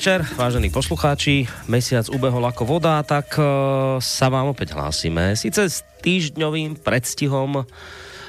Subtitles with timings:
[0.00, 1.44] Večer, vážení poslucháči.
[1.68, 5.36] Mesiac ubehol ako voda, tak uh, sa vám opäť hlásime.
[5.36, 7.68] Sice s týždňovým predstihom,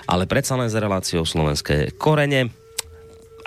[0.03, 2.51] ale predsa len s reláciou slovenské korene.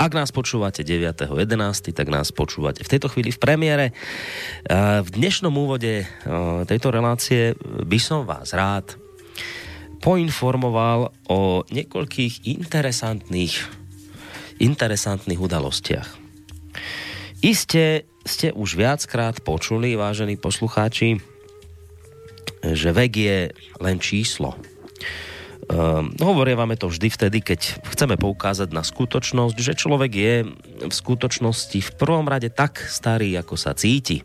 [0.01, 3.87] Ak nás počúvate 9.11., tak nás počúvate v tejto chvíli v premiére.
[3.93, 8.97] Uh, v dnešnom úvode uh, tejto relácie by som vás rád
[10.01, 13.69] poinformoval o niekoľkých interesantných,
[14.65, 16.24] interesantných udalostiach.
[17.45, 21.21] Iste ste už viackrát počuli, vážení poslucháči,
[22.65, 23.53] že vek je
[23.85, 24.57] len číslo.
[25.69, 30.35] Um, hovorievame to vždy vtedy, keď chceme poukázať na skutočnosť, že človek je
[30.89, 34.25] v skutočnosti v prvom rade tak starý, ako sa cíti.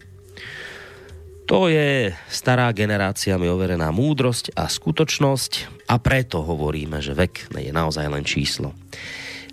[1.52, 7.76] To je stará generácia mi overená múdrosť a skutočnosť a preto hovoríme, že vek je
[7.76, 8.72] naozaj len číslo.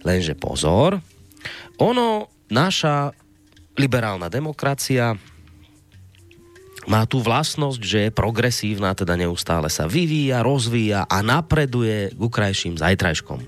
[0.07, 1.03] Lenže pozor,
[1.83, 3.26] ono, naša
[3.77, 5.15] liberálna demokracia
[6.87, 12.79] má tú vlastnosť, že je progresívna, teda neustále sa vyvíja, rozvíja a napreduje k krajším
[12.79, 13.43] zajtrajškom.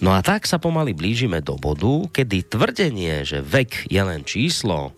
[0.00, 4.96] No a tak sa pomaly blížime do bodu, kedy tvrdenie, že vek je len číslo,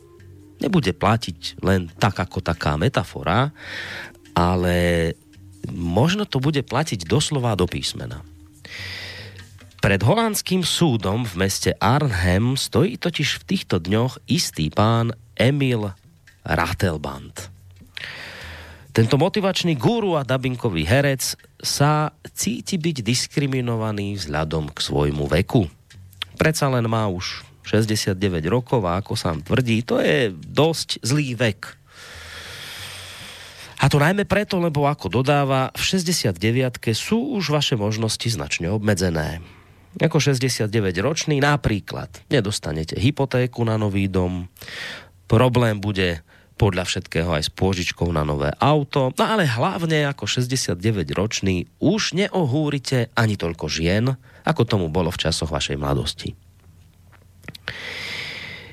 [0.62, 3.50] nebude platiť len tak ako taká metafora,
[4.30, 5.10] ale
[5.74, 8.22] možno to bude platiť doslova do písmena.
[9.82, 15.90] Pred holandským súdom v meste Arnhem stojí totiž v týchto dňoch istý pán Emil
[16.46, 17.50] Ratelband.
[18.94, 25.66] Tento motivačný guru a dabinkový herec sa cíti byť diskriminovaný vzhľadom k svojmu veku.
[26.38, 28.14] Predsa len má už 69
[28.46, 31.74] rokov a ako sám tvrdí, to je dosť zlý vek.
[33.82, 36.38] A to najmä preto, lebo ako dodáva, v 69
[36.94, 39.42] sú už vaše možnosti značne obmedzené.
[40.00, 44.48] Ako 69-ročný napríklad nedostanete hypotéku na nový dom,
[45.28, 46.24] problém bude
[46.56, 53.12] podľa všetkého aj s pôžičkou na nové auto, no ale hlavne ako 69-ročný už neohúrite
[53.18, 54.14] ani toľko žien,
[54.46, 56.32] ako tomu bolo v časoch vašej mladosti.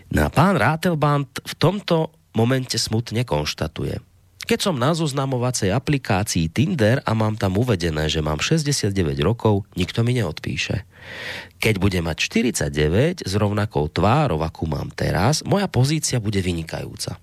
[0.10, 4.00] No a pán Rátelband v tomto momente smutne konštatuje–
[4.50, 8.90] keď som na zoznamovacej aplikácii Tinder a mám tam uvedené, že mám 69
[9.22, 10.90] rokov, nikto mi neodpíše.
[11.62, 12.18] Keď budem mať
[12.50, 17.22] 49 s rovnakou tvárou, akú mám teraz, moja pozícia bude vynikajúca.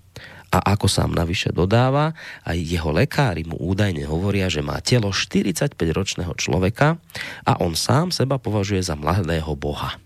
[0.55, 2.15] A ako sám navyše dodáva,
[2.47, 6.95] aj jeho lekári mu údajne hovoria, že má telo 45-ročného človeka
[7.43, 9.99] a on sám seba považuje za mladého boha.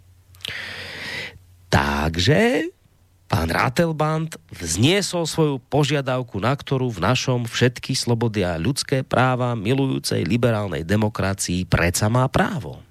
[1.69, 2.72] Takže
[3.31, 10.27] pán Ratelband vzniesol svoju požiadavku, na ktorú v našom všetky slobody a ľudské práva milujúcej
[10.27, 12.83] liberálnej demokracii predsa má právo.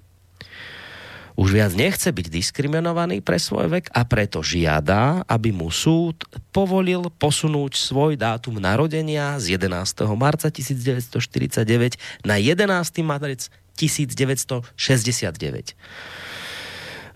[1.36, 7.08] Už viac nechce byť diskriminovaný pre svoj vek a preto žiada, aby mu súd povolil
[7.16, 10.04] posunúť svoj dátum narodenia z 11.
[10.16, 12.60] marca 1949 na 11.
[13.04, 14.68] marec 1969.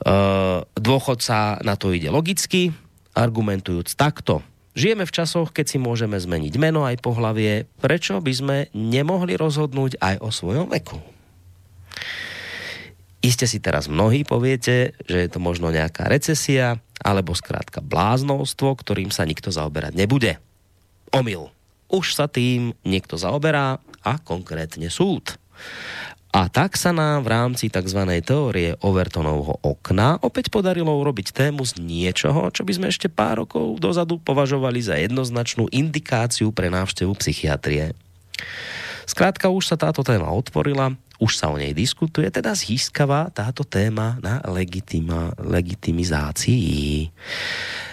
[0.05, 2.73] Uh, dôchodca na to ide logicky,
[3.15, 4.43] argumentujúc takto.
[4.75, 7.71] Žijeme v časoch, keď si môžeme zmeniť meno aj pohlavie.
[7.79, 10.99] Prečo by sme nemohli rozhodnúť aj o svojom veku?
[13.25, 19.09] Iste si teraz mnohí poviete, že je to možno nejaká recesia, alebo skrátka bláznostvo, ktorým
[19.09, 20.37] sa nikto zaoberať nebude.
[21.15, 21.49] Omyl.
[21.89, 25.39] Už sa tým niekto zaoberá a konkrétne súd.
[26.35, 28.11] A tak sa nám v rámci tzv.
[28.19, 33.79] teórie Overtonovho okna opäť podarilo urobiť tému z niečoho, čo by sme ešte pár rokov
[33.79, 37.95] dozadu považovali za jednoznačnú indikáciu pre návštevu psychiatrie.
[39.07, 44.19] Skrátka už sa táto téma otvorila, už sa o nej diskutuje, teda získava táto téma
[44.19, 47.15] na legitima, legitimizácii.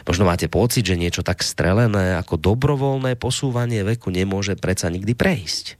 [0.02, 5.78] Možno máte pocit, že niečo tak strelené ako dobrovoľné posúvanie veku nemôže predsa nikdy prejsť.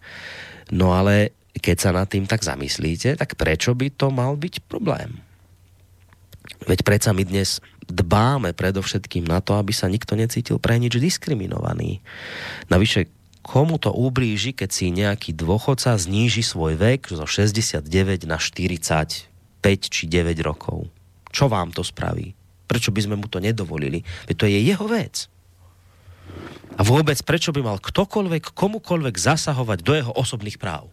[0.70, 5.20] No ale keď sa nad tým tak zamyslíte, tak prečo by to mal byť problém?
[6.66, 7.60] Veď predsa my dnes
[7.92, 12.00] dbáme predovšetkým na to, aby sa nikto necítil pre nič diskriminovaný.
[12.72, 13.12] Navyše,
[13.44, 17.84] komu to ublíži, keď si nejaký dôchodca zníži svoj vek zo 69
[18.30, 19.28] na 45
[19.66, 20.88] či 9 rokov?
[21.34, 22.38] Čo vám to spraví?
[22.70, 24.06] Prečo by sme mu to nedovolili?
[24.30, 25.28] Veď to je jeho vec.
[26.80, 30.88] A vôbec prečo by mal ktokoľvek, komukoľvek zasahovať do jeho osobných práv?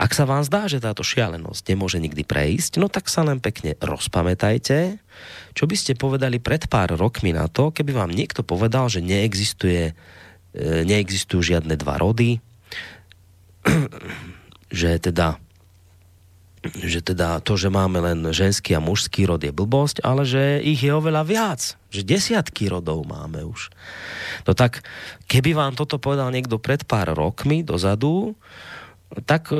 [0.00, 3.76] Ak sa vám zdá, že táto šialenosť nemôže nikdy prejsť, no tak sa len pekne
[3.84, 4.96] rozpamätajte,
[5.52, 9.92] čo by ste povedali pred pár rokmi na to, keby vám niekto povedal, že neexistuje,
[9.92, 12.40] e, neexistujú žiadne dva rody,
[14.72, 15.36] že teda
[16.60, 20.84] že teda to, že máme len ženský a mužský rod je blbosť, ale že ich
[20.84, 21.60] je oveľa viac.
[21.88, 23.72] Že desiatky rodov máme už.
[24.44, 24.84] No tak,
[25.24, 28.36] keby vám toto povedal niekto pred pár rokmi dozadu,
[29.26, 29.58] tak e,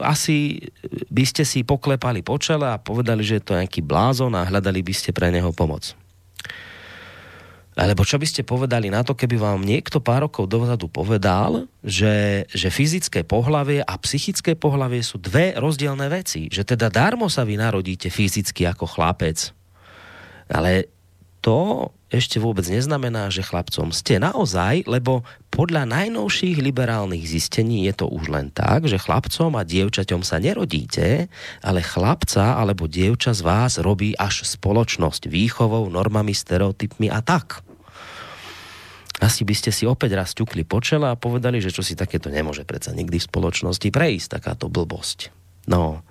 [0.00, 0.64] asi
[1.12, 4.80] by ste si poklepali po čele a povedali, že je to nejaký blázon a hľadali
[4.80, 5.92] by ste pre neho pomoc.
[7.78, 12.42] Alebo čo by ste povedali na to, keby vám niekto pár rokov dozadu povedal, že,
[12.50, 16.50] že fyzické pohlavie a psychické pohlavie sú dve rozdielne veci.
[16.50, 19.54] Že teda darmo sa vy narodíte fyzicky ako chlapec.
[20.50, 20.90] Ale
[21.38, 28.06] to ešte vôbec neznamená, že chlapcom ste naozaj, lebo podľa najnovších liberálnych zistení je to
[28.08, 31.28] už len tak, že chlapcom a dievčaťom sa nerodíte,
[31.60, 37.60] ale chlapca alebo dievča z vás robí až spoločnosť výchovou, normami, stereotypmi a tak
[39.18, 42.30] asi by ste si opäť raz ťukli po čele a povedali, že čo si takéto
[42.30, 45.34] nemôže predsa nikdy v spoločnosti prejsť, takáto blbosť.
[45.66, 46.06] No.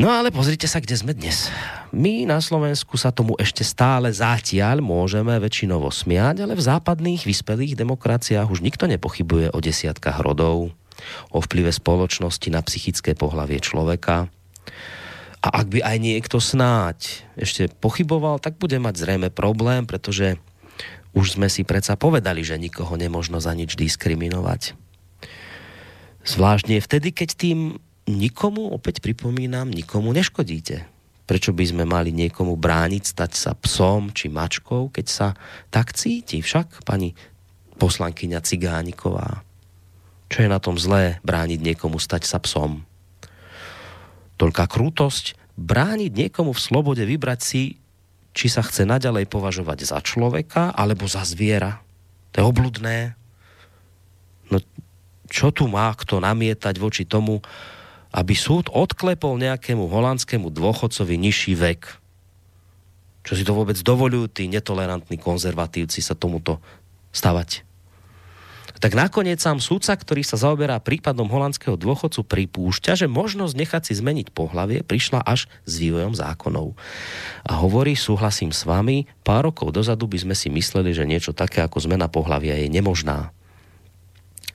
[0.00, 1.52] No ale pozrite sa, kde sme dnes.
[1.92, 7.76] My na Slovensku sa tomu ešte stále zatiaľ môžeme väčšinovo smiať, ale v západných vyspelých
[7.76, 10.72] demokraciách už nikto nepochybuje o desiatkách rodov,
[11.28, 14.32] o vplyve spoločnosti na psychické pohlavie človeka.
[15.44, 20.40] A ak by aj niekto snáď ešte pochyboval, tak bude mať zrejme problém, pretože
[21.12, 24.72] už sme si predsa povedali, že nikoho nemožno za nič diskriminovať.
[26.24, 27.76] Zvláštne vtedy, keď tým
[28.16, 30.86] nikomu, opäť pripomínam, nikomu neškodíte.
[31.30, 35.28] Prečo by sme mali niekomu brániť stať sa psom či mačkou, keď sa
[35.70, 36.42] tak cíti?
[36.42, 37.14] Však, pani
[37.78, 39.46] poslankyňa Cigániková.
[40.26, 42.82] Čo je na tom zlé brániť niekomu stať sa psom?
[44.38, 47.62] Toľká krutosť brániť niekomu v slobode vybrať si
[48.30, 51.82] či sa chce naďalej považovať za človeka alebo za zviera.
[52.34, 52.98] To je obludné.
[54.50, 54.62] No
[55.30, 57.42] čo tu má kto namietať voči tomu,
[58.10, 61.98] aby súd odklepol nejakému holandskému dôchodcovi nižší vek?
[63.20, 66.58] Čo si to vôbec dovolujú tí netolerantní konzervatívci sa tomuto
[67.14, 67.70] stavať?
[68.80, 73.92] tak nakoniec sám súdca, ktorý sa zaoberá prípadom holandského dôchodcu, pripúšťa, že možnosť nechať si
[74.00, 76.72] zmeniť pohlavie prišla až s vývojom zákonov.
[77.44, 81.60] A hovorí, súhlasím s vami, pár rokov dozadu by sme si mysleli, že niečo také
[81.60, 83.36] ako zmena pohlavia je nemožná.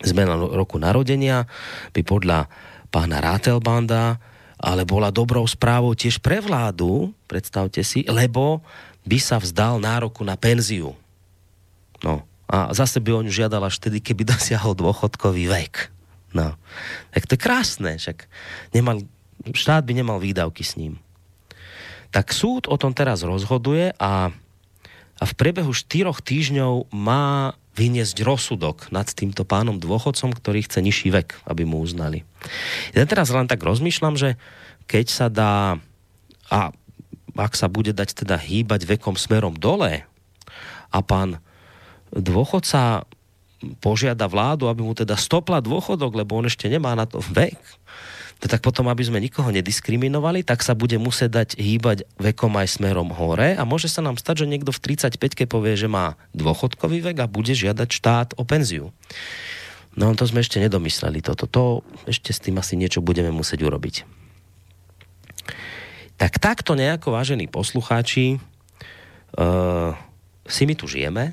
[0.01, 1.45] Zmena roku narodenia
[1.93, 2.49] by podľa
[2.95, 4.15] pána Rátelbanda
[4.55, 8.63] ale bola dobrou správou tiež pre vládu, predstavte si, lebo
[9.03, 10.95] by sa vzdal nároku na penziu.
[12.01, 15.91] No, a zase by on žiadal až vtedy, keby dosiahol dôchodkový vek.
[16.35, 16.55] No.
[17.15, 18.27] Tak to je krásne, však
[18.75, 19.03] nemal,
[19.43, 20.99] štát by nemal výdavky s ním.
[22.11, 24.31] Tak súd o tom teraz rozhoduje a,
[25.19, 31.11] a v priebehu štyroch týždňov má vyniesť rozsudok nad týmto pánom dôchodcom, ktorý chce nižší
[31.11, 32.23] vek, aby mu uznali.
[32.95, 34.39] Ja teraz len tak rozmýšľam, že
[34.87, 35.77] keď sa dá
[36.47, 36.71] a
[37.35, 40.07] ak sa bude dať teda hýbať vekom smerom dole
[40.87, 41.43] a pán
[42.15, 43.03] dôchodca
[43.83, 47.59] požiada vládu, aby mu teda stopla dôchodok, lebo on ešte nemá na to vek,
[48.51, 53.09] tak potom, aby sme nikoho nediskriminovali, tak sa bude musieť dať hýbať vekom aj smerom
[53.09, 57.17] hore a môže sa nám stať, že niekto v 35-ke povie, že má dôchodkový vek
[57.23, 58.93] a bude žiadať štát o penziu.
[59.95, 61.47] No to sme ešte nedomysleli toto.
[61.47, 61.63] To
[62.03, 64.03] ešte s tým asi niečo budeme musieť urobiť.
[66.19, 68.39] Tak takto nejako, vážení poslucháči,
[69.39, 69.91] uh,
[70.45, 71.31] si my tu žijeme,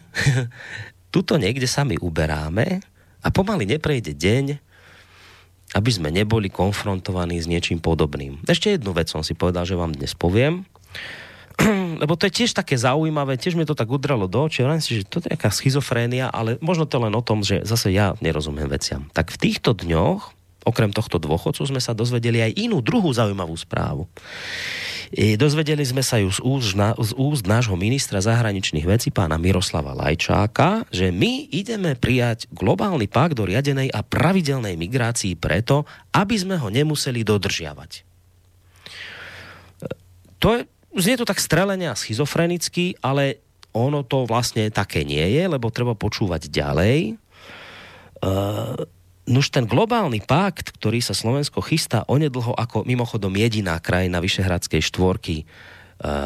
[1.15, 2.81] tuto niekde sa my uberáme
[3.23, 4.72] a pomaly neprejde deň,
[5.73, 8.45] aby sme neboli konfrontovaní s niečím podobným.
[8.45, 10.69] Ešte jednu vec som si povedal, že vám dnes poviem,
[12.03, 15.01] lebo to je tiež také zaujímavé, tiež mi to tak udralo do očí, len si,
[15.01, 18.69] že to je nejaká schizofrénia, ale možno to len o tom, že zase ja nerozumiem
[18.69, 19.09] veciam.
[19.13, 24.07] Tak v týchto dňoch, okrem tohto dôchodcu, sme sa dozvedeli aj inú, druhú zaujímavú správu.
[25.13, 29.37] E, dozvedeli sme sa ju z úst, na, z úst nášho ministra zahraničných vecí, pána
[29.37, 35.85] Miroslava Lajčáka, že my ideme prijať globálny pakt do riadenej a pravidelnej migrácii preto,
[36.17, 37.91] aby sme ho nemuseli dodržiavať.
[37.93, 38.01] E,
[40.41, 40.61] to je,
[40.97, 43.43] znie to tak strelenia schizofrenicky, ale
[43.73, 47.17] ono to vlastne také nie je, lebo treba počúvať ďalej.
[48.23, 48.77] Uh,
[49.23, 55.37] Nuž ten globálny pakt, ktorý sa Slovensko chystá onedlho ako mimochodom jediná krajina Vyšehradskej štvorky
[55.39, 55.45] e,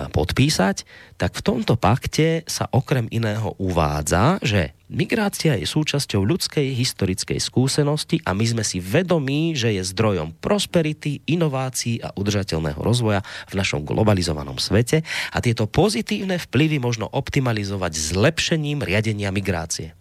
[0.08, 0.88] podpísať,
[1.20, 8.24] tak v tomto pakte sa okrem iného uvádza, že migrácia je súčasťou ľudskej historickej skúsenosti
[8.24, 13.20] a my sme si vedomí, že je zdrojom prosperity, inovácií a udržateľného rozvoja
[13.52, 15.04] v našom globalizovanom svete
[15.36, 19.92] a tieto pozitívne vplyvy možno optimalizovať zlepšením riadenia migrácie.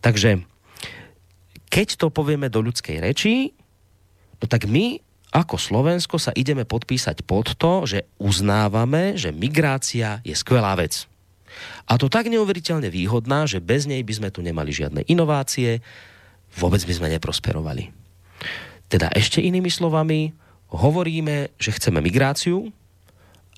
[0.00, 0.53] Takže
[1.74, 3.50] keď to povieme do ľudskej reči,
[4.38, 5.02] no tak my
[5.34, 11.10] ako Slovensko sa ideme podpísať pod to, že uznávame, že migrácia je skvelá vec.
[11.90, 15.82] A to tak neuveriteľne výhodná, že bez nej by sme tu nemali žiadne inovácie,
[16.54, 17.90] vôbec by sme neprosperovali.
[18.86, 20.30] Teda ešte inými slovami,
[20.70, 22.70] hovoríme, že chceme migráciu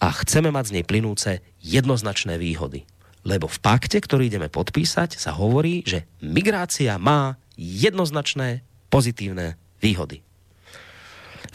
[0.01, 2.89] a chceme mať z nej plynúce jednoznačné výhody.
[3.29, 10.23] Lebo v pakte, ktorý ideme podpísať, sa hovorí, že migrácia má jednoznačné pozitívne výhody.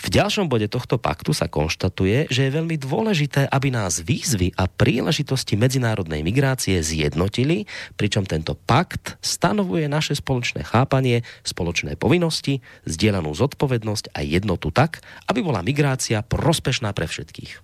[0.01, 4.65] V ďalšom bode tohto paktu sa konštatuje, že je veľmi dôležité, aby nás výzvy a
[4.65, 7.70] príležitosti medzinárodnej migrácie zjednotili,
[8.01, 15.46] pričom tento pakt stanovuje naše spoločné chápanie, spoločné povinnosti, zdieľanú zodpovednosť a jednotu tak, aby
[15.46, 17.62] bola migrácia prospešná pre všetkých.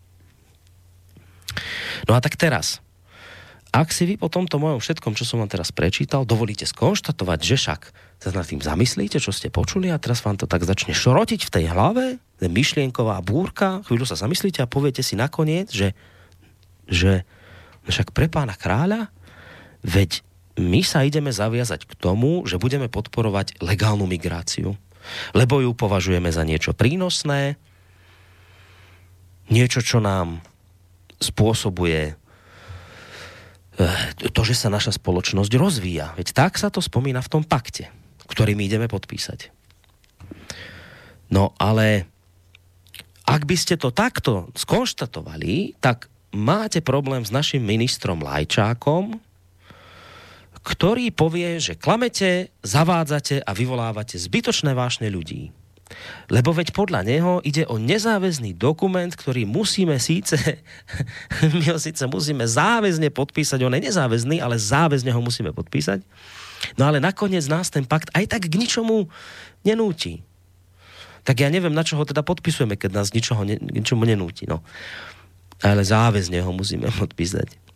[2.06, 2.86] No a tak teraz,
[3.74, 7.56] ak si vy po tomto mojom všetkom, čo som vám teraz prečítal, dovolíte skonštatovať, že
[7.58, 7.82] však
[8.18, 11.54] sa nad tým zamyslíte, čo ste počuli a teraz vám to tak začne šrotiť v
[11.54, 12.06] tej hlave,
[12.42, 15.94] myšlienková búrka, chvíľu sa zamyslíte a poviete si nakoniec, že,
[16.90, 17.26] že
[17.86, 19.14] však pre pána kráľa,
[19.86, 20.26] veď
[20.58, 24.74] my sa ideme zaviazať k tomu, že budeme podporovať legálnu migráciu,
[25.38, 27.62] lebo ju považujeme za niečo prínosné,
[29.48, 30.42] niečo, čo nám
[31.22, 32.18] spôsobuje
[33.78, 36.18] Eh, to, že sa naša spoločnosť rozvíja.
[36.18, 37.94] Veď tak sa to spomína v tom pakte,
[38.28, 39.50] ktorý ideme podpísať.
[41.32, 42.08] No ale
[43.28, 49.20] ak by ste to takto skonštatovali, tak máte problém s našim ministrom Lajčákom,
[50.64, 55.56] ktorý povie, že klamete, zavádzate a vyvolávate zbytočné vášne ľudí.
[56.28, 60.36] Lebo veď podľa neho ide o nezáväzný dokument, ktorý musíme síce,
[61.56, 66.04] my ho síce musíme záväzne podpísať, on je nezáväzný, ale záväzne ho musíme podpísať.
[66.76, 69.10] No ale nakoniec nás ten pakt aj tak k ničomu
[69.66, 70.24] nenúti.
[71.28, 74.48] Tak ja neviem, na čo ho teda podpisujeme, keď nás ničoho, ne, ničomu nenúti.
[74.48, 74.64] No.
[75.60, 77.68] Ale záväzne ho musíme podpísať.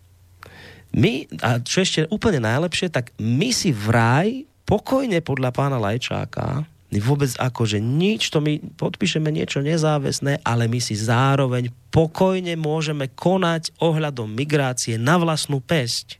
[0.91, 6.67] My, a čo ešte úplne najlepšie, tak my si vraj pokojne podľa pána Lajčáka
[6.99, 13.07] vôbec ako, že nič, to my podpíšeme niečo nezáväzné, ale my si zároveň pokojne môžeme
[13.07, 16.19] konať ohľadom migrácie na vlastnú pesť.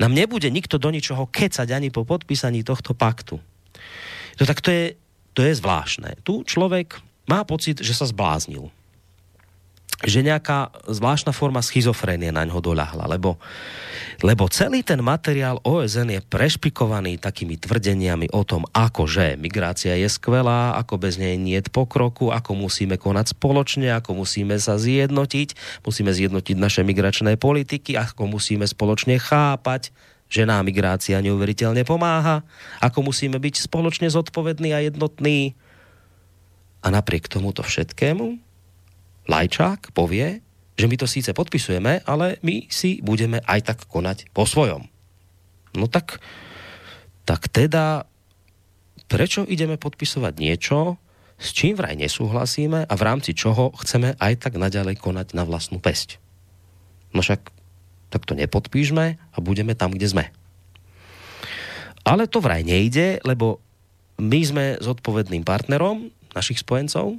[0.00, 3.36] Nám nebude nikto do ničoho kecať ani po podpísaní tohto paktu.
[4.40, 4.84] To tak to je,
[5.36, 6.24] to je zvláštne.
[6.24, 6.96] Tu človek
[7.28, 8.72] má pocit, že sa zbláznil
[10.00, 13.36] že nejaká zvláštna forma schizofrénie na ňo doľahla, lebo,
[14.24, 20.08] lebo celý ten materiál OSN je prešpikovaný takými tvrdeniami o tom, ako že migrácia je
[20.08, 25.82] skvelá, ako bez nej nie je pokroku, ako musíme konať spoločne, ako musíme sa zjednotiť,
[25.84, 29.92] musíme zjednotiť naše migračné politiky, ako musíme spoločne chápať,
[30.32, 32.40] že nám migrácia neuveriteľne pomáha,
[32.80, 35.52] ako musíme byť spoločne zodpovední a jednotní.
[36.80, 38.49] A napriek tomuto všetkému
[39.30, 40.42] Lajčák povie,
[40.74, 44.90] že my to síce podpisujeme, ale my si budeme aj tak konať po svojom.
[45.78, 46.18] No tak,
[47.22, 48.10] tak teda,
[49.06, 50.98] prečo ideme podpisovať niečo,
[51.38, 55.78] s čím vraj nesúhlasíme a v rámci čoho chceme aj tak naďalej konať na vlastnú
[55.78, 56.18] pesť?
[57.14, 57.54] No však
[58.10, 60.24] tak to nepodpíšme a budeme tam, kde sme.
[62.02, 63.62] Ale to vraj nejde, lebo
[64.18, 67.16] my sme zodpovedným partnerom našich spojencov,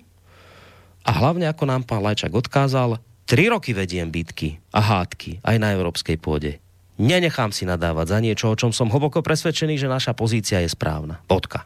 [1.01, 5.73] a hlavne, ako nám pán Lajčak odkázal, tri roky vediem bitky a hádky aj na
[5.73, 6.61] európskej pôde.
[7.01, 11.17] Nenechám si nadávať za niečo, o čom som hlboko presvedčený, že naša pozícia je správna.
[11.25, 11.65] Bodka.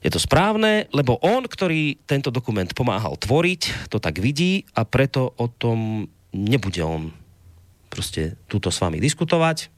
[0.00, 5.32] Je to správne, lebo on, ktorý tento dokument pomáhal tvoriť, to tak vidí a preto
[5.36, 7.12] o tom nebude on
[7.92, 9.68] proste túto s vami diskutovať.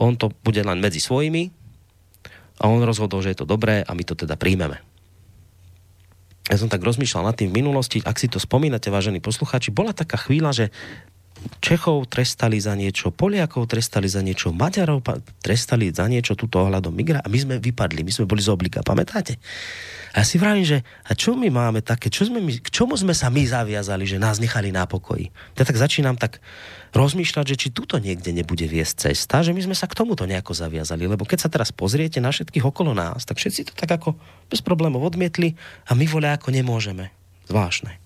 [0.00, 1.48] On to bude len medzi svojimi
[2.60, 4.93] a on rozhodol, že je to dobré a my to teda príjmeme
[6.44, 9.96] ja som tak rozmýšľal nad tým v minulosti, ak si to spomínate, vážení poslucháči, bola
[9.96, 10.66] taká chvíľa, že
[11.60, 15.04] Čechov trestali za niečo, Poliakov trestali za niečo, Maďarov
[15.44, 18.80] trestali za niečo túto ohľadom migra a my sme vypadli, my sme boli z oblika,
[18.80, 19.36] pamätáte?
[20.14, 22.94] A ja si vravím, že a čo my máme také, čo sme my, k čomu
[22.94, 25.34] sme sa my zaviazali, že nás nechali na pokoji?
[25.58, 26.38] Ja tak začínam tak
[26.94, 30.54] rozmýšľať, že či tuto niekde nebude viesť cesta, že my sme sa k tomuto nejako
[30.54, 31.10] zaviazali.
[31.10, 34.14] Lebo keď sa teraz pozriete na všetkých okolo nás, tak všetci to tak ako
[34.46, 35.58] bez problémov odmietli
[35.90, 37.10] a my voľa ako nemôžeme.
[37.50, 38.03] Zvláštne.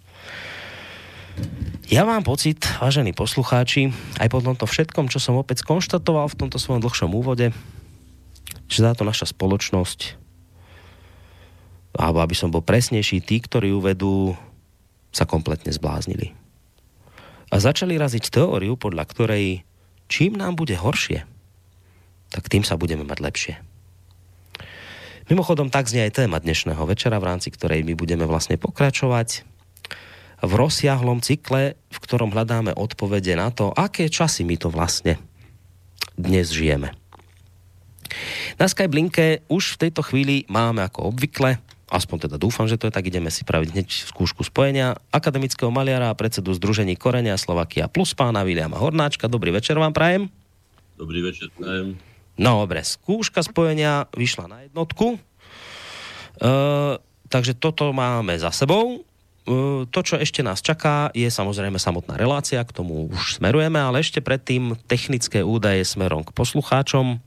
[1.88, 3.90] Ja mám pocit, vážení poslucháči,
[4.21, 7.49] aj po tomto všetkom, čo som opäť skonštatoval v tomto svojom dlhšom úvode,
[8.68, 10.28] že táto naša spoločnosť
[11.99, 14.14] alebo aby som bol presnejší, tí, ktorí ju vedú,
[15.11, 16.30] sa kompletne zbláznili.
[17.50, 19.66] A začali raziť teóriu, podľa ktorej
[20.07, 21.26] čím nám bude horšie,
[22.30, 23.54] tak tým sa budeme mať lepšie.
[25.28, 29.58] Mimochodom, tak znie aj téma dnešného večera, v rámci ktorej my budeme vlastne pokračovať
[30.38, 35.18] v rozsiahlom cykle, v ktorom hľadáme odpovede na to, aké časy my to vlastne
[36.14, 36.95] dnes žijeme.
[38.57, 42.95] Na Skyblinke už v tejto chvíli máme ako obvykle aspoň teda dúfam, že to je
[42.95, 48.12] tak, ideme si praviť hneď skúšku spojenia akademického maliara a predsedu Združení Korenia Slovakia plus
[48.12, 49.26] pána Viliama Hornáčka.
[49.26, 50.28] Dobrý večer vám prajem.
[51.00, 51.97] Dobrý večer prajem.
[52.38, 55.16] No dobre, skúška spojenia vyšla na jednotku.
[55.16, 55.21] E,
[57.26, 59.02] takže toto máme za sebou.
[59.49, 64.05] E, to, čo ešte nás čaká, je samozrejme samotná relácia, k tomu už smerujeme, ale
[64.05, 67.17] ešte predtým technické údaje smerom k poslucháčom.
[67.17, 67.19] E,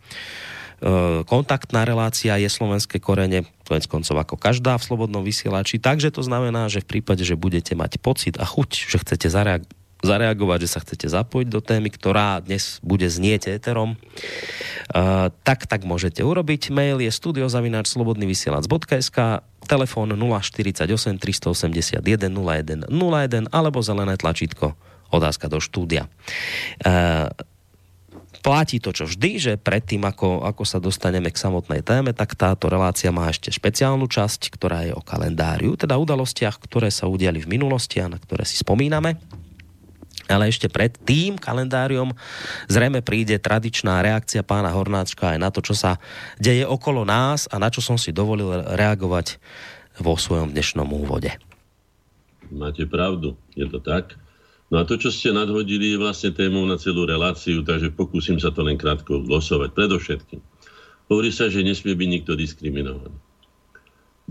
[1.25, 6.69] kontaktná relácia je slovenské korene, konec koncov ako každá v slobodnom vysielači, takže to znamená,
[6.69, 10.79] že v prípade, že budete mať pocit a chuť, že chcete zareagovať zareagovať, že sa
[10.81, 16.71] chcete zapojiť do témy, ktorá dnes bude znieť éterom, uh, tak, tak môžete urobiť.
[16.73, 19.17] Mail je studiozavináčslobodnyvysielac.sk
[19.69, 24.73] telefón 048 381 01 01 alebo zelené tlačítko
[25.13, 26.07] otázka do štúdia.
[26.81, 27.29] Uh,
[28.41, 32.65] platí to, čo vždy, že predtým, ako, ako sa dostaneme k samotnej téme, tak táto
[32.67, 37.53] relácia má ešte špeciálnu časť, ktorá je o kalendáriu, teda udalostiach, ktoré sa udiali v
[37.53, 39.21] minulosti a na ktoré si spomíname.
[40.31, 42.15] Ale ešte pred tým kalendáriom
[42.71, 45.99] zrejme príde tradičná reakcia pána Hornáčka aj na to, čo sa
[46.39, 49.37] deje okolo nás a na čo som si dovolil reagovať
[49.99, 51.35] vo svojom dnešnom úvode.
[52.47, 54.15] Máte pravdu, je to tak.
[54.71, 58.55] No a to, čo ste nadhodili, je vlastne témou na celú reláciu, takže pokúsim sa
[58.55, 59.75] to len krátko glosovať.
[59.75, 60.39] Predovšetkým.
[61.11, 63.19] Hovorí sa, že nesmie byť nikto diskriminovaný.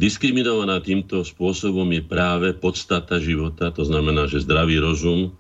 [0.01, 5.37] Diskriminovaná týmto spôsobom je práve podstata života, to znamená, že zdravý rozum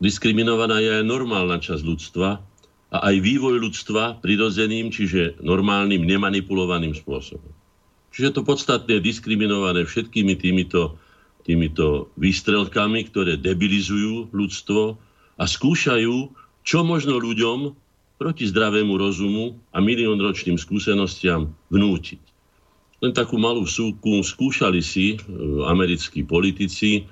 [0.00, 2.28] diskriminovaná je aj normálna časť ľudstva
[2.90, 7.52] a aj vývoj ľudstva prirodzeným, čiže normálnym, nemanipulovaným spôsobom.
[8.10, 10.98] Čiže to podstatné je diskriminované všetkými týmito
[11.50, 14.96] týmito výstrelkami, ktoré debilizujú ľudstvo
[15.40, 16.16] a skúšajú,
[16.60, 17.72] čo možno ľuďom
[18.20, 22.20] proti zdravému rozumu a miliónročným skúsenostiam vnútiť.
[23.00, 25.18] Len takú malú súku skúšali si e,
[25.64, 27.08] americkí politici,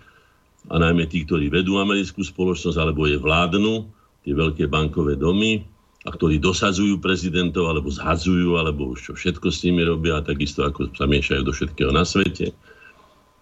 [0.69, 3.89] a najmä tí, ktorí vedú americkú spoločnosť, alebo je vládnu,
[4.25, 5.65] tie veľké bankové domy,
[6.07, 10.93] a ktorí dosadzujú prezidentov, alebo zhadzujú, alebo už čo všetko s nimi robia, takisto ako
[10.95, 12.53] sa miešajú do všetkého na svete,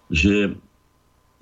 [0.09, 0.55] že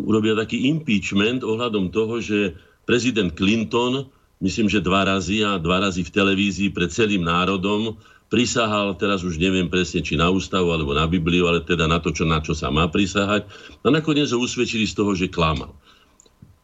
[0.01, 4.09] urobia taký impeachment ohľadom toho, že prezident Clinton,
[4.43, 7.95] myslím, že dva razy a dva razy v televízii pred celým národom
[8.29, 12.09] prisahal, teraz už neviem presne, či na ústavu alebo na Bibliu, ale teda na to,
[12.09, 13.45] čo, na čo sa má prisahať.
[13.85, 15.73] A nakoniec ho usvedčili z toho, že klamal.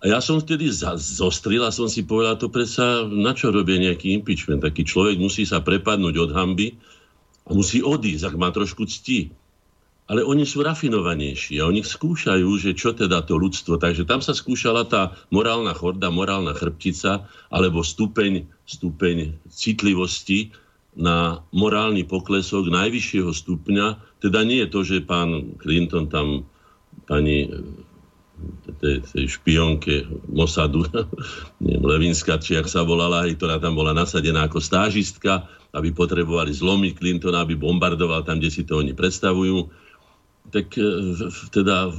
[0.01, 0.65] A ja som vtedy
[0.97, 4.65] zostril a som si povedal, to predsa na čo robia nejaký impeachment.
[4.65, 6.73] Taký človek musí sa prepadnúť od hamby
[7.45, 9.29] a musí odísť, ak má trošku cti
[10.11, 13.79] ale oni sú rafinovanejší a oni skúšajú, že čo teda to ľudstvo.
[13.79, 20.51] Takže tam sa skúšala tá morálna chorda, morálna chrbtica alebo stupeň, stupeň citlivosti
[20.95, 24.19] na morálny poklesok najvyššieho stupňa.
[24.19, 26.43] Teda nie je to, že pán Clinton tam
[27.07, 27.47] pani
[28.81, 30.83] tej, tej špionke Mossadu,
[31.63, 36.99] neviem, Levinská, či ak sa volala, ktorá tam bola nasadená ako stážistka, aby potrebovali zlomiť
[36.99, 39.71] Clintona, aby bombardoval tam, kde si to oni predstavujú
[40.51, 40.89] tak e,
[41.55, 41.93] teda,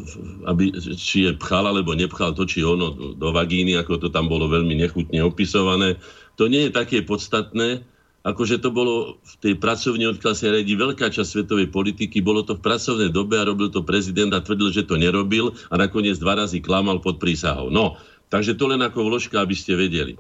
[0.45, 4.51] aby, či je pchal alebo nepchal to, či ono do vagíny, ako to tam bolo
[4.51, 5.97] veľmi nechutne opisované,
[6.37, 7.87] to nie je také podstatné,
[8.23, 12.55] ako že to bolo v tej pracovnej odklase riadi veľká časť svetovej politiky, bolo to
[12.55, 16.39] v pracovnej dobe a robil to prezident a tvrdil, že to nerobil a nakoniec dva
[16.39, 17.75] razy klamal pod prísahou.
[17.75, 17.99] No,
[18.31, 20.15] takže to len ako vložka, aby ste vedeli,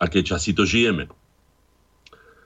[0.00, 1.12] aké časy to žijeme.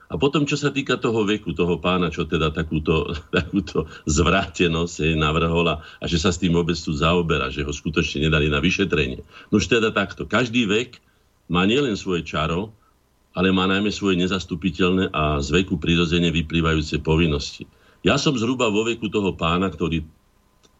[0.07, 5.15] A potom, čo sa týka toho veku, toho pána, čo teda takúto, takúto zvrátenosť jej
[5.15, 9.23] navrhola a že sa s tým vôbec tu zaoberá, že ho skutočne nedali na vyšetrenie.
[9.51, 10.23] No už teda takto.
[10.23, 10.99] Každý vek
[11.51, 12.75] má nielen svoje čaro,
[13.37, 17.69] ale má najmä svoje nezastupiteľné a z veku prirodzene vyplývajúce povinnosti.
[18.01, 20.01] Ja som zhruba vo veku toho pána, ktorý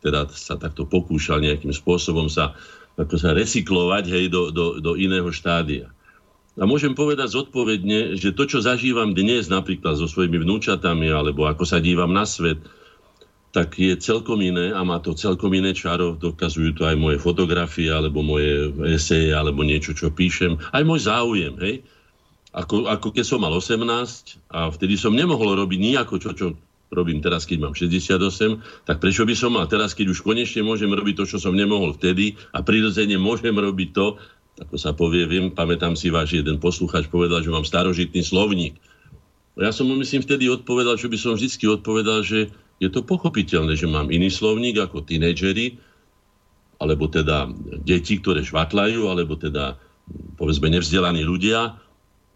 [0.01, 2.57] teda sa takto pokúšal nejakým spôsobom sa,
[2.97, 5.93] ako sa recyklovať hej, do, do, do iného štádia.
[6.57, 11.61] A môžem povedať zodpovedne, že to, čo zažívam dnes napríklad so svojimi vnúčatami, alebo ako
[11.69, 12.57] sa dívam na svet,
[13.53, 16.17] tak je celkom iné a má to celkom iné čaro.
[16.17, 20.57] Dokazujú to aj moje fotografie, alebo moje eseje, alebo niečo, čo píšem.
[20.73, 21.85] Aj môj záujem, hej.
[22.55, 23.83] Ako, ako keď som mal 18
[24.51, 26.47] a vtedy som nemohol robiť nejako, čo, čo
[26.87, 30.87] robím teraz, keď mám 68, tak prečo by som mal teraz, keď už konečne môžem
[30.87, 34.15] robiť to, čo som nemohol vtedy a prirodzene môžem robiť to,
[34.57, 38.79] ako sa povie, viem, pamätám si váš jeden posluchač povedal, že mám starožitný slovník.
[39.57, 41.49] Ja som mu myslím vtedy odpovedal, čo by som vždy
[41.81, 45.81] odpovedal, že Je to pochopiteľné, že mám iný slovník ako tínedžeri,
[46.77, 47.49] alebo teda
[47.81, 49.81] deti, ktoré švatlajú, alebo teda
[50.37, 51.73] povedzme nevzdelaní ľudia,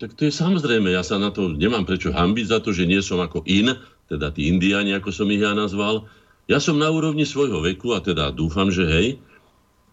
[0.02, 3.06] tak to je samozrejme, ja sa na to nemám prečo hambiť za to, že nie
[3.06, 3.78] som ako in,
[4.10, 6.10] teda tí indiáni, ako som ich ja nazval.
[6.50, 9.08] Ja som na úrovni svojho veku a teda dúfam, že hej,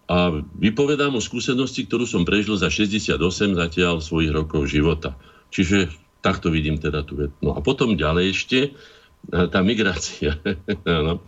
[0.09, 3.21] a vypovedám o skúsenosti, ktorú som prežil za 68
[3.53, 5.13] zatiaľ svojich rokov života.
[5.53, 5.93] Čiže
[6.25, 7.31] takto vidím teda tú vec.
[7.45, 8.59] No a potom ďalej ešte
[9.29, 10.41] tá migrácia.
[11.07, 11.21] no.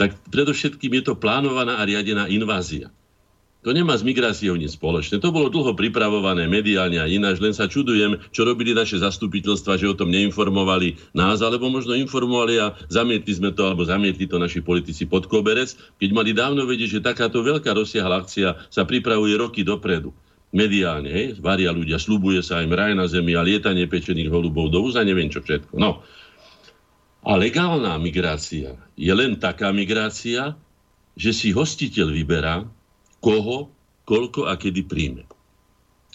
[0.00, 2.88] Tak predovšetkým je to plánovaná a riadená invázia.
[3.62, 5.22] To nemá s migráciou nič spoločné.
[5.22, 9.86] To bolo dlho pripravované mediálne a ináč, len sa čudujem, čo robili naše zastupiteľstva, že
[9.86, 14.66] o tom neinformovali nás, alebo možno informovali a zamietli sme to, alebo zamietli to naši
[14.66, 19.62] politici pod koberec, keď mali dávno vedieť, že takáto veľká rozsiahla akcia sa pripravuje roky
[19.62, 20.10] dopredu
[20.52, 24.84] mediálne, hej, varia ľudia, slubuje sa im raj na zemi a lietanie pečených holubov do
[24.84, 25.80] úza, neviem čo všetko.
[25.80, 26.04] No.
[27.24, 30.52] A legálna migrácia je len taká migrácia,
[31.16, 32.68] že si hostiteľ vyberá,
[33.22, 33.70] koho,
[34.02, 35.22] koľko a kedy príjme.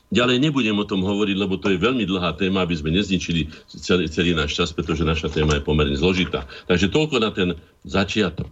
[0.08, 4.08] Ďalej nebudem o tom hovoriť, lebo to je veľmi dlhá téma, aby sme nezničili celý,
[4.08, 6.48] celý náš čas, pretože naša téma je pomerne zložitá.
[6.68, 8.48] Takže toľko na ten začiatok.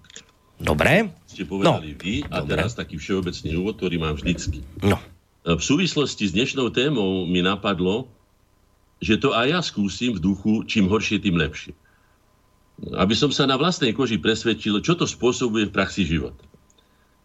[0.59, 1.15] Dobre.
[1.27, 1.99] Ste povedali no.
[1.99, 2.49] vy a Dobre.
[2.51, 4.67] teraz taký všeobecný úvod, ktorý mám vždycky.
[4.83, 4.99] No.
[5.47, 8.11] V súvislosti s dnešnou témou mi napadlo,
[8.99, 11.71] že to aj ja skúsim v duchu, čím horšie, tým lepšie.
[12.99, 16.43] Aby som sa na vlastnej koži presvedčil, čo to spôsobuje v praxi života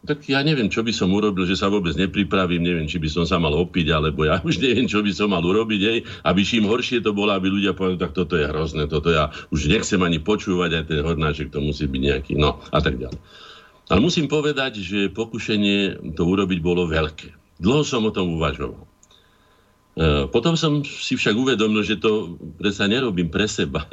[0.01, 3.25] tak ja neviem, čo by som urobil, že sa vôbec nepripravím, neviem, či by som
[3.29, 6.65] sa mal opiť, alebo ja už neviem, čo by som mal urobiť, hej, aby čím
[6.65, 10.17] horšie to bolo, aby ľudia povedali, tak toto je hrozné, toto ja už nechcem ani
[10.17, 13.21] počúvať, aj ten hornáček to musí byť nejaký, no a tak ďalej.
[13.91, 17.61] Ale musím povedať, že pokušenie to urobiť bolo veľké.
[17.61, 18.81] Dlho som o tom uvažoval.
[18.81, 18.89] E,
[20.31, 23.85] potom som si však uvedomil, že to predsa nerobím pre seba,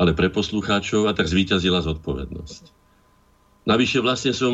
[0.00, 2.83] ale pre poslucháčov a tak zvíťazila zodpovednosť.
[3.64, 4.52] Navyše vlastne som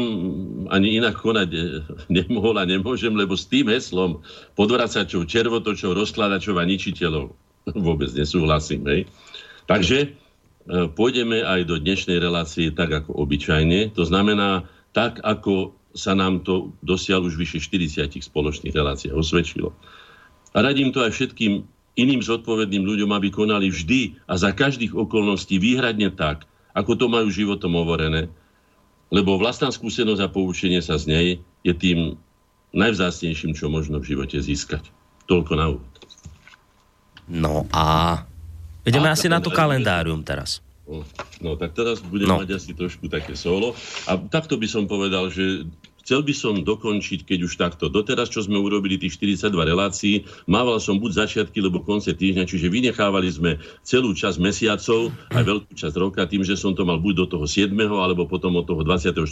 [0.70, 1.48] ani inak konať
[2.16, 4.22] nemohol a nemôžem, lebo s tým heslom
[4.54, 7.34] podvracačov, červotočov, rozkladačov a ničiteľov
[7.86, 8.86] vôbec nesúhlasím.
[8.86, 9.00] Hej.
[9.66, 10.08] Takže e,
[10.94, 13.94] pôjdeme aj do dnešnej relácie tak ako obyčajne.
[13.98, 19.74] To znamená tak, ako sa nám to dosiaľ už vyše 40 spoločných reláciách osvedčilo.
[20.54, 21.66] A radím to aj všetkým
[21.98, 27.26] iným zodpovedným ľuďom, aby konali vždy a za každých okolností výhradne tak, ako to majú
[27.26, 28.30] životom hovorené,
[29.10, 31.26] lebo vlastná skúsenosť a poučenie sa z nej
[31.66, 32.14] je tým
[32.70, 34.86] najvzácnejším, čo možno v živote získať.
[35.26, 35.94] Toľko na úvod.
[37.30, 38.18] No a
[38.86, 40.62] ideme a, asi na to kalendárium teraz.
[41.38, 42.42] No tak teraz budem no.
[42.42, 43.78] mať asi trošku také solo.
[44.10, 45.66] A takto by som povedal, že
[46.10, 47.86] Chcel by som dokončiť, keď už takto.
[47.86, 52.66] Doteraz, čo sme urobili tých 42 relácií, mával som buď začiatky, lebo konce týždňa, čiže
[52.66, 57.14] vynechávali sme celú časť mesiacov, aj veľkú časť roka, tým, že som to mal buď
[57.14, 57.70] do toho 7.
[57.94, 59.22] alebo potom od toho 24.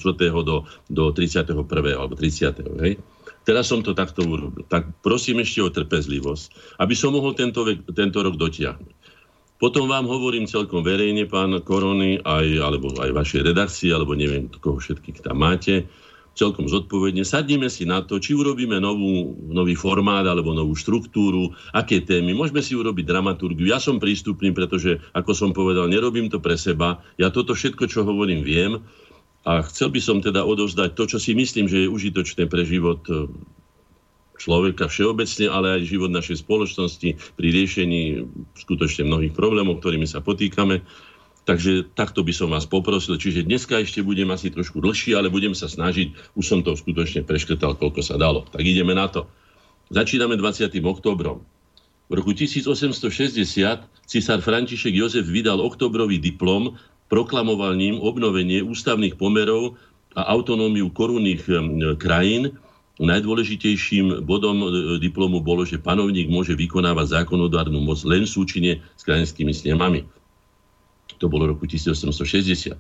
[0.47, 1.67] do, do 31.
[1.99, 2.63] alebo 30.
[2.87, 3.03] Hej?
[3.43, 4.63] Teraz som to takto urobil.
[4.63, 8.95] Tak prosím ešte o trpezlivosť, aby som mohol tento, tento rok dotiahnuť.
[9.59, 14.79] Potom vám hovorím celkom verejne, pán Korony, aj, alebo aj vašej redakcie, alebo neviem, koho
[14.79, 15.91] všetkých tam máte,
[16.39, 17.27] celkom zodpovedne.
[17.27, 22.31] Sadneme si na to, či urobíme novú, nový formát alebo novú štruktúru, aké témy.
[22.39, 23.67] Môžeme si urobiť dramaturgiu.
[23.67, 27.03] Ja som prístupný, pretože, ako som povedal, nerobím to pre seba.
[27.19, 28.87] Ja toto všetko, čo hovorím, viem.
[29.43, 33.03] A chcel by som teda odovzdať to, čo si myslím, že je užitočné pre život
[33.11, 33.27] e,
[34.39, 40.87] človeka všeobecne, ale aj život našej spoločnosti pri riešení skutočne mnohých problémov, ktorými sa potýkame.
[41.49, 43.17] Takže takto by som vás poprosil.
[43.17, 46.37] Čiže dneska ešte budem asi trošku dlhší, ale budem sa snažiť.
[46.37, 48.45] Už som to skutočne preškrtal, koľko sa dalo.
[48.53, 49.25] Tak ideme na to.
[49.89, 50.69] Začíname 20.
[50.85, 51.41] oktobrom.
[52.09, 53.41] V roku 1860
[54.05, 56.77] cisár František Jozef vydal oktobrový diplom,
[57.09, 59.81] proklamoval ním obnovenie ústavných pomerov
[60.13, 61.49] a autonómiu korunných
[61.97, 62.61] krajín.
[63.01, 64.67] Najdôležitejším bodom e,
[64.99, 70.18] diplomu bolo, že panovník môže vykonávať zákonodárnu moc len súčine s krajinskými snemami.
[71.19, 72.79] To bolo roku 1860.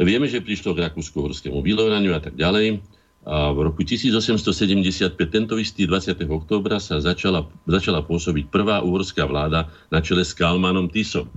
[0.00, 2.80] Vieme, že prišlo k rakúsko-horskému vylovnaniu a tak ďalej.
[3.20, 6.16] A v roku 1875, tento istý 20.
[6.24, 11.28] októbra, sa začala, začala pôsobiť prvá uhorská vláda na čele s Kalmanom Tisom.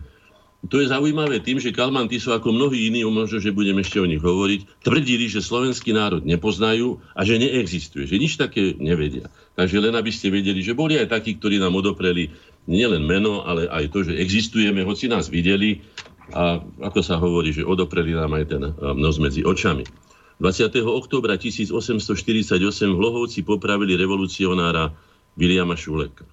[0.71, 4.07] To je zaujímavé tým, že Kalman Tiso, ako mnohí iní, možno, že budeme ešte o
[4.07, 9.27] nich hovoriť, tvrdili, že slovenský národ nepoznajú a že neexistuje, že nič také nevedia.
[9.59, 12.31] Takže len aby ste vedeli, že boli aj takí, ktorí nám odopreli
[12.63, 15.83] nielen meno, ale aj to, že existujeme, hoci nás videli
[16.31, 19.83] a ako sa hovorí, že odopreli nám aj ten eh, nos medzi očami.
[20.39, 20.71] 20.
[20.83, 22.57] októbra 1848
[22.89, 24.91] v Lohovci popravili revolucionára
[25.36, 26.25] Viliama Šuleka.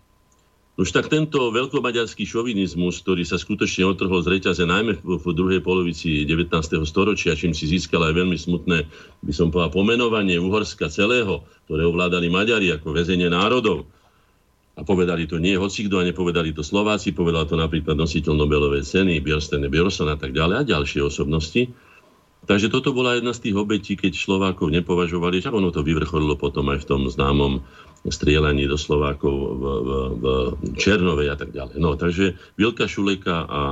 [0.81, 6.25] Už tak tento veľkomaďarský šovinizmus, ktorý sa skutočne otrhol z reťaze najmä v druhej polovici
[6.25, 6.57] 19.
[6.89, 8.89] storočia, čím si získal aj veľmi smutné,
[9.21, 13.85] by som povedal, pomenovanie Uhorska celého, ktoré ovládali Maďari ako väzenie národov.
[14.79, 19.19] A povedali to nie hocikto a nepovedali to Slováci, povedal to napríklad nositeľ Nobelovej ceny,
[19.19, 21.69] Björsten Björson a tak ďalej a ďalšie osobnosti.
[22.49, 26.73] Takže toto bola jedna z tých obetí, keď Slovákov nepovažovali, že ono to vyvrcholilo potom
[26.73, 27.61] aj v tom známom
[28.09, 30.27] strieľaní do Slovákov v, v, v
[30.81, 31.77] Černovej a tak ďalej.
[31.77, 33.63] No, takže Vilka Šuleka a,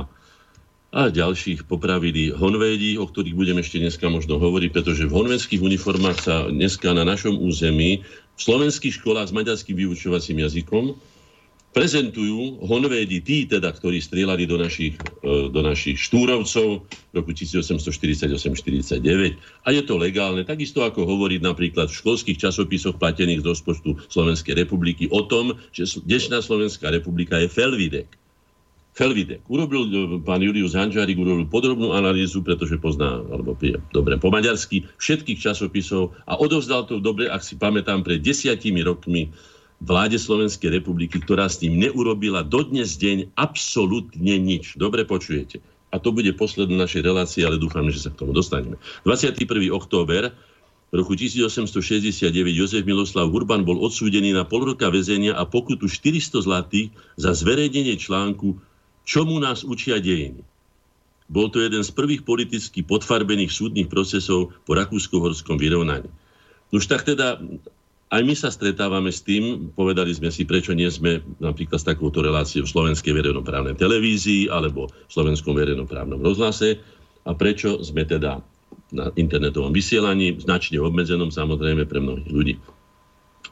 [0.93, 6.17] a ďalších popravili honvédi, o ktorých budeme ešte dneska možno hovoriť, pretože v honvédských uniformách
[6.21, 8.05] sa dneska na našom území
[8.39, 10.95] v slovenských školách s maďarským vyučovacím jazykom
[11.69, 19.37] prezentujú honvédi, tí teda, ktorí strieľali do našich, e, do našich štúrovcov v roku 1848-49.
[19.63, 24.57] A je to legálne, takisto ako hovoriť napríklad v školských časopisoch platených z rozpočtu Slovenskej
[24.57, 28.18] republiky o tom, že dnešná Slovenská republika je Felvidek.
[28.99, 29.47] Felvidek.
[29.47, 34.83] Urobil e, pán Julius Hanžárik urobil podrobnú analýzu, pretože pozná, alebo je dobre po maďarsky,
[34.99, 39.31] všetkých časopisov a odovzdal to dobre, ak si pamätám, pred desiatimi rokmi
[39.79, 44.75] vláde Slovenskej republiky, ktorá s tým neurobila dodnes deň absolútne nič.
[44.75, 45.63] Dobre počujete.
[45.89, 48.75] A to bude posledná našej relácie, ale dúfam, že sa k tomu dostaneme.
[49.07, 49.47] 21.
[49.71, 50.35] október
[50.91, 56.43] v roku 1869 Jozef Miloslav Urban bol odsúdený na pol roka väzenia a pokutu 400
[56.43, 58.59] zlatých za zverejnenie článku
[59.09, 60.45] Čomu nás učia dejiny.
[61.33, 66.05] Bol to jeden z prvých politicky podfarbených súdnych procesov po rakúsko-horskom vyrovnaní.
[66.69, 67.41] Už tak teda
[68.13, 72.21] aj my sa stretávame s tým, povedali sme si, prečo nie sme napríklad s takouto
[72.21, 76.77] reláciou v slovenskej verejnoprávnej televízii alebo v slovenskom verejnoprávnom rozhlase
[77.25, 78.45] a prečo sme teda
[78.93, 82.53] na internetovom vysielaní, značne obmedzenom samozrejme pre mnohých ľudí.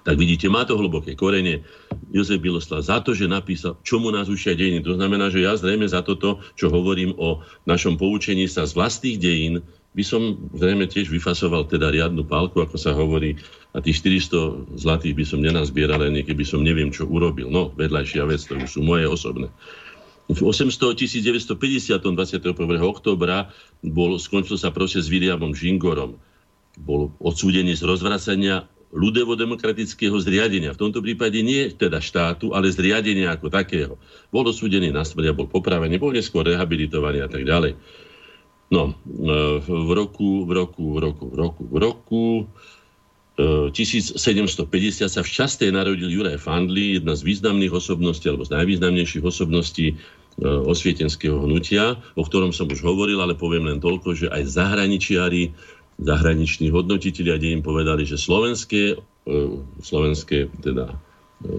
[0.08, 1.67] Tak vidíte, má to hlboké korene.
[2.15, 4.80] Jozef Biloslav za to, že napísal, čomu nás učia dejiny.
[4.88, 9.20] To znamená, že ja zrejme za toto, čo hovorím o našom poučení sa z vlastných
[9.20, 9.60] dejín,
[9.91, 13.36] by som zrejme tiež vyfasoval teda riadnu pálku, ako sa hovorí,
[13.76, 17.52] a tých 400 zlatých by som nenazbieral, ani keby som neviem, čo urobil.
[17.52, 19.52] No, vedľajšia vec, to už sú moje osobné.
[20.32, 22.56] V 800 1950 21.
[22.80, 23.52] oktobra
[23.84, 26.15] bol, skončil sa proces s Williamom Žingorom.
[26.80, 30.71] Bol odsúdený z rozvracania ľudevo-demokratického zriadenia.
[30.71, 33.93] V tomto prípade nie teda štátu, ale zriadenia ako takého.
[34.32, 37.76] Bol odsúdený na smrť bol popravený, bol neskôr rehabilitovaný a tak ďalej.
[38.67, 38.93] No, e,
[39.63, 42.26] v roku, v roku, v roku, v roku, v roku
[43.38, 49.23] 1750 e, sa v Častej narodil Juraj Fandli, jedna z významných osobností, alebo z najvýznamnejších
[49.23, 49.95] osobností e,
[50.43, 55.56] osvietenského hnutia, o ktorom som už hovoril, ale poviem len toľko, že aj zahraničiari,
[55.97, 58.97] zahraniční hodnotiteľi im povedali, že slovenské,
[59.81, 60.93] slovenské teda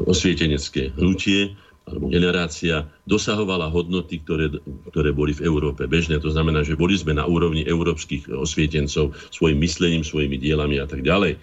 [0.07, 1.55] osvietenecké hnutie
[1.88, 4.53] alebo generácia dosahovala hodnoty, ktoré,
[4.92, 6.20] ktoré boli v Európe bežné.
[6.20, 11.01] To znamená, že boli sme na úrovni európskych osvietencov svojim myslením, svojimi dielami a tak
[11.01, 11.40] ďalej.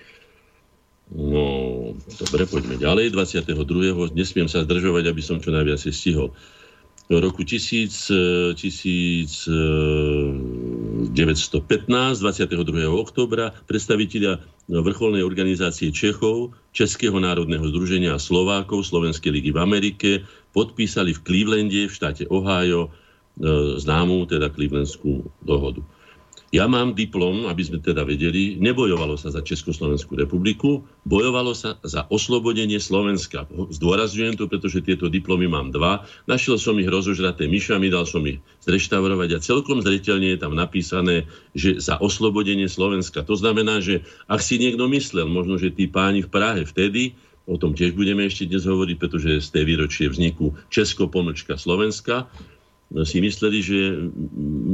[1.18, 1.44] No,
[2.18, 3.14] dobre, poďme ďalej.
[3.14, 4.14] 22.
[4.14, 6.34] Nesmiem sa zdržovať, aby som čo najviac stihol
[7.06, 7.46] v roku
[11.14, 12.90] 1915, 22.
[12.90, 20.10] oktobra, predstavitelia vrcholnej organizácie Čechov, Českého národného združenia Slovákov Slovenskej ligy v Amerike
[20.58, 22.90] podpísali v Clevelande v štáte Ohio e,
[23.78, 25.86] známú teda Clevelandskú dohodu.
[26.56, 32.08] Ja mám diplom, aby sme teda vedeli, nebojovalo sa za Československú republiku, bojovalo sa za
[32.08, 33.44] oslobodenie Slovenska.
[33.52, 36.08] Zdôrazňujem to, pretože tieto diplomy mám dva.
[36.32, 41.28] Našiel som ich rozožraté myšami, dal som ich zreštaurovať a celkom zreteľne je tam napísané,
[41.52, 43.28] že za oslobodenie Slovenska.
[43.28, 47.20] To znamená, že ak si niekto myslel, možno, že tí páni v Prahe vtedy,
[47.52, 52.32] o tom tiež budeme ešte dnes hovoriť, pretože z tej výročie vzniku Česko pomlčka Slovenska,
[53.04, 53.80] si mysleli, že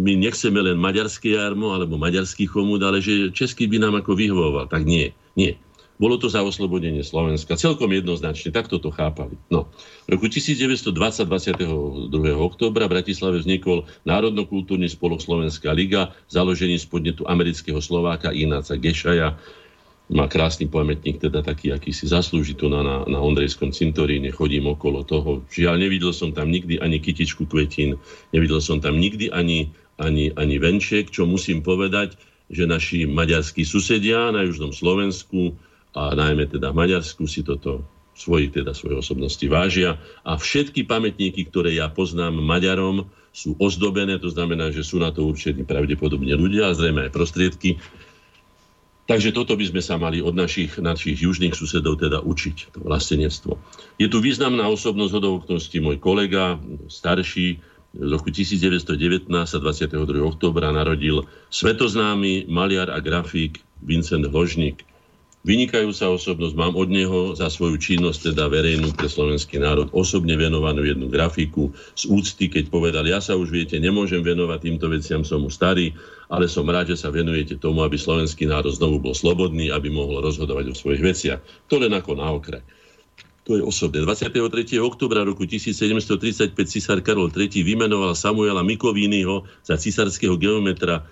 [0.04, 4.67] my nechceme len maďarské jarmo alebo maďarský chomúd, ale že český by nám ako vyhovoval.
[4.67, 5.56] Tak nie, nie.
[6.02, 7.54] Bolo to za oslobodenie Slovenska.
[7.54, 9.38] Celkom jednoznačne, takto to chápali.
[9.54, 9.69] No.
[10.10, 10.97] V roku 1920,
[11.30, 12.10] 22.
[12.41, 19.38] oktobra v Bratislave vznikol Národno-kultúrny spolok Slovenská liga, založený z podnetu amerického Slováka Ináca Gešaja,
[20.12, 24.67] má krásny pamätník, teda taký, aký si zaslúži tu na, na, na Ondrejskom cintoríne, chodím
[24.67, 25.47] okolo toho.
[25.47, 27.95] Žiaľ, nevidel som tam nikdy ani kytičku kvetín,
[28.36, 32.19] nevidel som tam nikdy ani, ani, ani venček, čo musím povedať,
[32.52, 35.56] že naši maďarskí susedia na južnom Slovensku
[35.95, 39.95] a najmä teda Maďarsku si toto svojich teda svoje osobnosti vážia.
[40.28, 45.24] A všetky pamätníky, ktoré ja poznám Maďarom, sú ozdobené, to znamená, že sú na to
[45.24, 47.80] určení pravdepodobne ľudia a zrejme aj prostriedky,
[49.09, 53.57] Takže toto by sme sa mali od našich, našich južných susedov teda učiť, to vlastenectvo.
[53.97, 57.59] Je tu významná osobnosť hodovoknosti, môj kolega, starší,
[57.91, 59.99] v roku 1919 sa 22.
[60.23, 64.87] oktobra narodil svetoznámy maliar a grafík Vincent Hložník.
[65.41, 70.85] Vynikajúca osobnosť, mám od neho za svoju činnosť, teda verejnú pre slovenský národ, osobne venovanú
[70.85, 75.41] jednu grafiku z úcty, keď povedal, ja sa už viete, nemôžem venovať týmto veciam, som
[75.41, 75.97] už starý,
[76.32, 80.24] ale som rád, že sa venujete tomu, aby slovenský národ znovu bol slobodný, aby mohol
[80.24, 81.39] rozhodovať o svojich veciach.
[81.67, 82.63] To len ako na okraj.
[83.44, 84.00] To je osobné.
[84.08, 84.80] 23.
[84.80, 91.04] oktobra roku 1735 cisár Karol III vymenoval Samuela Mikovínnyho za cisárskeho geometra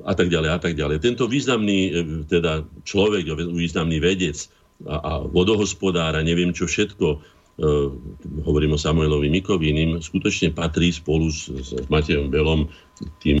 [0.00, 0.96] a tak ďalej a tak ďalej.
[1.04, 1.92] Tento významný e,
[2.24, 4.48] teda človek, významný vedec
[4.88, 7.18] a, a vodohospodár a neviem čo všetko, e,
[8.48, 12.70] hovorím o Samuelovi Mikovínim, skutočne patrí spolu s, s Matejom Belom
[13.18, 13.38] tým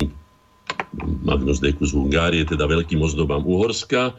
[1.24, 4.14] Magnus Decus Hungárie, teda veľkým ozdobám Uhorska,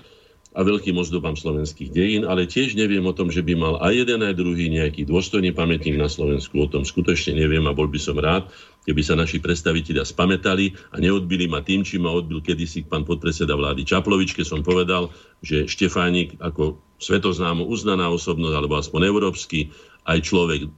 [0.56, 4.24] a veľkým ozdobám slovenských dejín, ale tiež neviem o tom, že by mal aj jeden,
[4.24, 6.56] aj druhý nejaký dôstojný pamätník na Slovensku.
[6.64, 8.48] O tom skutočne neviem a bol by som rád,
[8.88, 13.52] keby sa naši predstavitelia spametali a neodbili ma tým, či ma odbil kedysi pán podpredseda
[13.52, 15.12] vlády Čaplovič, keď som povedal,
[15.44, 19.76] že Štefánik ako svetoznámo uznaná osobnosť, alebo aspoň európsky,
[20.08, 20.72] aj človek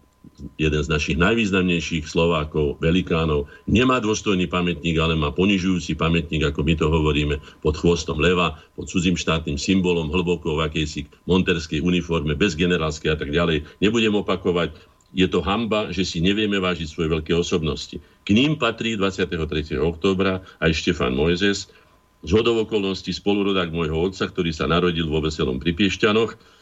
[0.58, 6.74] jeden z našich najvýznamnejších Slovákov, velikánov, nemá dôstojný pamätník, ale má ponižujúci pamätník, ako my
[6.78, 12.54] to hovoríme, pod chvostom leva, pod cudzím štátnym symbolom, hlboko v akejsi monterskej uniforme, bez
[12.56, 13.66] generálskej a tak ďalej.
[13.84, 14.76] Nebudem opakovať,
[15.16, 17.98] je to hamba, že si nevieme vážiť svoje veľké osobnosti.
[17.98, 19.80] K ním patrí 23.
[19.80, 21.72] októbra aj Štefan Mojzes,
[22.26, 26.57] z hodov okolností spolurodák môjho otca, ktorý sa narodil vo Veselom pri Piešťanoch,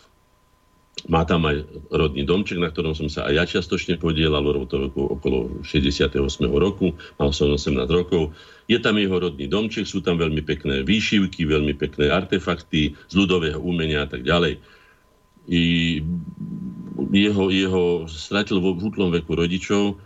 [1.12, 5.62] má tam aj rodný domček, na ktorom som sa aj ja čiastočne podielal, to okolo
[5.62, 6.18] 68.
[6.50, 8.32] roku, mal som 18 rokov.
[8.66, 13.60] Je tam jeho rodný domček, sú tam veľmi pekné výšivky, veľmi pekné artefakty z ľudového
[13.62, 14.58] umenia a tak ďalej.
[15.46, 15.64] I
[17.14, 20.00] jeho, jeho stratil vo útlom veku rodičov,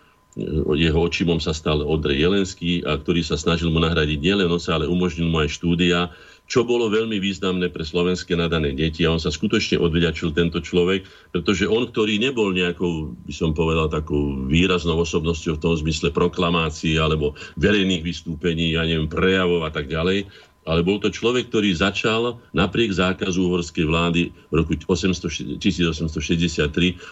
[0.75, 4.89] jeho očimom sa stal Odrej Jelenský, a ktorý sa snažil mu nahradiť nielen oca, ale
[4.89, 6.11] umožnil mu aj štúdia
[6.49, 9.05] čo bolo veľmi významné pre slovenské nadané deti.
[9.05, 13.85] A on sa skutočne odvďačil tento človek, pretože on, ktorý nebol nejakou, by som povedal,
[13.85, 19.93] takou výraznou osobnosťou v tom zmysle proklamácií alebo verejných vystúpení, ja neviem, prejavov a tak
[19.93, 20.25] ďalej,
[20.69, 25.97] ale bol to človek, ktorý začal napriek zákazu uhorskej vlády v roku 1863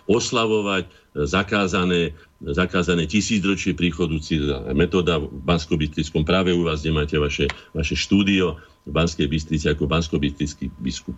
[0.05, 0.85] oslavovať
[1.25, 2.13] zakázané,
[2.45, 4.13] zakázané tisícročie príchodu
[4.77, 5.73] metóda v bansko
[6.21, 10.15] práve u vás, kde máte vaše, vaše štúdio, v Banskej Bystrici ako bansko
[10.79, 11.17] biskup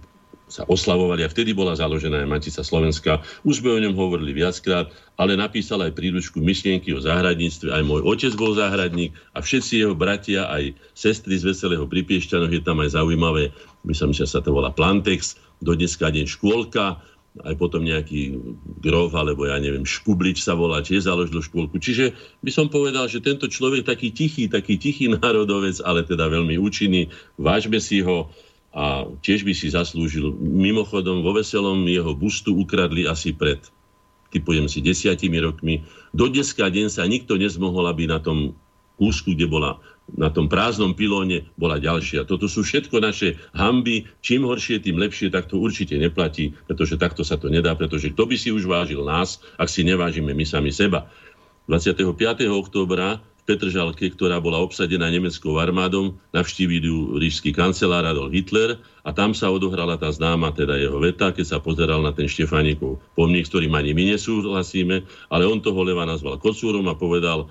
[0.49, 3.21] sa oslavovali a vtedy bola založená aj Matica Slovenska.
[3.45, 7.69] Už sme o ňom hovorili viackrát, ale napísal aj príručku myšlienky o záhradníctve.
[7.69, 12.61] Aj môj otec bol záhradník a všetci jeho bratia, aj sestry z Veselého pri je
[12.65, 13.53] tam aj zaujímavé,
[13.85, 17.03] myslím, že sa to volá Plantex, do dneska deň škôlka,
[17.45, 18.35] aj potom nejaký
[18.81, 21.77] Grof, alebo ja neviem, Škublič sa volá, tiež založil škôlku.
[21.77, 26.57] Čiže by som povedal, že tento človek taký tichý, taký tichý národovec, ale teda veľmi
[26.57, 27.07] účinný,
[27.37, 28.33] vážme si ho
[28.69, 30.29] a tiež by si zaslúžil.
[30.39, 33.59] Mimochodom, vo Veselom jeho bustu ukradli asi pred,
[34.29, 35.81] typujem si, desiatimi rokmi.
[36.13, 38.53] Do dneska deň sa nikto nezmohol, aby na tom
[39.01, 39.79] kúsku, kde bola
[40.17, 42.25] na tom prázdnom pilóne bola ďalšia.
[42.25, 44.09] Toto sú všetko naše hamby.
[44.25, 48.25] Čím horšie, tým lepšie, tak to určite neplatí, pretože takto sa to nedá, pretože kto
[48.25, 51.05] by si už vážil nás, ak si nevážime my sami seba.
[51.69, 52.09] 25.
[52.49, 59.33] októbra Petržalke, ktorá bola obsadená nemeckou armádou, navštívil ju ríšský kancelár Adolf Hitler a tam
[59.33, 63.51] sa odohrala tá známa teda jeho veta, keď sa pozeral na ten Štefánikov pomník, s
[63.51, 65.01] ktorým ani my nesúhlasíme,
[65.33, 67.49] ale on toho leva nazval kocúrom a povedal,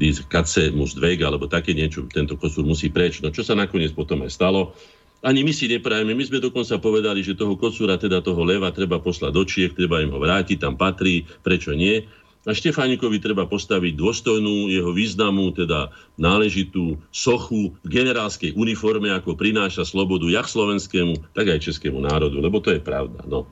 [0.00, 3.20] Dies Katze muss weg, alebo také niečo, tento kosúr musí preč.
[3.20, 4.72] No čo sa nakoniec potom aj stalo?
[5.20, 6.16] Ani my si neprajeme.
[6.16, 10.00] My sme dokonca povedali, že toho kocúra, teda toho leva, treba poslať do Čiech, treba
[10.00, 12.08] im ho vrátiť, tam patrí, prečo nie.
[12.46, 19.82] A Štefánikovi treba postaviť dôstojnú jeho významu, teda náležitú sochu v generálskej uniforme, ako prináša
[19.82, 23.26] slobodu jak slovenskému, tak aj českému národu, lebo to je pravda.
[23.26, 23.50] No.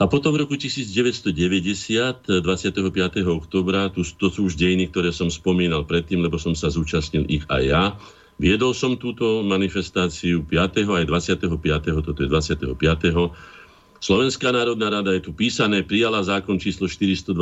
[0.00, 1.36] A potom v roku 1990,
[2.40, 2.80] 25.
[3.28, 7.44] oktobra, tu, to sú už dejiny, ktoré som spomínal predtým, lebo som sa zúčastnil ich
[7.52, 7.84] aj ja.
[8.40, 10.88] Viedol som túto manifestáciu 5.
[10.88, 11.44] aj 25.
[12.00, 12.72] toto je 25.
[14.00, 17.36] Slovenská národná rada je tu písané, prijala zákon číslo 428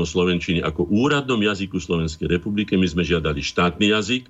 [0.00, 2.80] o Slovenčine ako úradnom jazyku Slovenskej republiky.
[2.80, 4.24] My sme žiadali štátny jazyk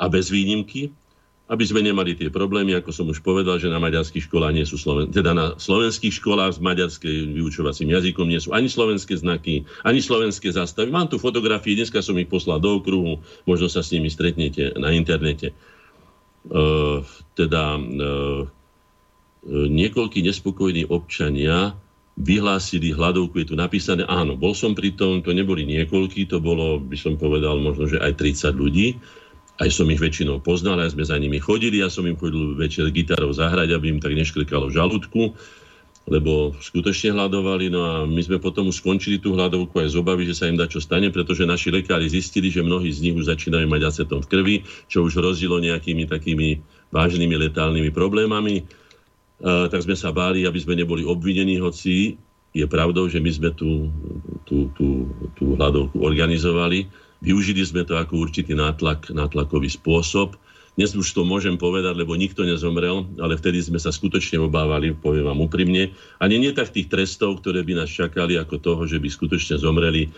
[0.00, 0.96] a bez výnimky
[1.50, 4.78] aby sme nemali tie problémy, ako som už povedal, že na maďarských školách nie sú
[4.78, 5.10] Sloven...
[5.10, 10.54] teda na slovenských školách s maďarským vyučovacím jazykom nie sú ani slovenské znaky, ani slovenské
[10.54, 10.94] zastavy.
[10.94, 13.18] Mám tu fotografie, dneska som ich poslal do okruhu,
[13.50, 15.50] možno sa s nimi stretnete na internete.
[17.34, 17.82] teda e,
[19.48, 21.72] niekoľkí nespokojní občania
[22.20, 26.76] vyhlásili hľadovku, je tu napísané, áno, bol som pri tom, to neboli niekoľkí, to bolo,
[26.76, 29.00] by som povedal, možno, že aj 30 ľudí,
[29.60, 32.88] aj som ich väčšinou poznal, aj sme za nimi chodili, ja som im chodil večer
[32.92, 35.22] gitarou zahrať, aby im tak neškrikalo v žalúdku,
[36.08, 40.28] lebo skutočne hľadovali, no a my sme potom už skončili tú hľadovku aj z obavy,
[40.28, 43.28] že sa im dá čo stane, pretože naši lekári zistili, že mnohí z nich už
[43.28, 44.56] začínajú mať acetom v krvi,
[44.90, 46.60] čo už hrozilo nejakými takými
[46.92, 48.79] vážnymi letálnymi problémami
[49.40, 52.20] tak sme sa báli, aby sme neboli obvinení, hoci
[52.50, 53.88] je pravdou, že my sme tú,
[54.44, 55.06] tú, tú,
[55.38, 56.90] tú hľadovku organizovali.
[57.22, 60.34] Využili sme to ako určitý nátlak, nátlakový spôsob.
[60.78, 65.28] Dnes už to môžem povedať, lebo nikto nezomrel, ale vtedy sme sa skutočne obávali, poviem
[65.28, 65.92] vám úprimne.
[66.22, 70.08] Ani nie tak tých trestov, ktoré by nás čakali, ako toho, že by skutočne zomreli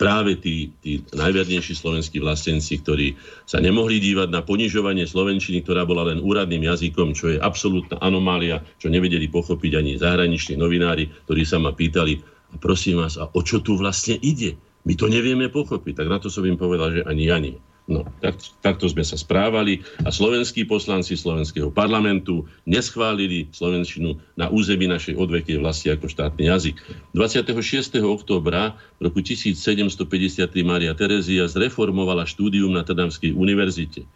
[0.00, 6.08] práve tí, tí najvernejší slovenskí vlastenci, ktorí sa nemohli dívať na ponižovanie slovenčiny, ktorá bola
[6.08, 11.60] len úradným jazykom, čo je absolútna anomália, čo nevedeli pochopiť ani zahraniční novinári, ktorí sa
[11.60, 12.16] ma pýtali,
[12.50, 14.56] a prosím vás, a o čo tu vlastne ide?
[14.88, 15.92] My to nevieme pochopiť.
[15.92, 17.60] Tak na to som im povedal, že ani ja nie.
[17.90, 24.86] No, tak, takto sme sa správali a slovenskí poslanci slovenského parlamentu neschválili slovenčinu na území
[24.86, 26.78] našej odvekie vlasti ako štátny jazyk.
[27.18, 27.98] 26.
[28.06, 34.06] oktobra roku 1753 Maria Terezia zreformovala štúdium na Tadamskej univerzite.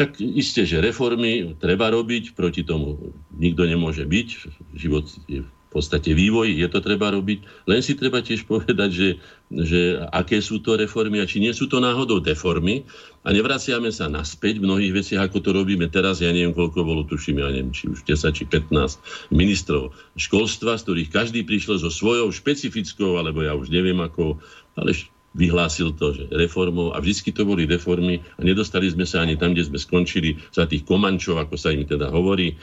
[0.00, 4.28] Tak isté, že reformy treba robiť, proti tomu nikto nemôže byť,
[4.80, 7.68] život je v podstate vývoj, je to treba robiť.
[7.68, 9.08] Len si treba tiež povedať, že,
[9.48, 12.84] že aké sú to reformy a či nie sú to náhodou deformy
[13.24, 16.20] a nevraciame sa naspäť v mnohých veciach, ako to robíme teraz.
[16.20, 20.84] Ja neviem, koľko bolo, tuším, ja neviem, či už 10 či 15 ministrov školstva, z
[20.84, 24.36] ktorých každý prišiel so svojou špecifickou, alebo ja už neviem ako,
[24.76, 24.92] ale
[25.36, 29.52] vyhlásil to, že reformou a vždy to boli reformy a nedostali sme sa ani tam,
[29.52, 32.56] kde sme skončili za tých komančov, ako sa im teda hovorí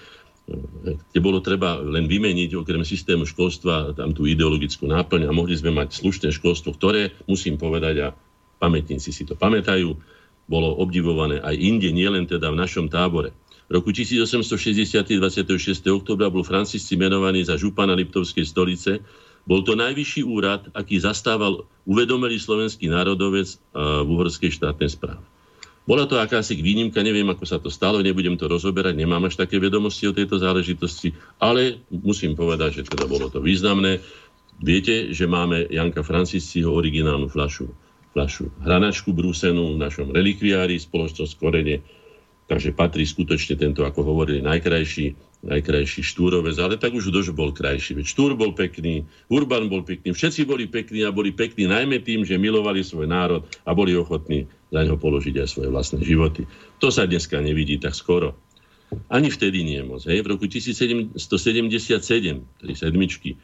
[0.46, 5.74] kde bolo treba len vymeniť okrem systému školstva tam tú ideologickú náplň a mohli sme
[5.74, 8.08] mať slušné školstvo, ktoré, musím povedať, a
[8.62, 9.98] pamätníci si to pamätajú,
[10.46, 13.34] bolo obdivované aj inde, nielen teda v našom tábore.
[13.66, 15.18] V roku 1860.
[15.18, 15.50] 26.
[15.90, 19.02] oktobra bol Francisci menovaný za župana Liptovskej stolice.
[19.50, 25.26] Bol to najvyšší úrad, aký zastával uvedomelý slovenský národovec v uhorskej štátnej správe.
[25.86, 29.62] Bola to akási výnimka, neviem, ako sa to stalo, nebudem to rozoberať, nemám až také
[29.62, 34.02] vedomosti o tejto záležitosti, ale musím povedať, že teda bolo to významné.
[34.58, 37.70] Viete, že máme Janka Francisciho originálnu flašu,
[38.18, 41.86] flašu hranačku brúsenú v našom relikviári, spoločnosť Korene,
[42.50, 47.96] takže patrí skutočne tento, ako hovorili, najkrajší najkrajší Štúrovec, ale tak už Dož bol krajší.
[47.96, 52.26] Veď Štúr bol pekný, Urban bol pekný, všetci boli pekní a boli pekní najmä tým,
[52.26, 56.50] že milovali svoj národ a boli ochotní za ňo položiť aj svoje vlastné životy.
[56.82, 58.36] To sa dneska nevidí tak skoro.
[59.10, 60.06] Ani vtedy nie moc.
[60.06, 60.22] Hej.
[60.26, 61.18] V roku 1777,
[62.62, 63.38] tri sedmičky,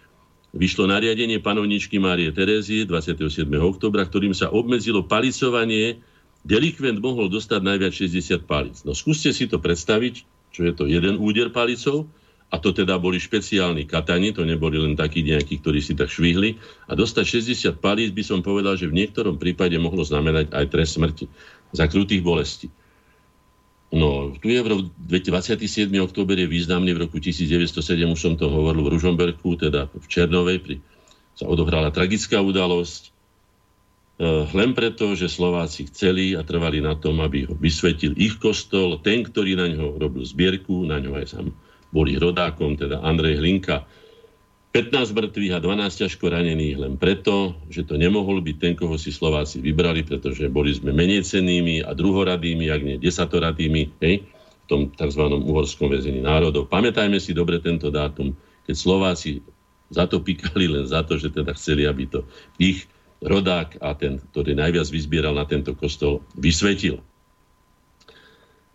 [0.52, 3.48] vyšlo nariadenie panovničky Márie Terézie 27.
[3.62, 6.04] oktobra, ktorým sa obmedzilo palicovanie.
[6.42, 8.82] Delikvent mohol dostať najviac 60 palic.
[8.82, 12.08] No skúste si to predstaviť, čo je to jeden úder palicou,
[12.52, 16.60] a to teda boli špeciálni katani, to neboli len takí nejakí, ktorí si tak švihli.
[16.92, 21.00] A dostať 60 palíc by som povedal, že v niektorom prípade mohlo znamenať aj trest
[21.00, 21.32] smrti
[21.72, 22.68] za krutých bolestí.
[23.92, 25.92] No, tu je v 27.
[26.00, 27.76] október je významný, v roku 1907
[28.08, 30.76] už som to hovoril v Ružomberku, teda v Černovej, pri,
[31.36, 33.11] sa odohrala tragická udalosť.
[34.22, 39.02] Eh, len preto, že Slováci chceli a trvali na tom, aby ho vysvetil ich kostol,
[39.02, 41.50] ten, ktorý na ňo robil zbierku, na ňo aj sám
[41.90, 43.82] boli rodákom, teda Andrej Hlinka.
[44.78, 49.10] 15 mŕtvych a 12 ťažko ranených len preto, že to nemohol byť ten, koho si
[49.10, 54.82] Slováci vybrali, pretože boli sme menej cennými a druhoradými, ak nie desatoradými, hej, v tom
[54.94, 55.24] tzv.
[55.28, 56.70] uhorskom väzení národov.
[56.70, 58.38] Pamätajme si dobre tento dátum,
[58.70, 59.42] keď Slováci
[59.92, 62.24] za to pikali len za to, že teda chceli, aby to
[62.56, 62.88] ich
[63.22, 67.00] rodák a ten, ktorý najviac vyzbieral na tento kostol, vysvetil.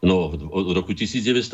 [0.06, 1.50] No, od roku 1918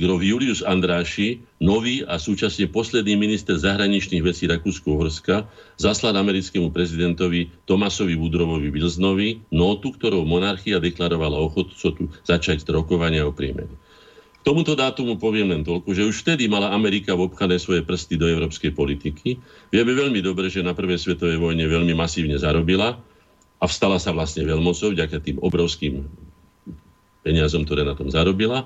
[0.00, 5.44] grof Julius Andráši, nový a súčasne posledný minister zahraničných vecí Rakúsko-Horska,
[5.76, 13.74] zaslal americkému prezidentovi Tomasovi Woodrowovi Wilsonovi notu, ktorou monarchia deklarovala ochotu začať rokovania o prímeri
[14.42, 18.72] tomuto dátumu poviem len toľko, že už vtedy mala Amerika obchané svoje prsty do európskej
[18.72, 19.38] politiky.
[19.70, 22.98] Vieme veľmi dobre, že na prvej svetovej vojne veľmi masívne zarobila
[23.58, 26.06] a vstala sa vlastne veľmocou vďaka tým obrovským
[27.26, 28.64] peniazom, ktoré na tom zarobila.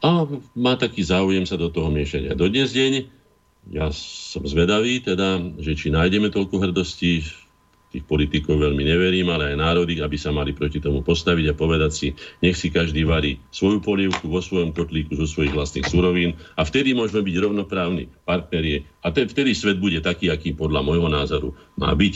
[0.00, 0.24] A
[0.56, 2.32] má taký záujem sa do toho miešať.
[2.32, 3.20] A do dnes deň
[3.68, 7.20] ja som zvedavý, teda, že či nájdeme toľko hrdosti,
[7.90, 11.90] tých politikov veľmi neverím, ale aj národy, aby sa mali proti tomu postaviť a povedať
[11.90, 16.62] si, nech si každý varí svoju polievku vo svojom kotlíku zo svojich vlastných surovín a
[16.62, 21.50] vtedy môžeme byť rovnoprávni partnerie a ten, vtedy svet bude taký, aký podľa môjho názoru
[21.74, 22.14] má byť.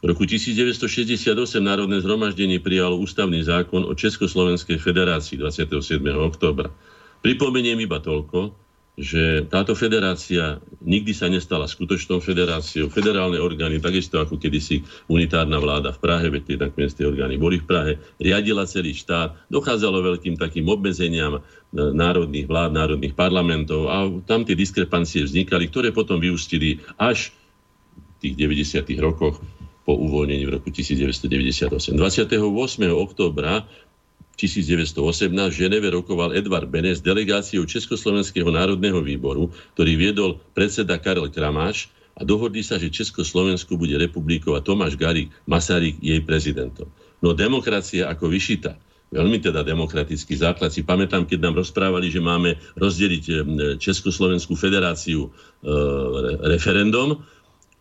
[0.00, 6.00] V roku 1968 Národné zhromaždenie prijalo ústavný zákon o Československej federácii 27.
[6.16, 6.72] oktobra.
[7.20, 8.56] Pripomeniem iba toľko,
[9.00, 12.92] že táto federácia nikdy sa nestala skutočnou federáciou.
[12.92, 17.64] Federálne orgány, takisto ako kedysi unitárna vláda v Prahe, veď tie nakoniec tie orgány boli
[17.64, 21.40] v Prahe, riadila celý štát, dochádzalo veľkým takým obmedzeniam e,
[21.72, 27.32] národných vlád, národných parlamentov a tam tie diskrepancie vznikali, ktoré potom vyústili až
[27.96, 28.84] v tých 90.
[29.00, 29.40] rokoch
[29.88, 31.96] po uvoľnení v roku 1998.
[31.96, 32.36] 28.
[32.92, 33.64] októbra
[34.40, 41.28] 1918 v Ženeve rokoval Edvard Benes s delegáciou Československého národného výboru, ktorý viedol predseda Karel
[41.28, 46.88] Kramáš a dohodli sa, že Československo bude republikou Tomáš Garik Masaryk jej prezidentom.
[47.20, 48.76] No demokracia ako vyšita,
[49.10, 50.70] veľmi teda demokratický základ.
[50.70, 53.24] Si pamätám, keď nám rozprávali, že máme rozdeliť
[53.76, 55.30] Československú federáciu e,
[56.46, 57.20] referendum,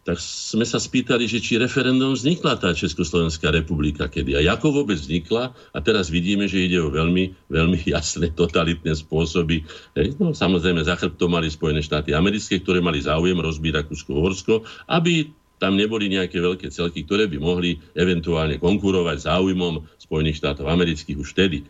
[0.09, 4.97] tak sme sa spýtali, že či referendum vznikla tá Československá republika kedy a ako vôbec
[4.97, 9.69] vznikla a teraz vidíme, že ide o veľmi, veľmi jasné totalitné spôsoby.
[10.17, 15.29] No, samozrejme, za chrbtom mali Spojené štáty americké, ktoré mali záujem rozbiť Rakúsko-Horsko, aby
[15.61, 21.37] tam neboli nejaké veľké celky, ktoré by mohli eventuálne konkurovať záujmom Spojených štátov amerických už
[21.37, 21.69] vtedy.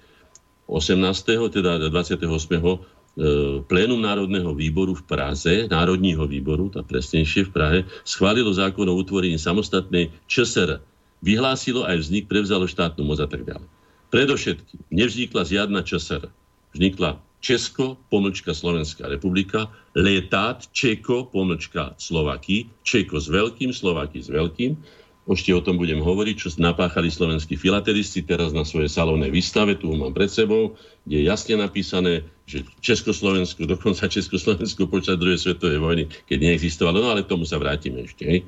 [0.72, 0.96] 18.
[1.52, 2.99] teda 28 E,
[3.68, 9.36] plénum Národného výboru v Praze, Národního výboru, tá presnejšie v Prahe, schválilo zákon o utvorení
[9.36, 10.80] samostatnej ČSR.
[11.20, 13.68] Vyhlásilo aj vznik, prevzalo štátnu moc a tak ďalej.
[14.10, 16.32] Predovšetkým nevznikla žiadna ČSR.
[16.72, 24.76] Vznikla Česko, pomlčka Slovenská republika, letát Čeko, pomlčka Slovaky, Čeko s veľkým, Slovaky s veľkým,
[25.30, 29.94] ešte o tom budem hovoriť, čo napáchali slovenskí filatelisti teraz na svojej salónnej výstave, tu
[29.94, 30.74] mám pred sebou,
[31.10, 37.26] je jasne napísané, že Československo, dokonca Československo počas druhej svetovej vojny, keď neexistovalo, no ale
[37.26, 38.30] k tomu sa vrátime ešte.
[38.30, 38.40] Hej.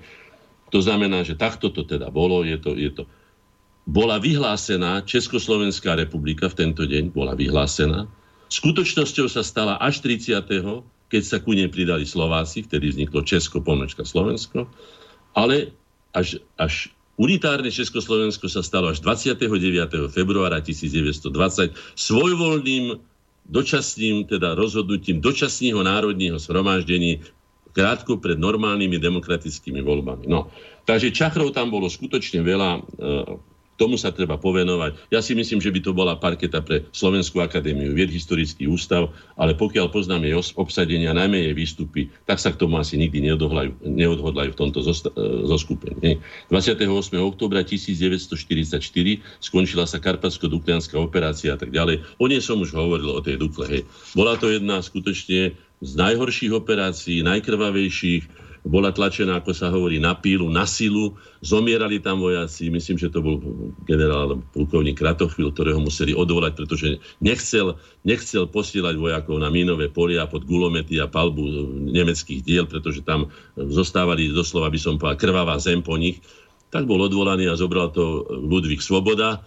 [0.70, 3.10] To znamená, že takto to teda bolo, je to, je to.
[3.90, 8.06] Bola vyhlásená Československá republika v tento deň, bola vyhlásená.
[8.54, 10.46] Skutočnosťou sa stala až 30.
[11.10, 14.70] keď sa ku nej pridali Slováci, vtedy vzniklo Česko, pomlčka Slovensko,
[15.34, 15.74] ale
[16.14, 20.12] až, až unitárne Československo sa stalo až 29.
[20.12, 23.00] februára 1920 svojvoľným
[23.52, 27.20] dočasným teda rozhodnutím dočasného národního shromáždení
[27.72, 30.28] krátko pred normálnymi demokratickými voľbami.
[30.28, 30.52] No,
[30.84, 32.70] takže čachrov tam bolo skutočne veľa.
[32.78, 32.82] E,
[33.80, 35.10] tomu sa treba povenovať.
[35.10, 39.58] Ja si myslím, že by to bola parketa pre Slovenskú akadémiu vied, historický ústav, ale
[39.58, 44.50] pokiaľ poznám jej obsadenia, najmä jej výstupy, tak sa k tomu asi nikdy neodhodlajú, neodhodlajú
[44.54, 44.94] v tomto e,
[45.50, 46.22] zoskupení.
[46.54, 46.86] 28.
[47.18, 48.78] oktobra 1944
[49.42, 52.06] skončila sa Karpatsko-Duklianská operácia a tak ďalej.
[52.22, 53.66] O nej som už hovoril, o tej Dukle.
[53.66, 53.82] Hej.
[54.14, 60.46] Bola to jedna skutočne z najhorších operácií, najkrvavejších, bola tlačená, ako sa hovorí, na pílu,
[60.54, 61.18] na silu.
[61.42, 63.42] Zomierali tam vojaci, myslím, že to bol
[63.90, 66.88] generál plukovník Kratochvil, ktorého museli odvolať, pretože
[67.26, 67.74] nechcel,
[68.06, 71.42] nechcel posielať vojakov na mínové polia pod gulomety a palbu
[71.90, 76.22] nemeckých diel, pretože tam zostávali doslova, by som povedal, krvavá zem po nich.
[76.70, 79.42] Tak bol odvolaný a zobral to Ludvík Svoboda,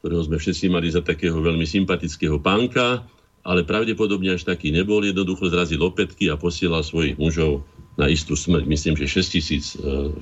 [0.00, 3.02] ktorého sme všetci mali za takého veľmi sympatického pánka,
[3.42, 7.66] ale pravdepodobne až taký nebol, jednoducho zrazil opätky a posielal svojich mužov
[7.96, 8.64] na istú smrť.
[8.68, 10.12] Myslím, že 6 tisíc e,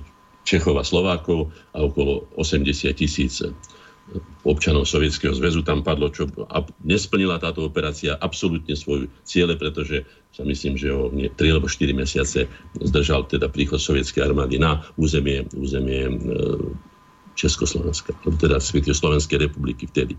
[0.45, 3.51] Čechov a Slovákov a okolo 80 tisíc e,
[4.45, 6.29] občanov Sovietskeho zväzu tam padlo, čo
[6.85, 12.45] nesplnila táto operácia absolútne svoju ciele, pretože sa myslím, že o 3 alebo 4 mesiace
[12.79, 16.15] zdržal teda príchod sovietskej armády na územie, územie e,
[17.35, 20.15] Československa, teda Slovenskej republiky vtedy.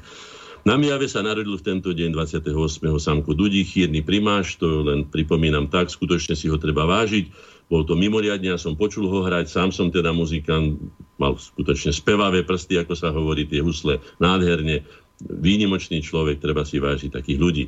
[0.66, 2.50] Na Mijave sa narodil v tento deň 28.
[2.98, 7.30] Samko Dudík, chýrny primáš, to len pripomínam tak, skutočne si ho treba vážiť.
[7.70, 10.82] Bol to mimoriadne, ja som počul ho hrať, sám som teda muzikant,
[11.22, 14.82] mal skutočne spevavé prsty, ako sa hovorí, tie husle nádherne.
[15.22, 17.66] Výnimočný človek, treba si vážiť takých ľudí.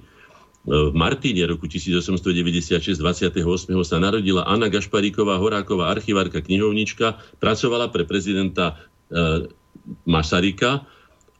[0.65, 3.37] V Martine roku 1896, 28.
[3.85, 8.73] sa narodila Anna Gašparíková, Horáková, archivárka, knihovnička, pracovala pre prezidenta
[9.07, 9.47] e,
[10.09, 10.96] Masaryka,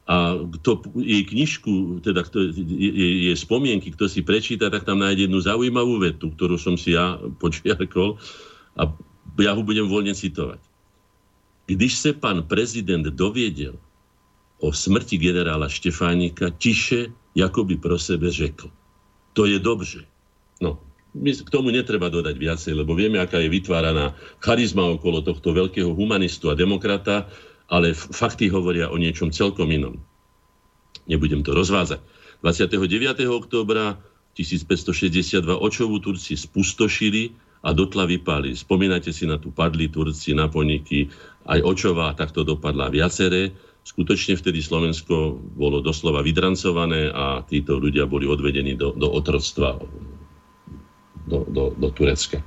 [0.08, 5.28] a kto jej knižku, teda kto, je, je spomienky, kto si prečíta, tak tam nájde
[5.28, 8.16] jednu zaujímavú vetu, ktorú som si ja počiarkol
[8.80, 8.88] a
[9.38, 10.64] ja ho budem voľne citovať.
[11.68, 13.76] Když se pan prezident doviedel
[14.64, 18.72] o smrti generála Štefánika, tiše, by pro sebe řekl.
[19.34, 20.02] To je dobře.
[20.62, 20.80] No,
[21.22, 26.50] k tomu netreba dodať viacej, lebo vieme, aká je vytváraná charizma okolo tohto veľkého humanistu
[26.50, 27.30] a demokrata,
[27.68, 30.00] ale fakty hovoria o niečom celkom inom.
[31.08, 32.00] Nebudem to rozvázať.
[32.44, 33.28] 29.
[33.28, 33.98] októbra
[34.38, 37.34] 1562 Očovu Turci spustošili
[37.66, 38.54] a dotla vypáli.
[38.54, 41.10] Spomínate si na tu padli Turci, na poniky,
[41.50, 43.50] aj Očová takto dopadla viaceré.
[43.88, 49.80] Skutočne vtedy Slovensko bolo doslova vydrancované a títo ľudia boli odvedení do, do otroctva,
[51.26, 52.44] do, do, do Turecka.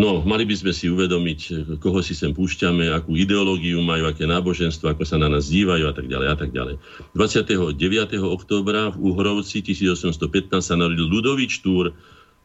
[0.00, 4.88] No, mali by sme si uvedomiť, koho si sem púšťame, akú ideológiu majú, aké náboženstvo,
[4.88, 6.80] ako sa na nás dívajú a tak ďalej a tak ďalej.
[7.12, 7.76] 29.
[8.24, 10.16] októbra v Uhrovci 1815
[10.64, 11.92] sa narodil Ludovič Túr,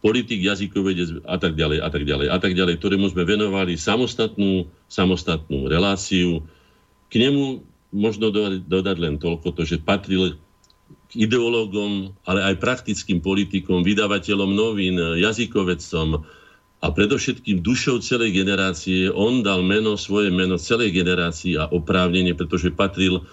[0.03, 4.68] politik, jazykovedec a tak ďalej a tak ďalej a tak ďalej, ktorému sme venovali samostatnú,
[4.91, 6.43] samostatnú reláciu.
[7.08, 7.64] K nemu
[7.95, 8.36] možno
[8.68, 10.36] dodať len toľko, to, že patril
[11.08, 16.43] k ideológom, ale aj praktickým politikom, vydavateľom novín, jazykovedcom,
[16.86, 19.09] a predovšetkým dušou celej generácie.
[19.09, 23.25] On dal meno, svoje meno celej generácii a oprávnenie, pretože patril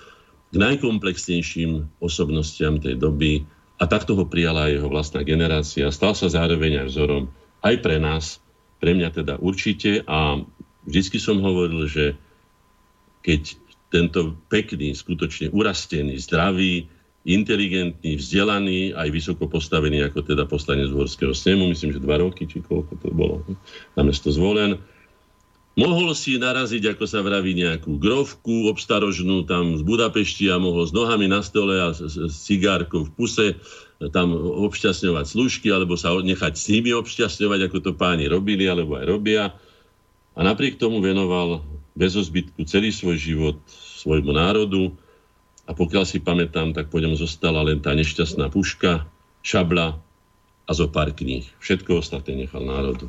[0.49, 3.45] k najkomplexnejším osobnostiam tej doby
[3.77, 5.93] a takto ho prijala aj jeho vlastná generácia.
[5.93, 7.25] Stal sa zároveň aj vzorom
[7.61, 8.41] aj pre nás,
[8.81, 10.41] pre mňa teda určite a
[10.89, 12.17] vždycky som hovoril, že
[13.21, 13.61] keď
[13.93, 16.89] tento pekný, skutočne urastený, zdravý,
[17.23, 22.59] inteligentný, vzdelaný, aj vysoko postavený, ako teda poslanec Horského snemu, myslím, že dva roky, či
[22.59, 23.47] koľko to bolo,
[23.95, 24.79] na mesto zvolen.
[25.73, 30.93] Mohol si naraziť, ako sa vraví, nejakú grovku obstarožnú tam z Budapešti a mohol s
[30.93, 33.47] nohami na stole a s, s cigárkou v puse
[34.13, 34.35] tam
[34.69, 39.55] obšťastňovať služky, alebo sa nechať s nimi obšťastňovať, ako to páni robili, alebo aj robia.
[40.35, 41.63] A napriek tomu venoval
[41.95, 43.57] bez ozbytku celý svoj život
[44.03, 44.93] svojmu národu,
[45.67, 49.07] a pokiaľ si pamätám, tak po ňom zostala len tá nešťastná puška,
[49.47, 49.99] šabla
[50.67, 51.47] a zo pár kníh.
[51.63, 53.07] Všetko ostatné nechal národu.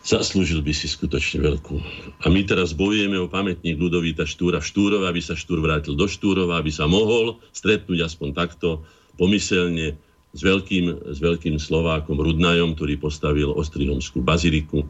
[0.00, 1.76] Zaslúžil by si skutočne veľkú.
[2.24, 6.08] A my teraz bojujeme o pamätník Ludovíta Štúra v Štúrova, aby sa Štúr vrátil do
[6.08, 8.82] Štúrova, aby sa mohol stretnúť aspoň takto
[9.20, 10.00] pomyselne
[10.32, 14.88] s veľkým, s veľkým Slovákom Rudnajom, ktorý postavil Ostrihomskú baziliku,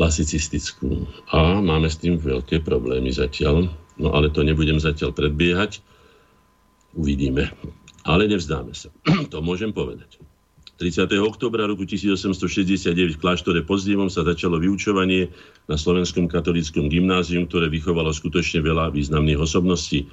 [0.00, 1.04] klasicistickú.
[1.28, 3.68] A máme s tým veľké problémy zatiaľ.
[4.00, 5.84] No ale to nebudem zatiaľ predbiehať.
[6.96, 7.52] Uvidíme.
[8.02, 8.88] Ale nevzdáme sa.
[9.32, 10.20] to môžem povedať.
[10.80, 11.06] 30.
[11.22, 15.30] oktobra roku 1869 v kláštore Pozdievom sa začalo vyučovanie
[15.70, 20.10] na Slovenskom katolíckom gymnázium, ktoré vychovalo skutočne veľa významných osobností.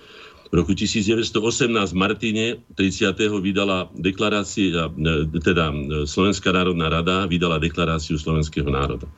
[0.50, 2.46] V roku 1918 v Martine
[2.78, 3.18] 30.
[3.42, 4.94] vydala deklarácia,
[5.42, 5.74] teda
[6.06, 9.10] Slovenská národná rada vydala deklaráciu slovenského národa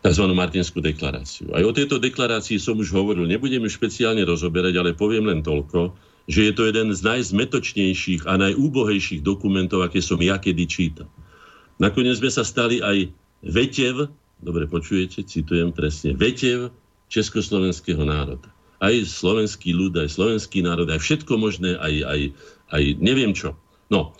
[0.00, 0.24] tzv.
[0.32, 1.52] Martinskú deklaráciu.
[1.52, 5.92] Aj o tejto deklarácii som už hovoril, nebudem ju špeciálne rozoberať, ale poviem len toľko,
[6.30, 11.08] že je to jeden z najzmetočnejších a najúbohejších dokumentov, aké som ja kedy čítal.
[11.80, 13.08] Nakoniec sme sa stali aj
[13.44, 14.08] vetev,
[14.40, 16.72] dobre počujete, citujem presne, vetev
[17.08, 18.48] československého národa.
[18.80, 22.20] Aj slovenský ľud, aj slovenský národ, aj všetko možné, aj, aj,
[22.72, 23.52] aj neviem čo.
[23.92, 24.16] No,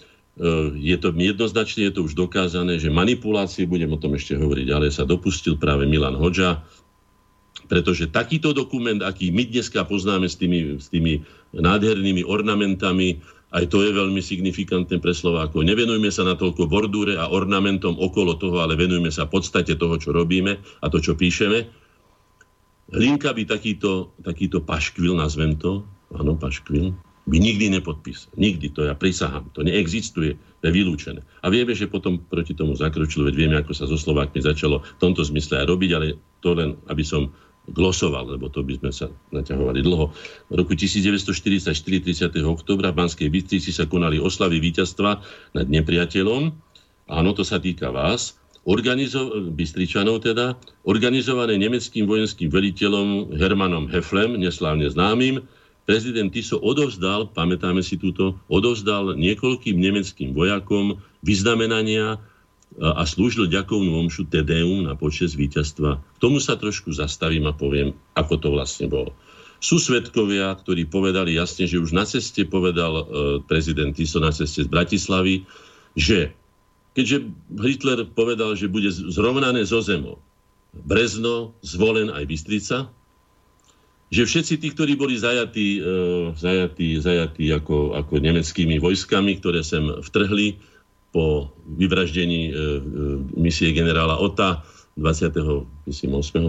[0.81, 4.91] je to jednoznačne, je to už dokázané, že manipulácie, budem o tom ešte hovoriť ďalej,
[4.97, 6.65] sa dopustil práve Milan Hoďa,
[7.69, 11.23] pretože takýto dokument, aký my dneska poznáme s tými, s tými
[11.53, 13.21] nádhernými ornamentami,
[13.51, 15.67] aj to je veľmi signifikantné pre Slovákov.
[15.67, 20.15] Nevenujme sa na toľko bordúre a ornamentom okolo toho, ale venujme sa podstate toho, čo
[20.15, 21.67] robíme a to, čo píšeme.
[22.91, 25.83] Hlinka by takýto, takýto paškvil, nazvem to,
[26.15, 26.95] áno, paškvil,
[27.29, 28.33] by nikdy nepodpísal.
[28.37, 29.53] Nikdy, to ja prisahám.
[29.53, 31.21] To neexistuje, to je vylúčené.
[31.45, 35.01] A vieme, že potom proti tomu zakročil, veď vieme, ako sa so Slovákmi začalo v
[35.01, 36.07] tomto zmysle aj robiť, ale
[36.41, 37.29] to len, aby som
[37.71, 40.11] glosoval, lebo to by sme sa naťahovali dlho.
[40.51, 42.41] V roku 1944, 30.
[42.43, 45.11] oktobra v Banskej Bystrici sa konali oslavy víťazstva
[45.55, 46.43] nad nepriateľom.
[47.11, 48.41] Áno, to sa týka vás.
[48.65, 55.45] Organizo- Bystričanov teda, organizované nemeckým vojenským veliteľom Hermanom Heflem, neslávne známym,
[55.85, 62.21] prezident Tiso odovzdal, pamätáme si túto, odovzdal niekoľkým nemeckým vojakom vyznamenania
[62.79, 65.99] a slúžil ďakovnú omšu Tedeum na počas víťazstva.
[65.99, 69.11] K tomu sa trošku zastavím a poviem, ako to vlastne bolo.
[69.61, 73.05] Sú svetkovia, ktorí povedali jasne, že už na ceste povedal e,
[73.45, 75.45] prezident Tiso na ceste z Bratislavy,
[75.99, 76.33] že
[76.97, 77.29] keďže
[77.61, 80.23] Hitler povedal, že bude zrovnané zo zemou
[80.71, 82.89] Brezno, Zvolen aj Bystrica,
[84.11, 85.81] že všetci tí, ktorí boli zajatí, e,
[86.35, 90.59] zajatí, zajatí ako, ako nemeckými vojskami, ktoré sem vtrhli
[91.15, 92.59] po vyvraždení e, e,
[93.39, 94.67] misie generála Ota
[94.99, 95.65] 28.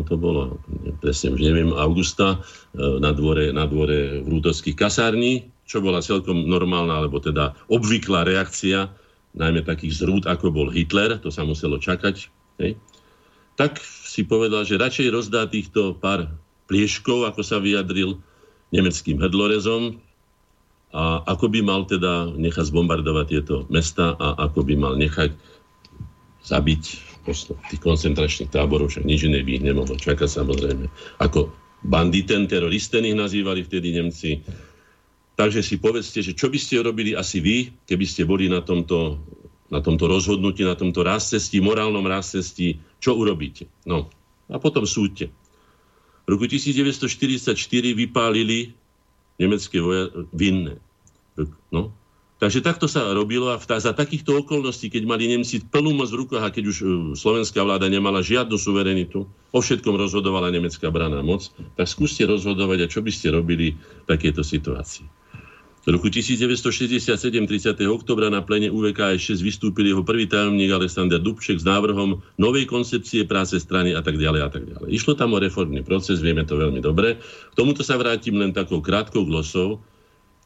[0.10, 0.58] to bolo,
[1.00, 2.42] presne už neviem, augusta,
[2.76, 8.92] na dvore, na dvore Vrútovských kasární, čo bola celkom normálna, alebo teda obvyklá reakcia
[9.38, 12.28] najmä takých zrúd, ako bol Hitler, to sa muselo čakať,
[12.60, 12.76] hej,
[13.56, 16.28] tak si povedal, že radšej rozdá týchto pár
[16.72, 18.16] plieškov, ako sa vyjadril,
[18.72, 20.00] nemeckým hrdlorezom
[20.96, 25.36] a ako by mal teda nechať zbombardovať tieto mesta a ako by mal nechať
[26.48, 26.84] zabiť
[27.68, 30.88] tých koncentračných táborov, však nič iné by ich nemohlo čakať samozrejme.
[31.20, 31.52] Ako
[31.84, 34.42] banditen, teroristen ich nazývali vtedy Nemci.
[35.38, 39.22] Takže si povedzte, že čo by ste robili asi vy, keby ste boli na tomto,
[39.70, 43.70] na tomto rozhodnutí, na tomto rázcestí, morálnom rázcestí, čo urobíte?
[43.86, 44.10] No
[44.52, 45.32] a potom súďte.
[46.32, 47.60] V roku 1944
[47.92, 48.72] vypálili
[49.36, 50.80] nemecké voja vinné.
[51.76, 51.92] No,
[52.42, 56.42] Takže takto sa robilo a za takýchto okolností, keď mali Nemci plnú moc v rukách
[56.42, 61.54] a keď už e, slovenská vláda nemala žiadnu suverenitu, o všetkom rozhodovala nemecká braná moc,
[61.78, 65.21] tak skúste rozhodovať a čo by ste robili v takejto situácii.
[65.82, 67.74] V roku 1967, 30.
[67.90, 73.26] oktobra na plene UVK 6 vystúpil jeho prvý tajomník Alexander Dubček s návrhom novej koncepcie
[73.26, 74.94] práce strany a tak ďalej a tak ďalej.
[74.94, 77.18] Išlo tam o reformný proces, vieme to veľmi dobre.
[77.18, 79.82] K tomuto sa vrátim len takou krátkou glosou,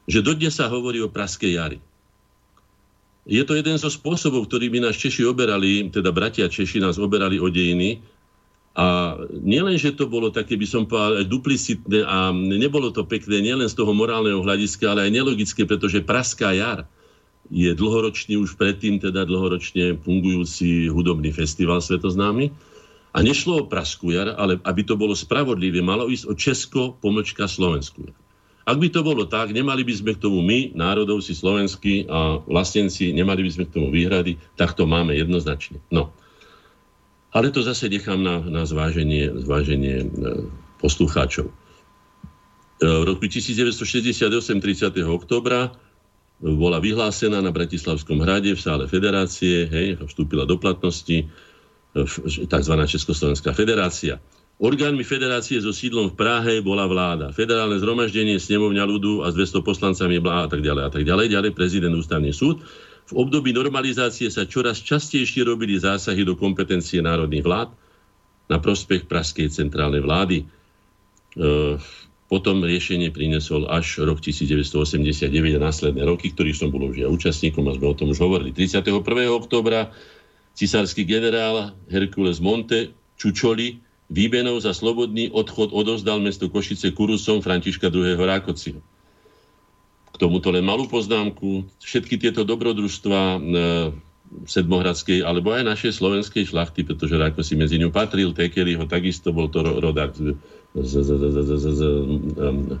[0.08, 1.78] že dodnes sa hovorí o Praskej jari.
[3.28, 7.52] Je to jeden zo spôsobov, ktorými nás Češi oberali, teda bratia Češi nás oberali o
[7.52, 8.00] dejiny.
[8.76, 13.64] A nielen, že to bolo také, by som povedal, duplicitné a nebolo to pekné nielen
[13.64, 16.84] z toho morálneho hľadiska, ale aj nelogické, pretože Praská jar
[17.48, 22.52] je dlhoročný už predtým, teda dlhoročne fungujúci hudobný festival svetoznámy.
[23.16, 27.48] A nešlo o Praskú jar, ale aby to bolo spravodlivé, malo ísť o Česko, pomočka
[27.48, 28.16] Slovensku jar.
[28.66, 33.14] Ak by to bolo tak, nemali by sme k tomu my, národovci slovenskí a vlastenci,
[33.14, 35.80] nemali by sme k tomu výhrady, tak to máme jednoznačne.
[35.88, 36.12] No.
[37.34, 40.06] Ale to zase nechám na, na zváženie, zváženie e,
[40.78, 41.50] poslucháčov.
[41.50, 41.54] E,
[42.82, 45.02] v roku 1968, 30.
[45.06, 45.74] oktobra,
[46.36, 51.26] bola vyhlásená na Bratislavskom hrade v sále federácie, hej, vstúpila do platnosti e,
[52.44, 52.74] tzv.
[52.84, 54.20] Československá federácia.
[54.56, 57.28] Orgánmi federácie so sídlom v Prahe bola vláda.
[57.28, 61.26] Federálne zhromaždenie, snemovňa ľudu a s 200 poslancami blá a tak ďalej a tak ďalej.
[61.28, 62.64] Ďalej prezident ústavný súd.
[63.06, 67.68] V období normalizácie sa čoraz častejšie robili zásahy do kompetencie národných vlád
[68.50, 70.42] na prospech praskej centrálnej vlády.
[70.42, 70.44] E,
[72.26, 77.70] potom riešenie prinesol až rok 1989 a následné roky, ktorých som bol už ja účastníkom
[77.70, 78.50] a sme o tom už hovorili.
[78.50, 78.90] 31.
[79.30, 79.94] oktobra
[80.58, 88.14] cisársky generál Herkules Monte Čučoli Výbenov za slobodný odchod odozdal mesto Košice Kurusom Františka II.
[88.14, 88.78] Rákociho.
[90.16, 91.68] K tomuto len malú poznámku.
[91.84, 93.38] Všetky tieto dobrodružstva e,
[94.48, 99.30] sedmohradskej, alebo aj našej slovenskej šlachty, pretože Ráko si medzi ňu patril, Tekeli ho takisto
[99.30, 100.32] bol to rodák z,
[100.72, 101.80] z, z, z,
[102.40, 102.80] um,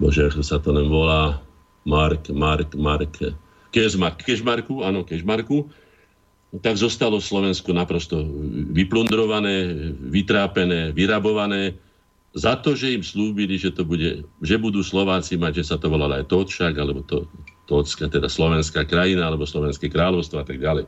[0.00, 1.38] bože, ako sa to len volá,
[1.84, 3.12] Mark, Mark, Mark,
[3.70, 5.70] Kežmark, Kežmarku, áno, Kežmarku,
[6.58, 8.26] tak zostalo Slovensko naprosto
[8.74, 9.70] vyplundrované,
[10.10, 11.78] vytrápené, vyrabované
[12.30, 15.90] za to, že im slúbili, že, to bude, že budú Slováci mať, že sa to
[15.90, 17.26] volalo aj Tóčak, alebo to,
[17.66, 20.86] Tócka, teda slovenská krajina, alebo slovenské kráľovstvo a tak ďalej.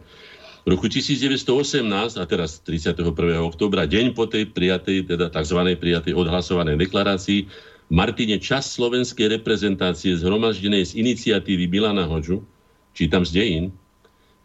[0.63, 3.03] V roku 1918, a teraz 31.
[3.43, 5.59] oktobra, deň po tej prijatej, teda tzv.
[5.75, 7.51] prijatej odhlasovanej deklarácii,
[7.91, 12.47] Martine čas slovenskej reprezentácie zhromaždenej z iniciatívy Milana Hoďu,
[12.95, 13.65] čítam z dejín,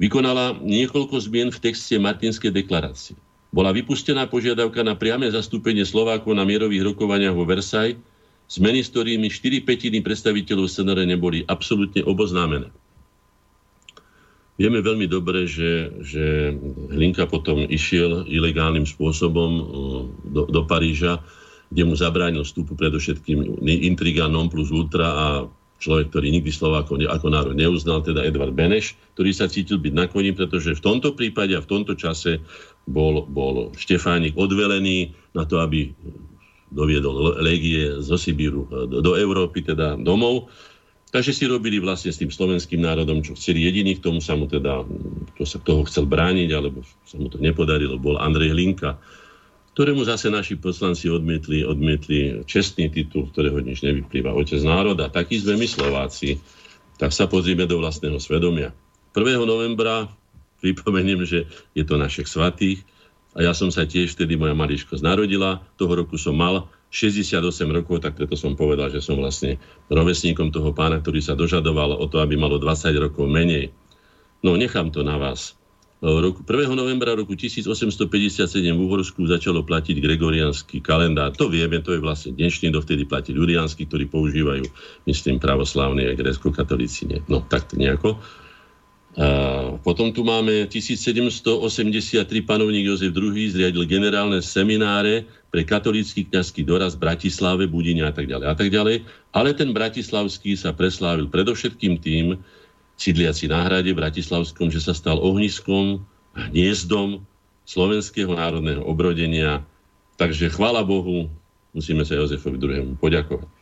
[0.01, 3.13] vykonala niekoľko zmien v texte Martinskej deklarácie.
[3.51, 7.99] Bola vypustená požiadavka na priame zastúpenie Slovákov na mierových rokovaniach vo Versailles,
[8.47, 12.71] zmeny, s ktorými 4 petiny predstaviteľov SNR neboli absolútne oboznámené.
[14.57, 16.49] Vieme veľmi dobre, že, že
[16.89, 19.63] Hlinka potom išiel ilegálnym spôsobom uh,
[20.25, 21.21] do, do Paríža,
[21.69, 25.25] kde mu zabránil vstupu predovšetkým intriga non plus ultra a
[25.77, 30.33] človek, ktorý nikdy Slovákov ako národ neuznal, teda Edvard Beneš, ktorý sa cítil byť nakloním,
[30.33, 32.41] pretože v tomto prípade a v tomto čase
[32.87, 35.91] bol, bol Štefánik odvelený na to, aby
[36.71, 40.51] doviedol legie zo Sibíru do, do Európy, teda domov.
[41.07, 44.47] Takže si robili vlastne s tým slovenským národom, čo chceli jediný, k tomu sa mu
[44.47, 44.83] teda,
[45.35, 48.99] kto sa toho chcel brániť, alebo sa mu to nepodarilo, bol Andrej Hlinka
[49.77, 55.05] ktorému zase naši poslanci odmietli, odmietli čestný titul, ktorého nič nevyplýva, otec národa.
[55.05, 56.41] Takí sme my Slováci.
[56.97, 58.73] Tak sa pozrieme do vlastného svedomia.
[59.13, 59.37] 1.
[59.45, 60.09] novembra
[60.61, 61.45] pripomeniem, že
[61.77, 62.81] je to našich svatých
[63.37, 68.01] a ja som sa tiež vtedy, moja maličko narodila, toho roku som mal 68 rokov,
[68.01, 72.23] tak preto som povedal, že som vlastne rovesníkom toho pána, ktorý sa dožadoval o to,
[72.23, 73.69] aby malo 20 rokov menej.
[74.41, 75.53] No, nechám to na vás.
[75.97, 76.77] Roku, 1.
[76.77, 81.33] novembra roku 1857 v Uhorsku začalo platiť gregoriánsky kalendár.
[81.41, 84.65] To vieme, to je vlastne dnešný, dovtedy platí ľudiansky, ktorý používajú,
[85.09, 87.25] myslím, pravoslavní a grécko-katolíci.
[87.25, 88.21] No, tak nejako.
[89.81, 93.49] Potom tu máme 1783 panovník Jozef II.
[93.49, 98.69] zriadil generálne semináre pre katolícky kňazský doraz v Bratislave, Budine a tak ďalej a tak
[98.69, 99.09] ďalej.
[99.33, 102.37] Ale ten bratislavský sa preslávil predovšetkým tým,
[102.97, 106.05] sídliaci na hrade Bratislavskom, že sa stal ohniskom,
[106.37, 107.25] hniezdom
[107.65, 109.65] slovenského národného obrodenia.
[110.21, 111.25] Takže chvála Bohu,
[111.73, 112.93] musíme sa Jozefovi II.
[113.01, 113.56] poďakovať.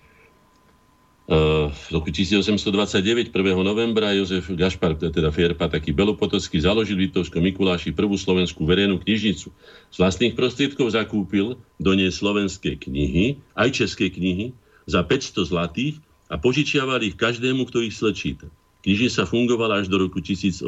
[1.26, 3.34] Uh, v roku 1829, 1.
[3.66, 9.50] novembra, Jozef Gašpar, teda Fierpa, taký Belopotocký, založil v Litovskom Mikuláši prvú slovenskú verejnú knižnicu.
[9.90, 14.54] Z vlastných prostriedkov zakúpil do nej slovenské knihy, aj české knihy,
[14.86, 15.98] za 500 zlatých
[16.30, 18.46] a požičiaval ich každému, kto ich slečíta.
[18.86, 20.62] Knižnica fungovala až do roku 1843,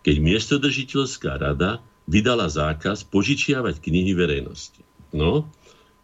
[0.00, 4.80] keď miestodržiteľská rada vydala zákaz požičiavať knihy verejnosti.
[5.12, 5.52] No,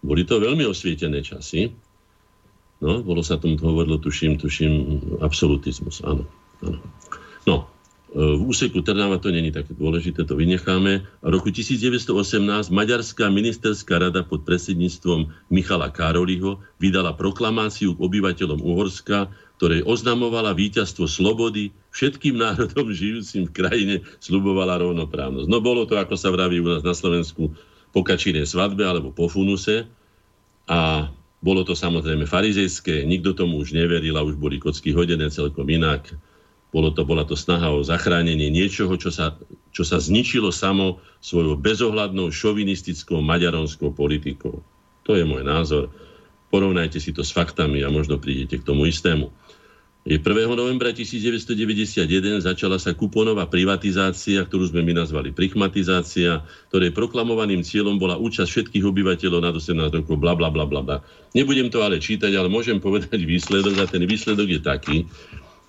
[0.04, 1.72] boli to veľmi osvietené časy.
[2.78, 4.72] No, bolo sa tomu hovorilo, tuším, tuším,
[5.18, 6.22] absolutizmus, áno.
[6.62, 6.78] áno.
[7.42, 7.66] No,
[8.14, 11.02] e, v úseku Trnava to není také dôležité, to vynecháme.
[11.02, 19.26] V roku 1918 Maďarská ministerská rada pod predsedníctvom Michala Károliho vydala proklamáciu k obyvateľom Uhorska,
[19.58, 25.50] ktorej oznamovala víťazstvo slobody, všetkým národom žijúcim v krajine slubovala rovnoprávnosť.
[25.50, 27.50] No bolo to, ako sa vraví u nás na Slovensku,
[27.88, 29.88] po kačinej svadbe alebo po funuse
[30.68, 35.70] a bolo to samozrejme farizejské, nikto tomu už neveril a už boli kocky hodené celkom
[35.70, 36.10] inak.
[36.68, 39.38] Bolo to, bola to snaha o zachránenie niečoho, čo sa,
[39.72, 44.60] čo sa zničilo samo svojou bezohľadnou šovinistickou maďaronskou politikou.
[45.08, 45.88] To je môj názor.
[46.52, 49.32] Porovnajte si to s faktami a možno prídete k tomu istému.
[50.08, 50.24] 1.
[50.56, 52.08] novembra 1991
[52.40, 56.40] začala sa kuponová privatizácia, ktorú sme my nazvali prichmatizácia,
[56.72, 61.04] ktorej proklamovaným cieľom bola účasť všetkých obyvateľov na 18 rokov, bla, bla, bla, bla, bla.
[61.36, 64.98] Nebudem to ale čítať, ale môžem povedať výsledok a ten výsledok je taký,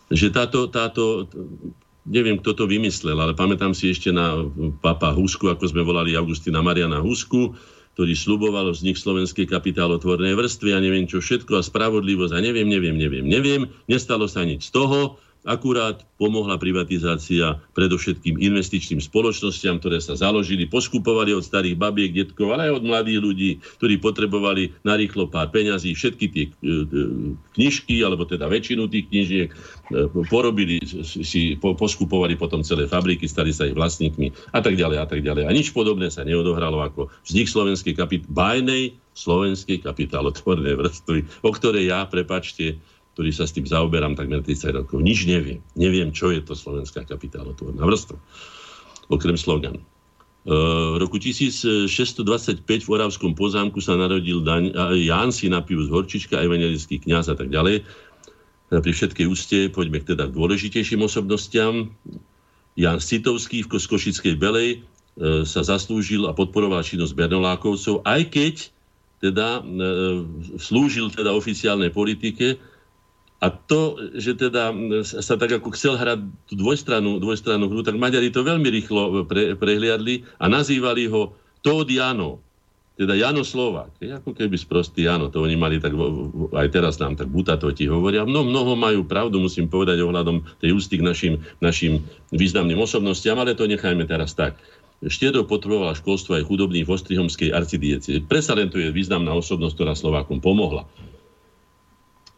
[0.08, 1.28] že táto, táto
[2.08, 4.40] neviem, kto to vymyslel, ale pamätám si ešte na
[4.80, 7.60] papa Husku, ako sme volali Augustina Mariana Husku,
[7.94, 12.96] ktorý sluboval vznik slovenskej kapitálotvornej vrstvy a neviem čo všetko a spravodlivosť a neviem, neviem,
[12.96, 13.62] neviem, neviem.
[13.92, 21.32] Nestalo sa nič z toho Akurát pomohla privatizácia predovšetkým investičným spoločnosťam, ktoré sa založili, poskupovali
[21.32, 25.96] od starých babiek, detkov, ale aj od mladých ľudí, ktorí potrebovali narýchlo pár peňazí.
[25.96, 26.74] Všetky tie e, e,
[27.56, 29.56] knižky, alebo teda väčšinu tých knižiek e,
[30.28, 35.24] porobili, si poskupovali potom celé fabriky, stali sa ich vlastníkmi a tak ďalej a tak
[35.24, 35.48] ďalej.
[35.48, 41.92] A nič podobné sa neodohralo ako vznik slovenskej kapit- bajnej slovenskej kapitálotvornej vrstvy, o ktorej
[41.92, 42.80] ja, prepačte,
[43.20, 45.03] ktorý sa s tým zaoberám takmer 30 rokov.
[45.03, 45.59] Nič neviem.
[45.76, 48.15] Neviem, čo je to slovenská kapitálotvorná vrstva.
[49.11, 49.76] Okrem slogan.
[49.76, 49.84] E,
[50.95, 57.36] v roku 1625 v Oravskom pozámku sa narodil Dan, Ján Sinapius Horčička, evangelický kňaz a
[57.36, 57.84] tak ďalej.
[58.72, 61.91] Pri všetkej úste poďme teda k dôležitejším osobnostiam.
[62.80, 64.80] Jan Citovský v Košickej Belej
[65.20, 68.55] e, sa zaslúžil a podporoval činnosť Bernolákovcov, aj keď
[69.20, 69.61] teda e,
[70.55, 72.55] slúžil teda oficiálnej politike,
[73.40, 74.76] a to, že teda
[75.08, 79.56] sa tak ako chcel hrať tú dvojstranu, dvojstranu hru, tak Maďari to veľmi rýchlo pre,
[79.56, 81.32] prehliadli a nazývali ho
[81.64, 82.44] Tód Jano,
[83.00, 83.96] teda Jano Slovák.
[84.04, 85.96] Je ako keby sprostý Jano, to oni mali tak,
[86.52, 88.28] aj teraz nám tak to ti hovoria.
[88.28, 91.34] No, mnoho majú pravdu, musím povedať ohľadom tej ústy k našim,
[91.64, 92.04] našim
[92.36, 94.60] významným osobnostiam, ale to nechajme teraz tak.
[95.00, 98.20] Štedro potrebovala školstvo aj chudobných v Ostrihomskej arcidiece.
[98.20, 100.84] Predsa len to je významná osobnosť, ktorá Slovákom pomohla.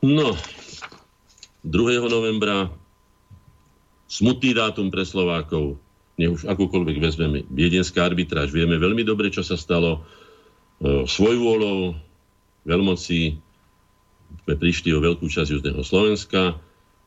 [0.06, 0.38] No,
[1.62, 2.09] 2.
[2.09, 2.74] novembra,
[4.09, 5.78] smutný dátum pre Slovákov,
[6.18, 10.01] nech už akokoľvek vezmeme, viedenská arbitráž, vieme veľmi dobre, čo sa stalo
[10.82, 11.93] e, svojvôľou,
[12.66, 13.38] veľmoci,
[14.41, 16.57] sme prišli o veľkú časť Južného Slovenska,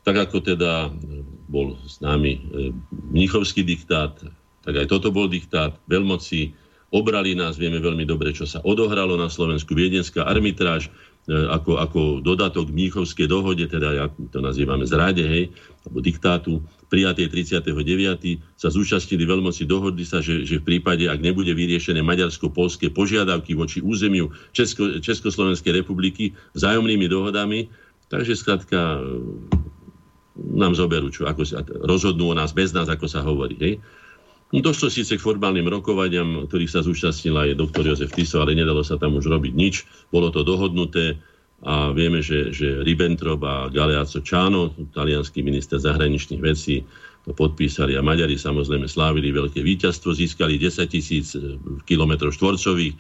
[0.07, 0.95] tak ako teda
[1.51, 2.41] bol známy e,
[3.11, 4.15] Mnichovský diktát,
[4.63, 5.75] tak aj toto bol diktát.
[5.91, 6.55] Veľmoci,
[6.95, 12.01] obrali nás, vieme veľmi dobre, čo sa odohralo na Slovensku, viedenská arbitráž, E, ako, ako
[12.21, 15.45] dodatok k Mníchovskej dohode, teda ja to nazývame zrade, hej,
[15.89, 16.61] alebo diktátu,
[16.93, 18.61] prijatej 39.
[18.61, 23.81] sa zúčastnili veľmoci, dohodli sa, že, že v prípade, ak nebude vyriešené maďarsko-polské požiadavky voči
[23.81, 27.73] územiu Česko, Československej republiky vzájomnými dohodami,
[28.13, 28.99] takže skrátka e,
[30.55, 33.57] nám zoberú, čo, ako sa, rozhodnú o nás bez nás, ako sa hovorí.
[33.59, 33.75] Hej.
[34.55, 38.87] No, došlo síce k formálnym rokovaniam, ktorých sa zúčastnila aj doktor Jozef Tiso, ale nedalo
[38.87, 39.83] sa tam už robiť nič.
[40.15, 41.19] Bolo to dohodnuté
[41.67, 46.87] a vieme, že, že Ribbentrop a Galeazzo Čáno, talianský minister zahraničných vecí,
[47.27, 52.95] to podpísali a Maďari samozrejme slávili veľké víťazstvo, získali 10 tisíc e, kilometrov štvorcových,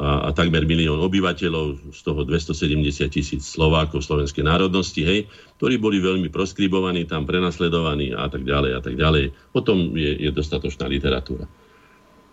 [0.00, 5.28] a, a takmer milión obyvateľov, z toho 270 tisíc Slovákov slovenskej národnosti, hej,
[5.60, 9.36] ktorí boli veľmi proskribovaní, tam prenasledovaní a tak ďalej a tak ďalej.
[9.52, 11.44] O tom je, je dostatočná literatúra.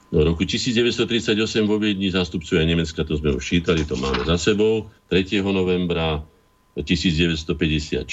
[0.08, 1.36] Do roku 1938
[1.68, 4.88] vo Viedni zástupcovia Nemecka, to sme už čítali, to máme za sebou.
[5.12, 5.44] 3.
[5.44, 6.24] novembra
[6.80, 8.08] 1956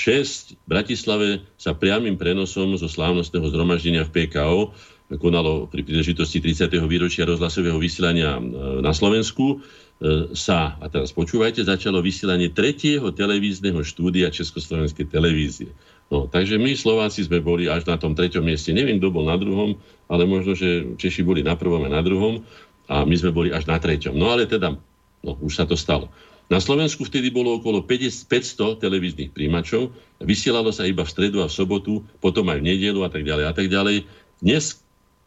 [0.57, 1.29] v Bratislave
[1.61, 4.73] sa priamým prenosom zo slávnostného zhromaždenia v PKO
[5.19, 6.71] konalo pri príležitosti 30.
[6.87, 8.43] výročia rozhlasového vysielania e,
[8.81, 15.71] na Slovensku, e, sa, a teraz počúvajte, začalo vysielanie tretieho televízneho štúdia Československej televízie.
[16.13, 18.77] No, takže my Slováci sme boli až na tom treťom mieste.
[18.77, 19.81] Neviem, kto bol na druhom,
[20.13, 22.45] ale možno, že Češi boli na prvom a na druhom
[22.93, 24.13] a my sme boli až na treťom.
[24.13, 24.77] No ale teda,
[25.25, 26.13] no, už sa to stalo.
[26.53, 28.29] Na Slovensku vtedy bolo okolo 500
[28.77, 33.09] televíznych príjimačov, vysielalo sa iba v stredu a v sobotu, potom aj v nedelu a
[33.09, 34.05] tak ďalej a tak ďalej.
[34.45, 34.84] Dnes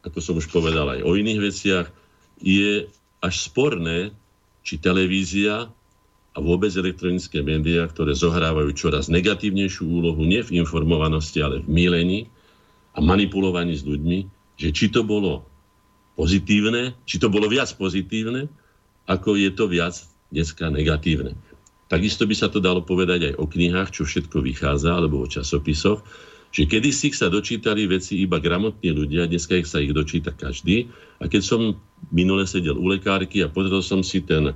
[0.08, 1.88] ako som už povedal aj o iných veciach,
[2.39, 2.88] je
[3.20, 4.16] až sporné,
[4.64, 5.68] či televízia
[6.36, 12.20] a vôbec elektronické médiá, ktoré zohrávajú čoraz negatívnejšiu úlohu nie v informovanosti, ale v mílení
[12.93, 14.20] a manipulovaní s ľuďmi,
[14.60, 15.47] že či to bolo
[16.18, 18.49] pozitívne, či to bolo viac pozitívne,
[19.08, 19.95] ako je to viac
[20.34, 21.34] dneska negatívne.
[21.88, 26.03] Takisto by sa to dalo povedať aj o knihách, čo všetko vychádza, alebo o časopisoch,
[26.52, 30.88] že kedysi sa dočítali veci iba gramotní ľudia, dneska ich sa ich dočíta každý.
[31.20, 31.62] A keď som
[32.10, 34.56] minule sedel u lekárky a pozrel som si ten,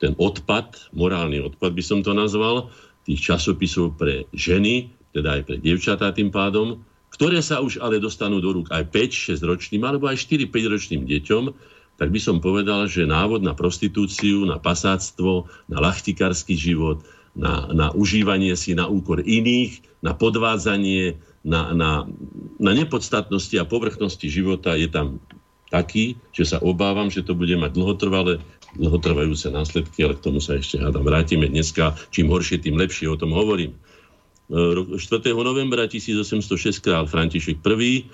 [0.00, 2.72] ten odpad, morálny odpad by som to nazval,
[3.06, 6.82] tých časopisov pre ženy, teda aj pre devčatá tým pádom,
[7.14, 11.44] ktoré sa už ale dostanú do rúk aj 5-6 ročným alebo aj 4-5 ročným deťom,
[11.96, 17.00] tak by som povedal, že návod na prostitúciu, na pasáctvo, na lachtikársky život,
[17.32, 21.16] na, na užívanie si na úkor iných, na podvádzanie,
[21.46, 21.90] na, na,
[22.58, 25.22] na nepodstatnosti a povrchnosti života je tam
[25.70, 28.42] taký, že sa obávam, že to bude mať dlhotrvalé,
[28.74, 31.94] dlhotrvajúce následky, ale k tomu sa ešte hádam vrátime dneska.
[32.10, 33.78] Čím horšie, tým lepšie, o tom hovorím.
[34.50, 34.98] 4.
[34.98, 38.06] E, novembra 1806 král František I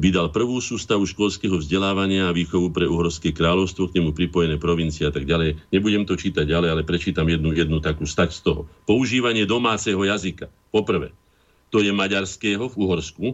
[0.00, 5.12] vydal prvú sústavu školského vzdelávania a výchovu pre Uhorské kráľovstvo, k nemu pripojené provincie a
[5.12, 5.60] tak ďalej.
[5.72, 8.60] Nebudem to čítať ďalej, ale prečítam jednu, jednu takú stať z toho.
[8.88, 10.48] Používanie domáceho jazyka.
[10.72, 11.12] Poprvé,
[11.70, 13.26] to je maďarského v Uhorsku,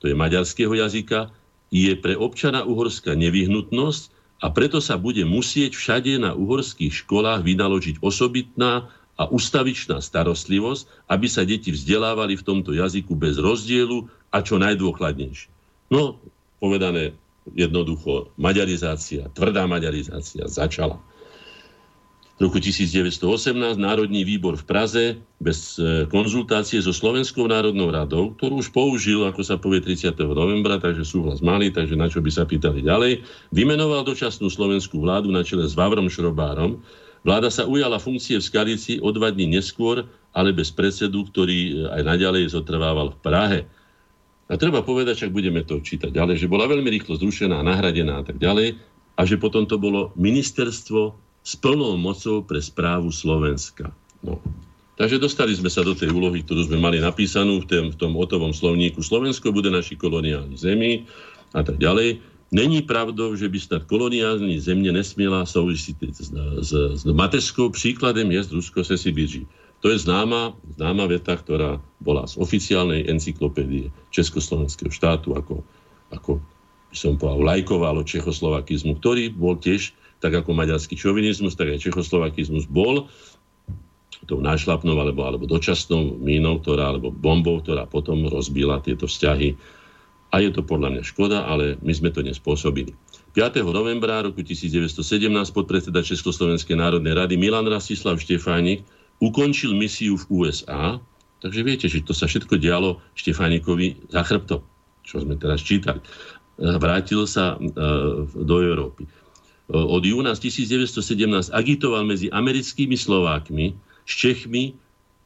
[0.00, 1.30] to je maďarského jazyka,
[1.70, 4.02] je pre občana Uhorska nevyhnutnosť
[4.42, 8.88] a preto sa bude musieť všade na uhorských školách vynaložiť osobitná
[9.20, 15.52] a ustavičná starostlivosť, aby sa deti vzdelávali v tomto jazyku bez rozdielu a čo najdôkladnejšie.
[15.92, 16.16] No,
[16.56, 17.12] povedané
[17.52, 20.96] jednoducho, maďarizácia, tvrdá maďarizácia začala
[22.40, 25.04] roku 1918 Národný výbor v Praze
[25.44, 30.16] bez e, konzultácie so Slovenskou národnou radou, ktorú už použil, ako sa povie 30.
[30.24, 33.20] novembra, takže súhlas mali, takže na čo by sa pýtali ďalej,
[33.52, 36.80] vymenoval dočasnú slovenskú vládu na čele s Vavrom Šrobárom.
[37.28, 41.72] Vláda sa ujala funkcie v Skalici o dva dní neskôr, ale bez predsedu, ktorý e,
[41.92, 43.60] aj naďalej zotrvával v Prahe.
[44.48, 48.24] A treba povedať, ak budeme to čítať ďalej, že bola veľmi rýchlo zrušená, nahradená a
[48.24, 48.80] tak ďalej,
[49.20, 53.90] a že potom to bolo ministerstvo s plnou mocou pre správu Slovenska.
[54.20, 54.40] No.
[55.00, 58.12] Takže dostali sme sa do tej úlohy, ktorú sme mali napísanú v, tém, v tom
[58.20, 59.00] otovom slovníku.
[59.00, 61.08] Slovensko bude naši koloniálni zemi
[61.56, 62.20] a tak ďalej.
[62.50, 66.34] Není pravdou, že by snad koloniálni země nesmiela súvisiť s,
[66.66, 69.46] s, s mateřskou príkladem je z Rusko se si běží.
[69.80, 75.64] To je známa, známa veta, ktorá bola z oficiálnej encyklopédie Československého štátu, ako,
[76.12, 76.42] ako
[76.92, 82.68] by som povedal, lajkovalo čechoslovakizmu, ktorý bol tiež tak ako maďarský šovinizmus, tak aj čechoslovakizmus
[82.68, 83.08] bol
[84.28, 89.56] tou nášlapnou alebo, alebo dočasnou mínou, ktorá, alebo bombou, ktorá potom rozbila tieto vzťahy.
[90.30, 92.94] A je to podľa mňa škoda, ale my sme to nespôsobili.
[93.34, 93.62] 5.
[93.66, 95.02] novembra roku 1917
[95.50, 98.86] podpredseda Československej národnej rady Milan Rastislav Štefánik
[99.18, 100.98] ukončil misiu v USA,
[101.42, 104.62] takže viete, že to sa všetko dialo Štefánikovi za chrbtom,
[105.02, 106.02] čo sme teraz čítali.
[106.60, 107.72] Vrátil sa e,
[108.26, 109.08] do Európy
[109.70, 114.74] od júna 1917 agitoval medzi americkými Slovákmi s Čechmi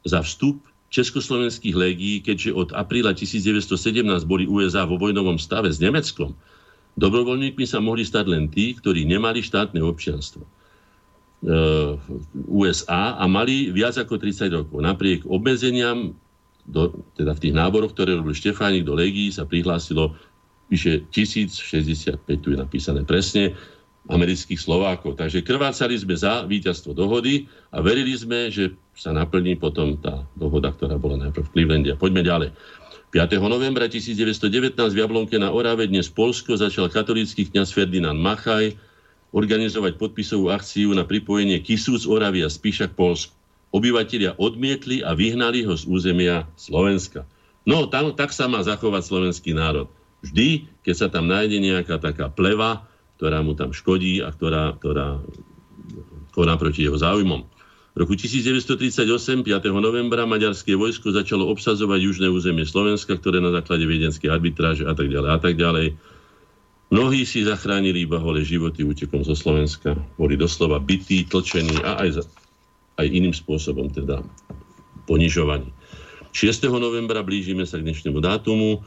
[0.05, 0.61] za vstup
[0.93, 6.37] československých légií, keďže od apríla 1917 boli USA vo vojnovom stave s Nemeckom,
[6.95, 10.45] dobrovoľníkmi sa mohli stať len tí, ktorí nemali štátne občianstvo.
[12.47, 14.77] USA a mali viac ako 30 rokov.
[14.79, 16.15] Napriek obmedzeniam,
[16.65, 20.17] do, teda v tých náboroch, ktoré robil Štefánik do légií, sa prihlásilo
[20.65, 23.53] vyše 1065, tu je napísané presne,
[24.05, 25.17] amerických Slovákov.
[25.17, 30.69] Takže krvácali sme za víťazstvo dohody a verili sme, že sa naplní potom tá dohoda,
[30.69, 31.89] ktorá bola najprv v Clevelande.
[31.93, 32.49] A poďme ďalej.
[33.15, 33.39] 5.
[33.47, 38.75] novembra 1919 v Jablonke na Orave, dnes Polsko, začal katolícky kňaz Ferdinand Machaj
[39.35, 43.35] organizovať podpisovú akciu na pripojenie Kisúc, Oravia, Spíšak, Polsku.
[43.75, 47.27] Obyvatelia odmietli a vyhnali ho z územia Slovenska.
[47.67, 49.91] No, tam, tak sa má zachovať slovenský národ.
[50.23, 52.87] Vždy, keď sa tam nájde nejaká taká pleva,
[53.17, 55.23] ktorá mu tam škodí a ktorá, ktorá
[56.35, 57.47] koná proti jeho záujmom.
[57.95, 59.07] V roku 1938,
[59.47, 59.71] 5.
[59.79, 65.07] novembra, maďarské vojsko začalo obsazovať južné územie Slovenska, ktoré na základe viedenskej arbitráže a tak
[65.07, 65.95] ďalej a tak ďalej.
[66.91, 69.95] Mnohí si zachránili iba holé životy útekom zo Slovenska.
[70.19, 72.27] Boli doslova bytí, tlčení a aj,
[72.99, 74.21] aj iným spôsobom teda
[75.07, 75.71] ponižovaní.
[76.35, 76.67] 6.
[76.67, 78.83] novembra blížime sa k dnešnému dátumu.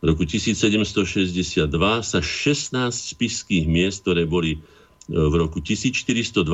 [0.00, 1.68] V roku 1762
[2.00, 4.58] sa 16 spiských miest, ktoré boli e,
[5.12, 6.44] v roku 1412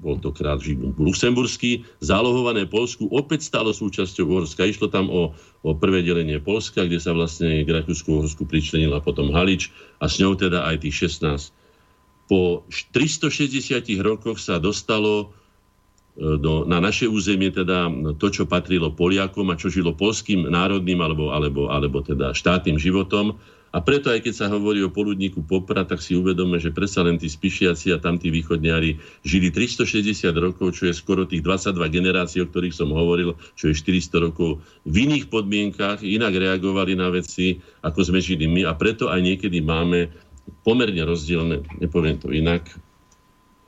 [0.00, 4.64] bol to krát Žigmund Luxemburský, zálohované Polsku opäť stalo súčasťou Uhorska.
[4.64, 9.28] Išlo tam o, o prvé delenie Polska, kde sa vlastne k Rakúsku Uhorsku pričlenila potom
[9.28, 9.68] Halič
[10.00, 11.52] a s ňou teda aj tých 16.
[12.32, 12.64] Po
[12.96, 15.36] 360 rokoch sa dostalo
[16.20, 17.88] do, na naše územie teda
[18.20, 23.40] to, čo patrilo Poliakom a čo žilo polským národným alebo, alebo, alebo teda štátnym životom.
[23.70, 27.22] A preto aj keď sa hovorí o poludníku Popra, tak si uvedome, že predsa len
[27.22, 28.28] tí spišiaci a tam tí
[29.22, 33.78] žili 360 rokov, čo je skoro tých 22 generácií, o ktorých som hovoril, čo je
[33.78, 38.66] 400 rokov v iných podmienkach, inak reagovali na veci, ako sme žili my.
[38.66, 40.10] A preto aj niekedy máme
[40.66, 42.66] pomerne rozdielne, nepoviem to inak,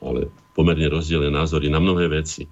[0.03, 2.47] ale pomerne rozdielne názory na mnohé veci.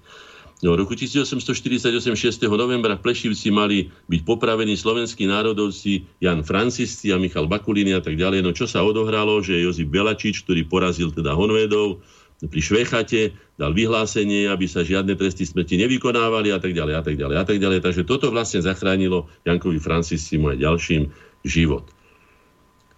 [0.62, 2.46] No, v roku 1848 6.
[2.54, 8.14] novembra v Plešivci mali byť popravení slovenskí národovci Jan Francisci a Michal Bakulini a tak
[8.14, 8.46] ďalej.
[8.46, 11.98] No čo sa odohralo, že Jozif Belačič, ktorý porazil teda Honvedov,
[12.42, 17.14] pri Švechate dal vyhlásenie, aby sa žiadne tresty smrti nevykonávali a tak ďalej a tak
[17.18, 17.78] ďalej a tak ďalej.
[17.82, 21.02] Takže toto vlastne zachránilo Jankovi Franciscimu aj ďalším
[21.42, 21.86] život.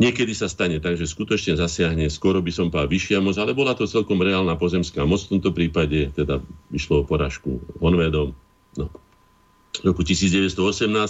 [0.03, 3.79] Niekedy sa stane tak, že skutočne zasiahne, skoro by som povedal vyššia moc, ale bola
[3.79, 6.43] to celkom reálna pozemská moc v tomto prípade, teda
[6.75, 8.35] vyšlo o poražku Honvedom.
[8.75, 8.91] No.
[9.79, 10.59] V roku 1918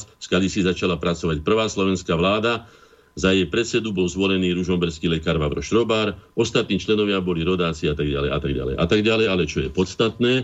[0.09, 2.69] v Skalici začala pracovať prvá slovenská vláda,
[3.15, 8.11] za jej predsedu bol zvolený ružomberský lekár Vavro Šrobár, ostatní členovia boli rodáci a tak
[8.11, 10.35] ďalej a tak ďalej a tak ďalej, ale čo je podstatné,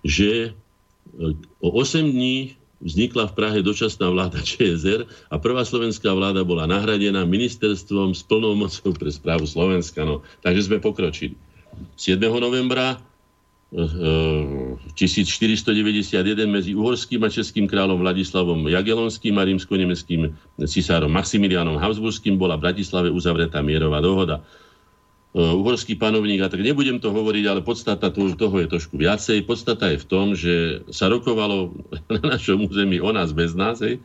[0.00, 0.56] že
[1.60, 7.24] o 8 dní vznikla v Prahe dočasná vláda ČSR a prvá slovenská vláda bola nahradená
[7.28, 10.02] ministerstvom s plnou mocou pre správu Slovenska.
[10.02, 11.36] No, takže sme pokročili.
[11.96, 12.18] 7.
[12.18, 12.98] novembra
[13.70, 20.34] 1491 eh, medzi uhorským a českým kráľom Vladislavom Jagelonským a rímsko-nemeckým
[20.66, 24.42] cisárom Maximilianom Habsburským bola v Bratislave uzavretá mierová dohoda.
[25.30, 29.46] E, uhorský panovník, a tak nebudem to hovoriť, ale podstata toho je trošku viacej.
[29.46, 31.70] Podstata je v tom, že sa rokovalo
[32.18, 33.78] na našom území o nás bez nás.
[33.78, 34.02] Hej.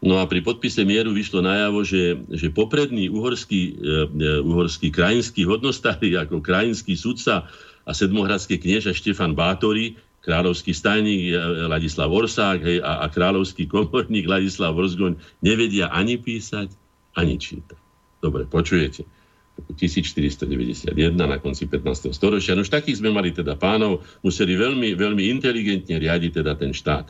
[0.00, 6.12] No a pri podpise mieru vyšlo najavo, že, že popredný uhorský, uh, uhorský krajinský hodnostári
[6.16, 7.48] ako krajinský sudca
[7.84, 11.32] a sedmohradský knieža Štefan Bátori, kráľovský stajník
[11.70, 16.74] Ladislav Orsák hej, a, a kráľovský komorník Ladislav Orzgoň nevedia ani písať,
[17.14, 17.78] ani čítať.
[18.20, 19.06] Dobre, počujete.
[19.76, 22.12] 1491 na konci 15.
[22.12, 22.56] storočia.
[22.56, 27.08] No už takých sme mali teda pánov, museli veľmi, veľmi inteligentne riadiť teda ten štát.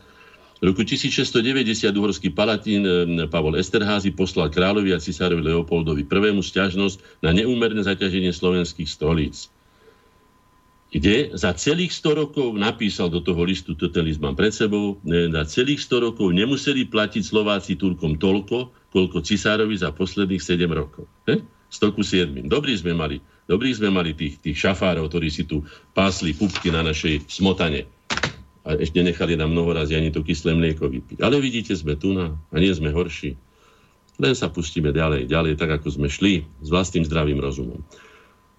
[0.57, 2.81] V roku 1690 uhorský palatín
[3.29, 6.33] Pavol Esterházy poslal kráľovi a cisárovi Leopoldovi I.
[6.41, 9.53] stiažnosť na neúmerné zaťaženie slovenských stolíc
[10.87, 15.43] kde za celých 100 rokov napísal do toho listu, toto list mám pred sebou, za
[15.45, 21.05] celých 100 rokov nemuseli platiť Slováci Turkom toľko, koľko cisárovi za posledných 7 rokov.
[21.27, 21.43] He?
[21.77, 22.49] 100 ku 7.
[22.49, 25.61] Dobrý sme mali, dobrý sme mali tých, tých šafárov, ktorí si tu
[25.93, 27.85] pásli pupky na našej smotane.
[28.67, 31.23] A ešte nechali nám mnoho razy ani to kyslé mlieko vypiť.
[31.23, 33.37] Ale vidíte, sme tu na, a nie sme horší.
[34.17, 37.85] Len sa pustíme ďalej, ďalej, tak ako sme šli, s vlastným zdravým rozumom.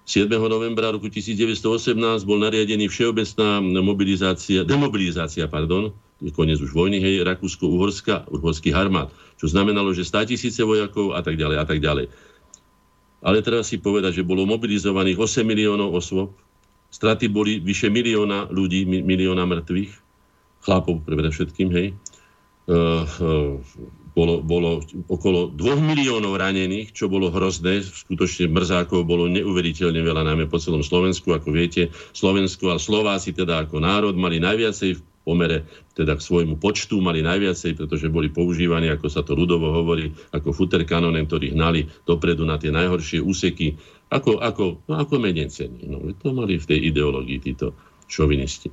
[0.07, 0.31] 7.
[0.31, 5.91] novembra roku 1918 bol nariadený všeobecná mobilizácia, demobilizácia, pardon,
[6.31, 11.35] koniec už vojny, hej, Rakúsko-Uhorska, uhorských armád, čo znamenalo, že 100 tisíce vojakov a tak
[11.35, 12.07] ďalej a tak ďalej
[13.21, 16.37] ale treba si povedať, že bolo mobilizovaných 8 miliónov osôb,
[16.93, 19.91] straty boli vyše milióna ľudí, milióna mŕtvych,
[20.63, 21.87] chlapov predovšetkým, hej.
[22.67, 23.55] Uh, uh,
[24.17, 24.81] bolo, bolo
[25.13, 27.85] okolo 2 miliónov ranených, čo bolo hrozné.
[27.85, 31.37] Skutočne mrzákov bolo neuveriteľne veľa, najmä po celom Slovensku.
[31.37, 34.97] Ako viete, Slovensko a Slováci teda ako národ mali najviacej
[35.27, 40.15] pomere teda k svojmu počtu mali najviacej, pretože boli používaní, ako sa to ľudovo hovorí,
[40.31, 43.75] ako futerkanonem, ktorí hnali dopredu na tie najhoršie úseky,
[44.07, 45.83] ako, ako, no, ako medencení.
[45.83, 47.75] No, to mali v tej ideológii títo
[48.07, 48.71] šovinisti.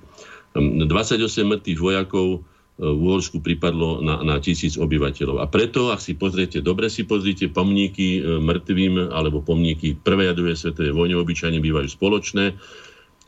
[0.55, 5.39] 28 mŕtvych vojakov v Uhorsku pripadlo na, na tisíc obyvateľov.
[5.39, 10.35] A preto, ak si pozriete, dobre si pozrite pomníky e, mŕtvým alebo pomníky prvej a
[10.35, 12.59] druhej svetovej vojny obyčajne bývajú spoločné,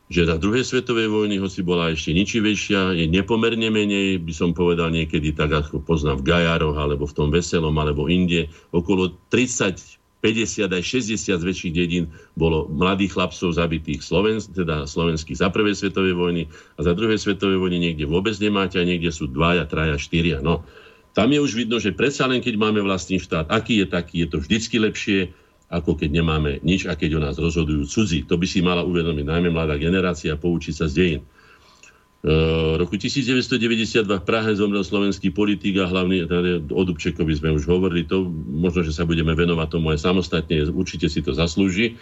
[0.07, 4.95] že za druhej svetovej vojny, hoci bola ešte ničivejšia, je nepomerne menej, by som povedal
[4.95, 10.73] niekedy tak, ako poznám v Gajároch, alebo v tom Veselom, alebo inde, okolo 30 50
[10.73, 16.19] aj 60 z väčších dedín bolo mladých chlapcov zabitých Sloven, teda slovenských za prvej svetovej
[16.19, 16.43] vojny.
[16.81, 20.43] A za druhej svetovej vojny niekde vôbec nemáte a niekde sú dvaja, traja, štyria.
[20.43, 20.67] No,
[21.15, 24.29] tam je už vidno, že predsa len keď máme vlastný štát, aký je taký, je
[24.35, 25.31] to vždycky lepšie,
[25.67, 28.23] ako keď nemáme nič a keď o nás rozhodujú cudzí.
[28.31, 31.23] To by si mala uvedomiť najmä mladá generácia a poučiť sa z dejín.
[32.23, 37.51] V e, roku 1992 v Prahe zomrel slovenský politik a hlavný, teda o Dubčekovi sme
[37.55, 41.99] už hovorili, to možno, že sa budeme venovať tomu aj samostatne, určite si to zaslúži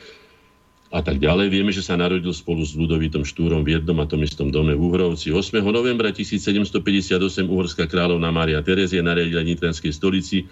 [0.95, 1.51] a tak ďalej.
[1.51, 4.81] Vieme, že sa narodil spolu s Ludovitom Štúrom v jednom a tom istom dome v
[4.81, 5.35] Uhrovci.
[5.35, 5.61] 8.
[5.65, 6.71] novembra 1758
[7.51, 10.47] uhorská kráľovna Mária Terezia nariadila Nitranskej stolici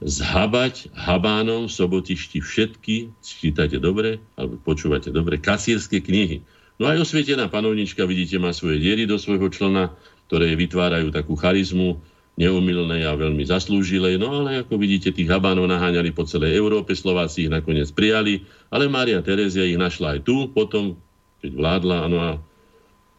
[0.00, 6.40] zhabať Habánom Sobotišti všetky, čítajte dobre, alebo počúvate dobre, kasírske knihy
[6.80, 9.92] No aj osvietená panovnička, vidíte, má svoje diery do svojho člena,
[10.32, 12.00] ktoré vytvárajú takú charizmu,
[12.40, 14.16] neumilnej a veľmi zaslúžilej.
[14.16, 18.88] No ale ako vidíte, tých habánov naháňali po celej Európe, Slováci ich nakoniec prijali, ale
[18.88, 20.96] Mária Terezia ich našla aj tu, potom,
[21.44, 22.30] keď vládla, ano a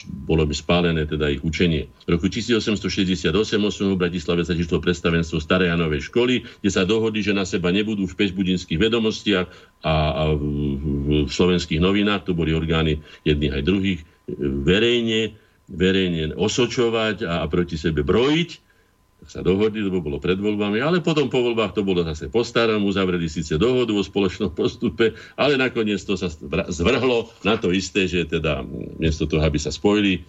[0.08, 1.90] bolo by spálené teda ich učenie.
[2.08, 7.22] V roku 1868 v Bratislave sa zišlo predstavenstvo Starej a Novej školy, kde sa dohodli,
[7.22, 9.48] že na seba nebudú v pešbudinských vedomostiach
[9.86, 10.44] a, a v,
[11.26, 14.02] v slovenských novinách, to boli orgány jedných aj druhých,
[14.66, 15.36] verejne,
[15.70, 18.71] verejne osočovať a, a proti sebe brojiť
[19.22, 22.82] sa dohodli, lebo bolo pred voľbami, ale potom po voľbách to bolo zase po starom,
[22.90, 26.26] uzavreli síce dohodu o spoločnom postupe, ale nakoniec to sa
[26.74, 28.66] zvrhlo na to isté, že teda
[28.98, 30.26] miesto toho, aby sa spojili,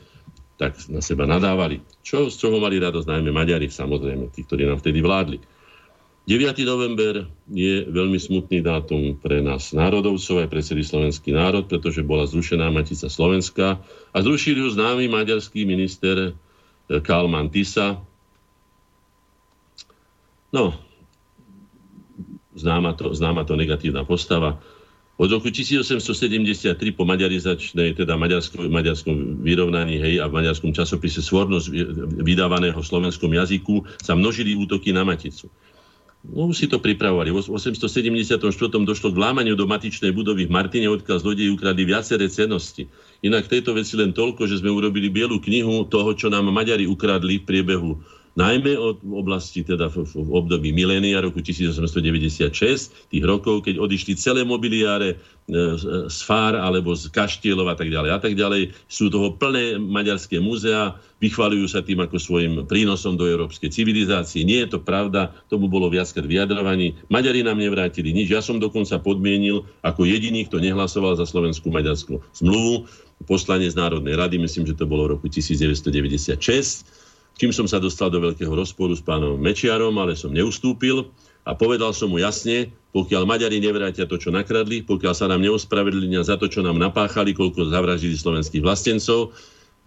[0.60, 1.80] tak na seba nadávali.
[2.04, 5.40] Čo, z čoho mali radosť najmä Maďari, samozrejme, tí, ktorí nám vtedy vládli.
[6.22, 6.54] 9.
[6.62, 12.30] november je veľmi smutný dátum pre nás národovcov aj pre celý slovenský národ, pretože bola
[12.30, 13.82] zrušená Matica Slovenska
[14.14, 17.98] a zrušili ju známy maďarský minister eh, Kalman Tisa,
[20.52, 20.76] No,
[22.52, 24.60] známa to, známa to negatívna postava.
[25.16, 31.68] Od roku 1873 po maďarizačnej, teda maďarskom, maďarskom vyrovnaní hej, a v maďarskom časopise Svornosť
[32.20, 35.52] vydávaného v slovenskom jazyku sa množili útoky na Maticu.
[36.22, 37.34] No, si to pripravovali.
[37.34, 38.38] V 874.
[38.86, 42.86] došlo k vlámaniu do matičnej budovy v Martine, odkiaľ zlodej ukradli viaceré cenosti.
[43.26, 47.42] Inak tejto veci len toľko, že sme urobili bielu knihu toho, čo nám Maďari ukradli
[47.42, 47.90] v priebehu
[48.32, 54.40] najmä od oblasti teda v, v období milénia roku 1896, tých rokov, keď odišli celé
[54.40, 55.16] mobiliáre e,
[56.08, 58.72] z Fár alebo z Kaštielov a tak ďalej a tak ďalej.
[58.88, 64.48] Sú toho plné maďarské múzea, vychvalujú sa tým ako svojim prínosom do európskej civilizácie.
[64.48, 66.96] Nie je to pravda, tomu bolo viackrát vyjadrovaní.
[67.12, 68.32] Maďari nám nevrátili nič.
[68.32, 72.88] Ja som dokonca podmienil ako jediný, kto nehlasoval za slovenskú maďarskú zmluvu,
[73.22, 77.01] poslanec Národnej rady, myslím, že to bolo v roku 1996
[77.36, 81.08] čím som sa dostal do veľkého rozporu s pánom Mečiarom, ale som neustúpil
[81.42, 86.22] a povedal som mu jasne, pokiaľ Maďari nevrátia to, čo nakradli, pokiaľ sa nám neospravedlnia
[86.22, 89.34] za to, čo nám napáchali, koľko zavraždili slovenských vlastencov,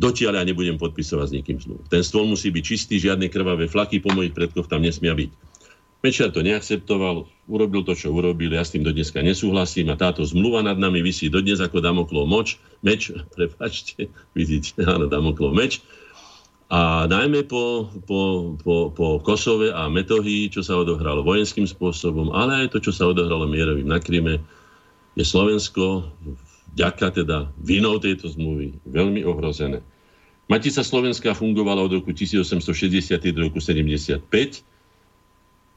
[0.01, 1.83] dotiaľ ja nebudem podpisovať s nikým zmluvu.
[1.87, 5.31] Ten stôl musí byť čistý, žiadne krvavé flaky po mojich predkoch tam nesmia byť.
[6.05, 10.61] Mečiar to neakceptoval, urobil to, čo urobil, ja s tým do nesúhlasím a táto zmluva
[10.61, 15.81] nad nami vysí dodnes ako Damoklov moč, meč, prepačte, vidíte, áno, Damoklov meč,
[16.65, 22.65] a najmä po, po, po, po Kosove a Metohii, čo sa odohralo vojenským spôsobom, ale
[22.65, 24.41] aj to, čo sa odohralo mierovým na Kryme,
[25.13, 26.09] je Slovensko
[26.73, 29.85] vďaka teda vinou tejto zmluvy veľmi ohrozené.
[30.49, 34.21] Matica Slovenska fungovala od roku 1860 do roku 75,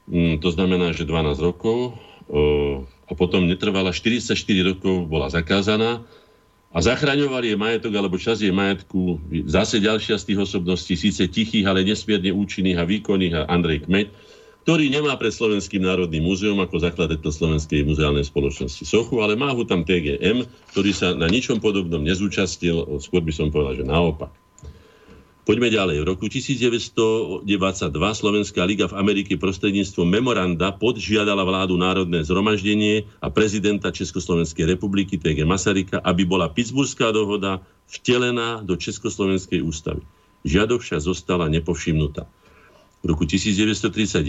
[0.09, 1.97] mm, to znamená, že 12 rokov,
[3.09, 6.05] a potom netrvala 44 rokov, bola zakázaná
[6.69, 9.17] a zachraňovali jej majetok alebo časť jej majetku
[9.49, 14.07] zase ďalšia z tých osobností, síce tichých, ale nesmierne účinných a výkonných a Andrej Kmeď,
[14.69, 19.65] ktorý nemá pred Slovenským národným múzeum ako zakladateľ Slovenskej muzeálnej spoločnosti Sochu, ale má ho
[19.65, 24.29] tam TGM, ktorý sa na ničom podobnom nezúčastil, skôr by som povedal, že naopak.
[25.49, 26.05] Poďme ďalej.
[26.05, 27.41] V roku 1922
[27.97, 35.49] Slovenská liga v Amerike prostredníctvom memoranda podžiadala vládu Národné zhromaždenie a prezidenta Československej republiky TG
[35.49, 40.05] Masaryka, aby bola Pittsburghská dohoda vtelená do Československej ústavy.
[40.45, 42.29] Žiadovša zostala nepovšimnutá.
[43.01, 44.21] V roku 1931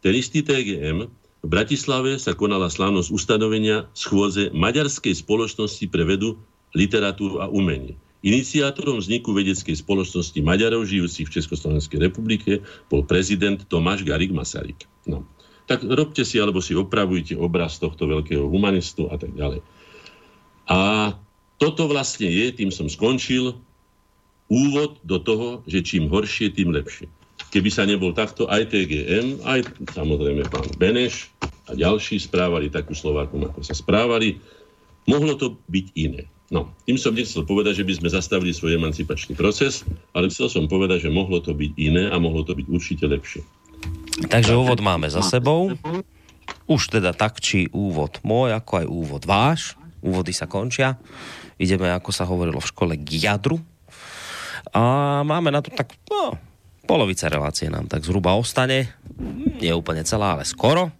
[0.00, 1.04] ten istý TGM
[1.44, 6.40] v Bratislave sa konala slávnosť ustanovenia schôdze Maďarskej spoločnosti pre vedu,
[6.72, 8.00] literatúru a umenie.
[8.20, 12.60] Iniciátorom vzniku vedeckej spoločnosti Maďarov žijúcich v Československej republike
[12.92, 14.84] bol prezident Tomáš Garik Masaryk.
[15.08, 15.24] No.
[15.64, 19.64] Tak robte si alebo si opravujte obraz tohto veľkého humanistu a tak ďalej.
[20.68, 21.12] A
[21.56, 23.56] toto vlastne je, tým som skončil,
[24.50, 27.08] úvod do toho, že čím horšie, tým lepšie.
[27.54, 29.64] Keby sa nebol takto, aj TGM, aj
[29.96, 31.32] samozrejme pán Beneš
[31.70, 34.42] a ďalší správali takú Slovákom, ako sa správali,
[35.08, 36.28] mohlo to byť iné.
[36.50, 40.66] No, tým som nechcel povedať, že by sme zastavili svoj emancipačný proces, ale chcel som
[40.66, 43.46] povedať, že mohlo to byť iné a mohlo to byť určite lepšie.
[44.26, 45.70] Takže úvod máme za sebou.
[46.66, 49.78] Už teda tak, či úvod môj, ako aj úvod váš.
[50.02, 50.98] Úvody sa končia.
[51.54, 53.62] Ideme, ako sa hovorilo v škole, k jadru
[54.70, 54.82] a
[55.26, 56.36] máme na to tak, no,
[56.84, 58.92] polovica relácie nám tak zhruba ostane.
[59.58, 60.92] Nie úplne celá, ale skoro.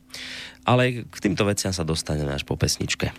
[0.66, 3.14] Ale k týmto veciam sa dostaneme až po pesničke.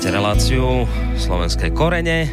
[0.00, 0.64] Počúvate reláciu
[1.20, 2.24] Slovenské korene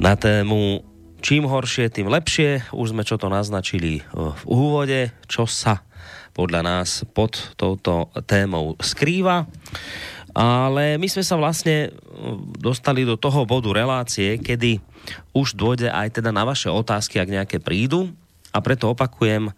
[0.00, 0.80] na tému
[1.20, 2.72] čím horšie, tým lepšie.
[2.72, 5.84] Už sme čo to naznačili v úvode, čo sa
[6.32, 9.44] podľa nás pod touto témou skrýva.
[10.32, 11.92] Ale my sme sa vlastne
[12.56, 14.80] dostali do toho bodu relácie, kedy
[15.36, 18.08] už dôjde aj teda na vaše otázky, ak nejaké prídu.
[18.56, 19.52] A preto opakujem,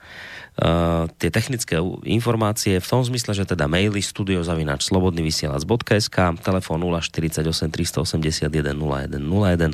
[1.17, 9.73] tie technické informácie v tom zmysle, že teda maily studiozavinač slobodnyvysielac.sk telefón 048 381 0101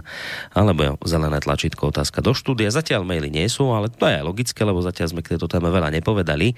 [0.54, 2.70] alebo zelené tlačítko otázka do štúdia.
[2.70, 5.90] Zatiaľ maily nie sú, ale to je logické, lebo zatiaľ sme k tejto téme veľa
[5.90, 6.54] nepovedali.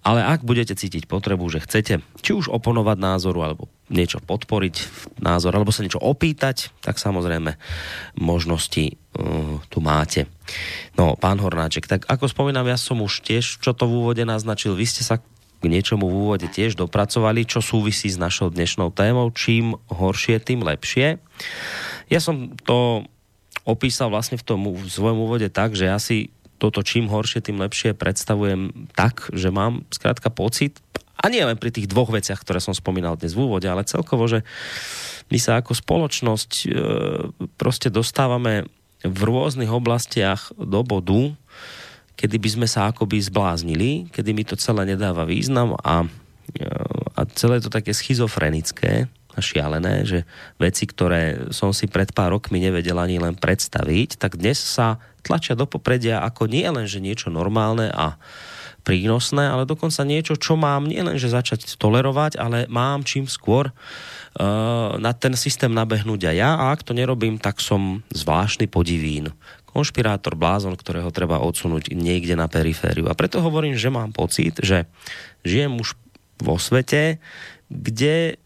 [0.00, 4.76] Ale ak budete cítiť potrebu, že chcete či už oponovať názoru alebo niečo podporiť,
[5.22, 7.54] názor, alebo sa niečo opýtať, tak samozrejme
[8.18, 10.26] možnosti uh, tu máte.
[10.98, 14.74] No, pán Hornáček, tak ako spomínam, ja som už tiež, čo to v úvode naznačil,
[14.74, 15.22] vy ste sa
[15.56, 19.32] k niečomu v úvode tiež dopracovali, čo súvisí s našou dnešnou témou.
[19.32, 21.16] Čím horšie, tým lepšie.
[22.12, 23.08] Ja som to
[23.64, 25.98] opísal vlastne v tom v svojom úvode tak, že ja
[26.56, 30.80] toto čím horšie, tým lepšie predstavujem tak, že mám skrátka pocit,
[31.16, 34.28] a nie len pri tých dvoch veciach, ktoré som spomínal dnes v úvode, ale celkovo,
[34.28, 34.44] že
[35.32, 36.68] my sa ako spoločnosť e,
[37.56, 38.68] proste dostávame
[39.02, 41.32] v rôznych oblastiach do bodu,
[42.16, 46.04] kedy by sme sa akoby zbláznili, kedy mi to celé nedáva význam a,
[46.54, 46.68] e,
[47.16, 50.24] a celé to také schizofrenické a šialené, že
[50.56, 55.52] veci, ktoré som si pred pár rokmi nevedel ani len predstaviť, tak dnes sa tlačia
[55.52, 58.16] do popredia ako nie len, že niečo normálne a
[58.86, 65.10] prínosné, ale dokonca niečo, čo mám nielenže začať tolerovať, ale mám čím skôr uh, na
[65.10, 69.34] ten systém nabehnúť aj ja a ak to nerobím, tak som zvláštny podivín.
[69.66, 73.10] Konšpirátor, blázon, ktorého treba odsunúť niekde na perifériu.
[73.10, 74.86] A preto hovorím, že mám pocit, že
[75.42, 75.98] žijem už
[76.38, 77.18] vo svete,
[77.66, 78.38] kde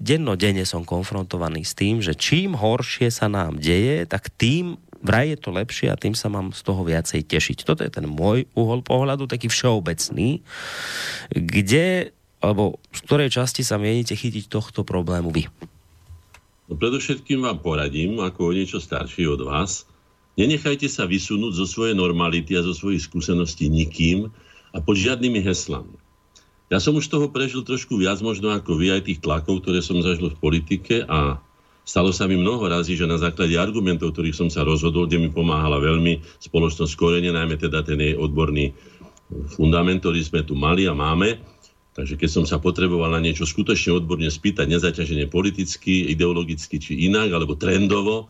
[0.00, 5.38] dennodenne som konfrontovaný s tým, že čím horšie sa nám deje, tak tým vraj je
[5.40, 7.64] to lepšie a tým sa mám z toho viacej tešiť.
[7.64, 10.40] Toto je ten môj uhol pohľadu, taký všeobecný,
[11.32, 15.48] kde, alebo z ktorej časti sa mienite chytiť tohto problému vy?
[16.66, 19.86] No predovšetkým vám poradím, ako o niečo starší od vás,
[20.34, 24.28] nenechajte sa vysunúť zo svojej normality a zo svojich skúseností nikým
[24.74, 25.94] a pod žiadnymi heslami.
[26.66, 30.02] Ja som už toho prežil trošku viac možno ako vy aj tých tlakov, ktoré som
[30.02, 31.38] zažil v politike a
[31.86, 35.30] Stalo sa mi mnoho razy, že na základe argumentov, ktorých som sa rozhodol, kde mi
[35.30, 38.74] pomáhala veľmi spoločnosť Korene, najmä teda ten jej odborný
[39.54, 41.38] fundament, ktorý sme tu mali a máme.
[41.94, 47.30] Takže keď som sa potreboval na niečo skutočne odborne spýtať, nezaťaženie politicky, ideologicky či inak,
[47.30, 48.26] alebo trendovo,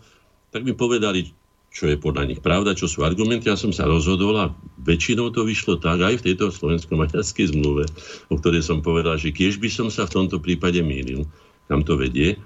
[0.52, 1.32] tak mi povedali,
[1.72, 3.48] čo je podľa nich pravda, čo sú argumenty.
[3.48, 4.52] Ja som sa rozhodol a
[4.84, 7.88] väčšinou to vyšlo tak, aj v tejto slovensko-maďarskej zmluve,
[8.28, 11.24] o ktorej som povedal, že kiež by som sa v tomto prípade mýlil,
[11.66, 12.36] kam to vedie.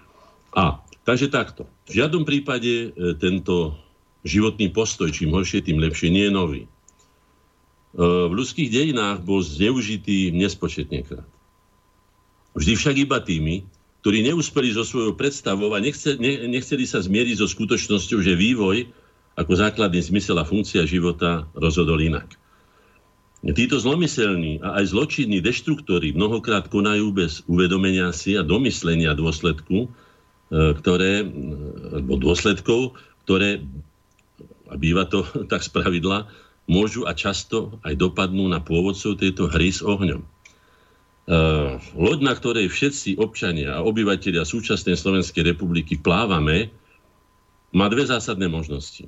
[0.55, 1.65] A Takže takto.
[1.89, 3.77] V žiadnom prípade e, tento
[4.23, 6.63] životný postoj, čím horšie, tým lepšie, nie je nový.
[6.65, 6.69] E,
[8.01, 11.31] v ľudských dejinách bol zneužitý nespočetne krát.
[12.53, 13.65] Vždy však iba tými,
[14.01, 18.89] ktorí neúspeli so svojou predstavou a nechceli, nechceli sa zmieriť so skutočnosťou, že vývoj
[19.39, 22.37] ako základný zmysel a funkcia života rozhodol inak.
[23.41, 29.89] Títo zlomyselní a aj zločinní deštruktory mnohokrát konajú bez uvedomenia si a domyslenia dôsledku,
[30.51, 31.23] ktoré,
[31.95, 33.63] alebo dôsledkov, ktoré,
[34.67, 36.27] a býva to tak z pravidla,
[36.71, 40.23] môžu a často aj dopadnú na pôvodcov tejto hry s ohňom.
[41.31, 46.75] Uh, loď, na ktorej všetci občania a obyvateľia súčasnej Slovenskej republiky plávame,
[47.71, 49.07] má dve zásadné možnosti.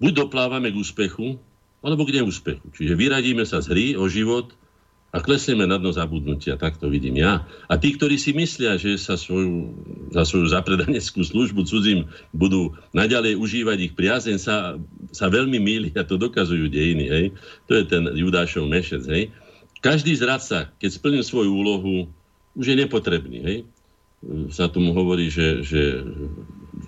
[0.00, 1.36] Buď doplávame k úspechu,
[1.84, 2.64] alebo k neúspechu.
[2.72, 4.56] Čiže vyradíme sa z hry o život
[5.12, 7.44] a klesneme na dno zabudnutia, tak to vidím ja.
[7.68, 9.76] A tí, ktorí si myslia, že sa svoju,
[10.08, 14.80] za svoju zapredaneckú službu cudzím budú naďalej užívať ich priazeň, sa,
[15.12, 17.06] sa veľmi míli to dokazujú dejiny.
[17.12, 17.26] Hej.
[17.68, 19.04] To je ten Judášov mešec.
[19.04, 19.28] Hej.
[19.84, 22.08] Každý zradca, keď splnil svoju úlohu,
[22.56, 23.38] už je nepotrebný.
[23.44, 23.58] Hej.
[24.48, 26.08] Sa tomu hovorí, že, že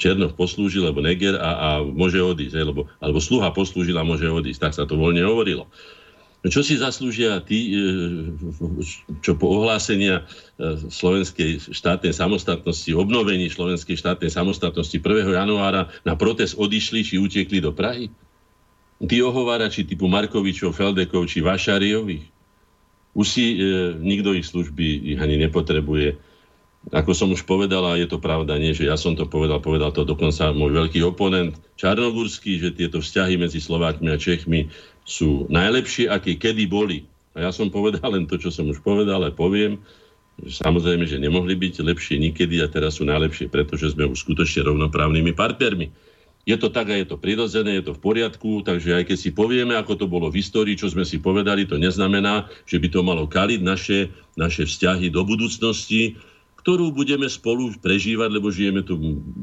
[0.00, 4.24] Černoch poslúžil, alebo Neger a, a môže odísť, hej, lebo, alebo sluha poslúžil a môže
[4.24, 4.70] odísť.
[4.70, 5.68] Tak sa to voľne hovorilo.
[6.44, 7.80] Čo si zaslúžia tí, e,
[9.24, 10.28] čo po ohlásenia
[10.60, 15.40] e, slovenskej štátnej samostatnosti, obnovení slovenskej štátnej samostatnosti 1.
[15.40, 18.12] januára na protest odišli či utekli do Prahy?
[19.00, 22.28] Tí ohovárači typu Markovičov, Feldekov či Vašariových?
[23.16, 26.20] Už si e, nikto ich služby ich ani nepotrebuje.
[26.92, 29.96] Ako som už povedal, a je to pravda, nie, že ja som to povedal, povedal
[29.96, 34.68] to dokonca môj veľký oponent Čarnogurský, že tieto vzťahy medzi Slovákmi a Čechmi
[35.04, 37.04] sú najlepšie, aké kedy boli.
[37.36, 39.78] A ja som povedal len to, čo som už povedal, ale poviem,
[40.42, 45.32] samozrejme, že nemohli byť lepšie nikedy a teraz sú najlepšie, pretože sme už skutočne rovnoprávnymi
[45.36, 45.86] partnermi.
[46.44, 49.30] Je to tak a je to prirodzené, je to v poriadku, takže aj keď si
[49.32, 53.00] povieme, ako to bolo v histórii, čo sme si povedali, to neznamená, že by to
[53.00, 56.20] malo kaliť naše, naše vzťahy do budúcnosti,
[56.60, 58.96] ktorú budeme spolu prežívať, lebo žijeme tu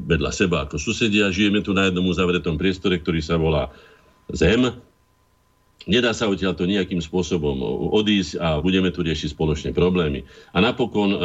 [0.06, 3.74] vedľa seba ako susedia, žijeme tu na jednom uzavretom priestore, ktorý sa volá
[4.30, 4.70] Zem
[5.90, 7.58] Nedá sa odtiaľ to nejakým spôsobom
[7.90, 10.22] odísť a budeme tu riešiť spoločné problémy.
[10.54, 11.18] A napokon, um,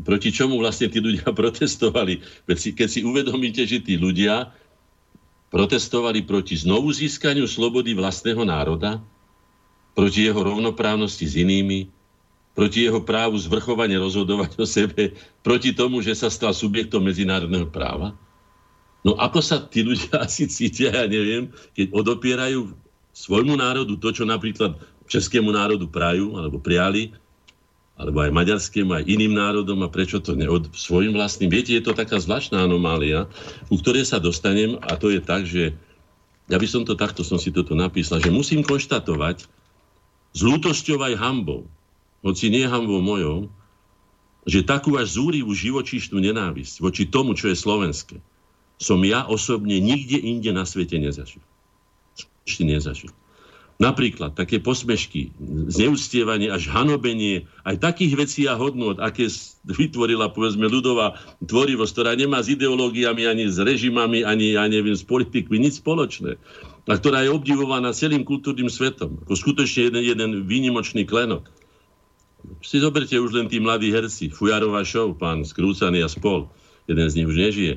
[0.00, 2.24] proti čomu vlastne tí ľudia protestovali?
[2.48, 4.56] Keď si uvedomíte, že tí ľudia
[5.52, 9.04] protestovali proti znovu získaniu slobody vlastného národa,
[9.94, 11.86] proti jeho rovnoprávnosti s inými,
[12.56, 18.16] proti jeho právu zvrchovane rozhodovať o sebe, proti tomu, že sa stal subjektom medzinárodného práva?
[19.04, 22.83] No ako sa tí ľudia asi cítia, ja neviem, keď odopierajú
[23.14, 24.74] svojmu národu to, čo napríklad
[25.06, 27.14] českému národu prajú, alebo prijali,
[27.94, 31.46] alebo aj maďarskému, aj iným národom a prečo to neod svojim vlastným.
[31.46, 33.30] Viete, je to taká zvláštna anomália,
[33.70, 35.78] u ktorej sa dostanem a to je tak, že
[36.50, 39.46] ja by som to takto, som si toto napísal, že musím konštatovať
[40.34, 41.70] s lútosťou aj hambou,
[42.26, 43.46] hoci nie hambou mojou,
[44.44, 48.18] že takú až zúrivú živočíšnu nenávisť voči tomu, čo je slovenské,
[48.76, 51.40] som ja osobne nikde inde na svete nezažil.
[52.44, 53.12] Ešte nezažil.
[53.74, 55.34] Napríklad také posmešky,
[55.66, 59.26] zneustieranie až hanobenie, aj takých vecí a hodnot, aké
[59.66, 65.02] vytvorila povedzme ľudová tvorivosť, ktorá nemá s ideológiami, ani s režimami, ani ja neviem, s
[65.02, 66.38] politikmi, nič spoločné.
[66.86, 69.18] A ktorá je obdivovaná celým kultúrnym svetom.
[69.26, 71.50] Ako skutočne jeden, jeden výnimočný klenok.
[72.62, 74.30] Si zoberte už len tí mladí herci.
[74.30, 76.46] Fujarová show, pán Skrúcaný a spol.
[76.86, 77.74] Jeden z nich už nežije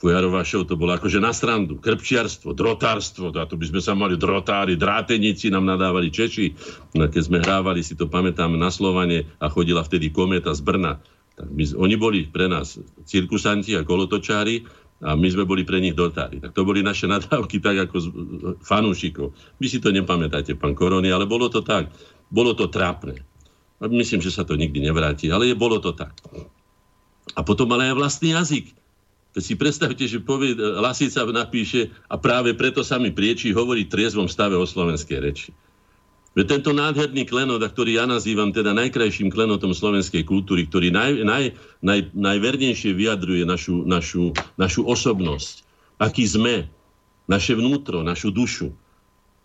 [0.00, 4.72] Fujarová to bolo akože na strandu, krpčiarstvo, drotárstvo, a to by sme sa mali drotári,
[4.72, 6.56] drátenici nám nadávali Češi.
[6.96, 10.96] No, keď sme hrávali, si to pamätám, na Slovane a chodila vtedy kometa z Brna.
[11.36, 14.64] Tak my, oni boli pre nás cirkusanti a kolotočári
[15.04, 16.40] a my sme boli pre nich dotári.
[16.40, 18.06] Tak to boli naše nadávky tak ako z,
[18.64, 19.36] fanúšikov.
[19.60, 21.92] Vy si to nepamätáte, pán Korony, ale bolo to tak.
[22.32, 23.20] Bolo to trápne.
[23.84, 26.16] Myslím, že sa to nikdy nevráti, ale je, bolo to tak.
[27.36, 28.79] A potom ale aj vlastný jazyk.
[29.30, 33.86] Keď si predstavte, že povie, e, Lasica napíše a práve preto sa mi prieči hovoriť
[33.86, 35.50] triezvom stave o slovenskej reči.
[36.30, 41.44] Veď tento nádherný klenot, ktorý ja nazývam teda najkrajším klenotom slovenskej kultúry, ktorý naj, naj,
[41.82, 45.66] naj, najvernejšie vyjadruje našu, našu, našu osobnosť,
[45.98, 46.70] aký sme,
[47.26, 48.70] naše vnútro, našu dušu.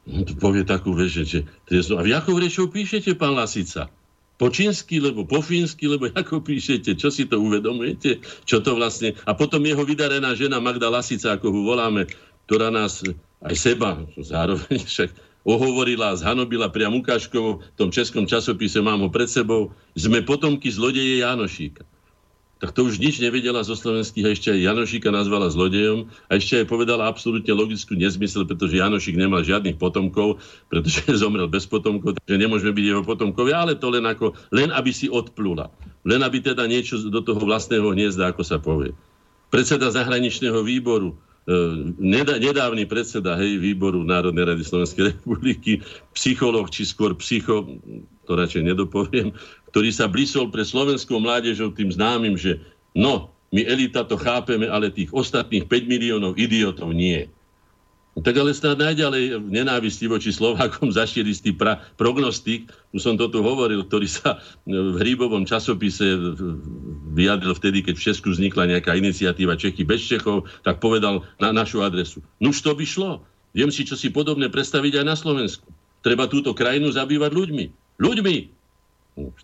[0.06, 1.98] No, to povie takú vec, že triezvo.
[1.98, 3.90] A v jakou rečou píšete, pán Lasica?
[4.36, 9.16] Po čínsky, lebo po fínsky, lebo ako píšete, čo si to uvedomujete, čo to vlastne...
[9.28, 12.08] A potom jeho vydarená žena Magda Lasica, ako ho voláme,
[12.46, 13.02] ktorá nás,
[13.44, 15.12] aj seba, zároveň však
[15.46, 21.22] ohovorila zhanobila priam Ukáškovo v tom českom časopise, mám ho pred sebou, sme potomky zlodeje
[21.22, 21.86] Jánošíka
[22.56, 26.64] tak to už nič nevedela zo slovenských a ešte aj Janošika nazvala zlodejom a ešte
[26.64, 30.40] aj povedala absolútne logickú nezmysel, pretože Janošik nemal žiadnych potomkov,
[30.72, 34.92] pretože zomrel bez potomkov, takže nemôžeme byť jeho potomkovia, ale to len ako, len aby
[34.96, 35.68] si odplula.
[36.08, 38.96] Len aby teda niečo do toho vlastného hniezda, ako sa povie.
[39.52, 41.16] Predseda zahraničného výboru, e,
[42.40, 45.84] nedávny predseda hej, výboru Národnej rady Slovenskej republiky,
[46.16, 47.68] psycholog, či skôr psycho,
[48.26, 49.32] to radšej nedopoviem,
[49.70, 52.60] ktorý sa blisol pre slovenskou mládežou tým známym, že
[52.98, 57.30] no, my elita to chápeme, ale tých ostatných 5 miliónov idiotov nie.
[58.16, 63.44] Tak ale snad najďalej nenávisti voči Slovákom zašiel istý pra, prognostik, už som to tu
[63.44, 66.16] hovoril, ktorý sa v Hríbovom časopise
[67.12, 71.84] vyjadril vtedy, keď v Česku vznikla nejaká iniciatíva Čechy bez Čechov, tak povedal na našu
[71.84, 72.24] adresu.
[72.40, 73.12] Nuž to by šlo.
[73.52, 75.68] Viem si, čo si podobné predstaviť aj na Slovensku.
[76.00, 77.66] Treba túto krajinu zabývať ľuďmi.
[77.96, 78.36] Ľuďmi,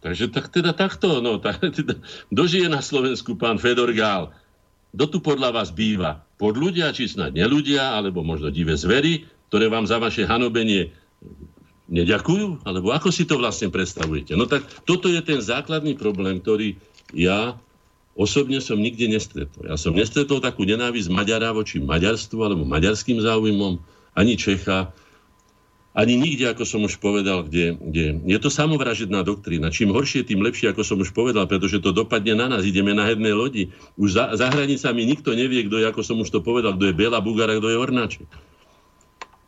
[0.04, 1.96] takže tak teda takto, no, tak, teda,
[2.28, 4.36] dožije na Slovensku pán Fedor Gál.
[4.92, 6.20] Kto tu podľa vás býva?
[6.36, 10.92] Pod ľudia, či snad neľudia, alebo možno divé zvery, ktoré vám za vaše hanobenie
[11.88, 12.68] neďakujú?
[12.68, 14.36] Alebo ako si to vlastne predstavujete?
[14.36, 16.76] No tak toto je ten základný problém, ktorý
[17.16, 17.56] ja
[18.20, 19.72] osobne som nikde nestretol.
[19.72, 23.80] Ja som nestretol takú nenávisť Maďara voči maďarstvu alebo maďarským záujmom,
[24.20, 24.92] ani Čecha,
[25.92, 28.24] ani nikde, ako som už povedal, kde, kde...
[28.24, 29.76] Je to samovražedná doktrína.
[29.76, 32.64] Čím horšie, tým lepšie, ako som už povedal, pretože to dopadne na nás.
[32.64, 33.76] Ideme na jednej lodi.
[34.00, 36.96] Už za, za hranicami nikto nevie, kto je, ako som už to povedal, kto je
[36.96, 38.28] Bela Bugara, kto je Ornáček.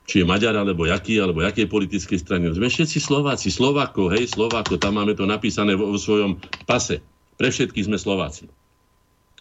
[0.03, 2.51] Či je Maďar, alebo jaký, alebo jakej politickej strany.
[2.51, 3.47] Sme všetci Slováci.
[3.47, 6.99] Slováko, hej, Slováko, tam máme to napísané vo, vo svojom pase.
[7.39, 8.51] Pre všetky sme Slováci.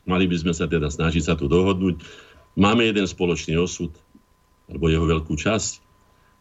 [0.06, 1.98] Mali by sme sa teda snažiť sa tu dohodnúť.
[2.54, 3.90] Máme jeden spoločný osud,
[4.70, 5.91] alebo jeho veľkú časť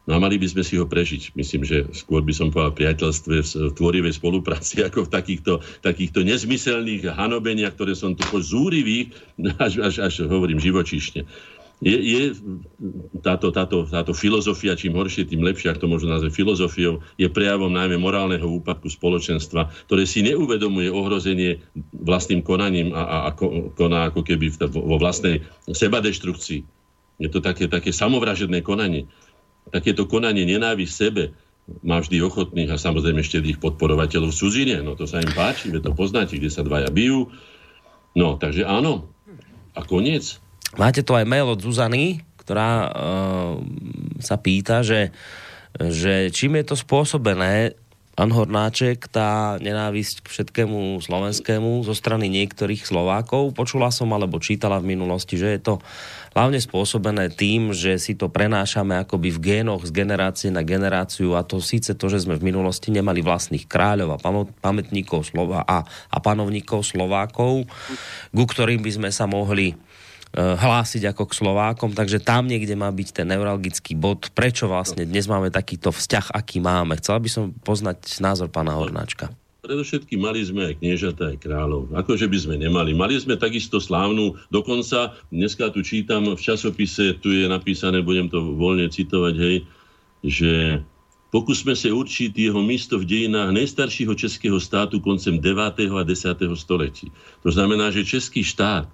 [0.09, 1.37] No a mali by sme si ho prežiť.
[1.37, 5.53] Myslím, že skôr by som povedal priateľstve v tvorivej spolupráci, ako v takýchto,
[5.85, 9.13] takýchto nezmyselných hanobeniach, ktoré som tu zúrivých,
[9.65, 11.25] až, až, až hovorím živočíšne.
[11.81, 12.21] Je, je
[13.25, 17.73] táto, táto, táto filozofia, čím horšie, tým lepšie, ak to môžu nazvať filozofiou, je prejavom
[17.73, 21.57] najmä morálneho úpadku spoločenstva, ktoré si neuvedomuje ohrozenie
[21.89, 23.29] vlastným konaním a, a, a
[23.73, 26.61] koná ako keby vo vlastnej sebadeštrukcii.
[27.17, 29.09] Je to také, také samovražedné konanie
[29.69, 31.23] takéto konanie nenávisť sebe
[31.85, 34.75] má vždy ochotných a samozrejme ešte tých podporovateľov v cudzine.
[34.81, 37.31] No to sa im páči, to poznáte, kde sa dvaja bijú.
[38.17, 39.07] No, takže áno.
[39.71, 40.41] A koniec.
[40.75, 43.55] Máte tu aj mail od Zuzany, ktorá uh,
[44.19, 45.15] sa pýta, že,
[45.79, 47.79] že čím je to spôsobené,
[48.11, 53.55] pán Hornáček, tá nenávisť k všetkému slovenskému zo strany niektorých Slovákov.
[53.55, 55.73] Počula som alebo čítala v minulosti, že je to
[56.31, 61.43] hlavne spôsobené tým, že si to prenášame akoby v génoch z generácie na generáciu a
[61.43, 64.21] to síce to, že sme v minulosti nemali vlastných kráľov a
[64.63, 67.67] pamätníkov Slova a, a panovníkov Slovákov,
[68.31, 69.75] ku ktorým by sme sa mohli
[70.31, 75.03] Eh, hlásiť ako k Slovákom, takže tam niekde má byť ten neuralgický bod, prečo vlastne
[75.03, 76.95] dnes máme takýto vzťah, aký máme.
[77.03, 79.27] Chcel by som poznať názor pána Hornáčka.
[79.61, 81.93] Predovšetkým mali sme aj kniežata, aj kráľov.
[81.93, 82.97] Akože by sme nemali.
[82.97, 88.41] Mali sme takisto slávnu, dokonca dneska tu čítam v časopise, tu je napísané, budem to
[88.57, 89.57] voľne citovať, hej,
[90.25, 90.51] že
[91.31, 95.55] Pokúsme sa určiť jeho místo v dejinách najstaršieho českého státu koncem 9.
[95.95, 96.11] a 10.
[96.59, 97.07] století.
[97.47, 98.91] To znamená, že český štát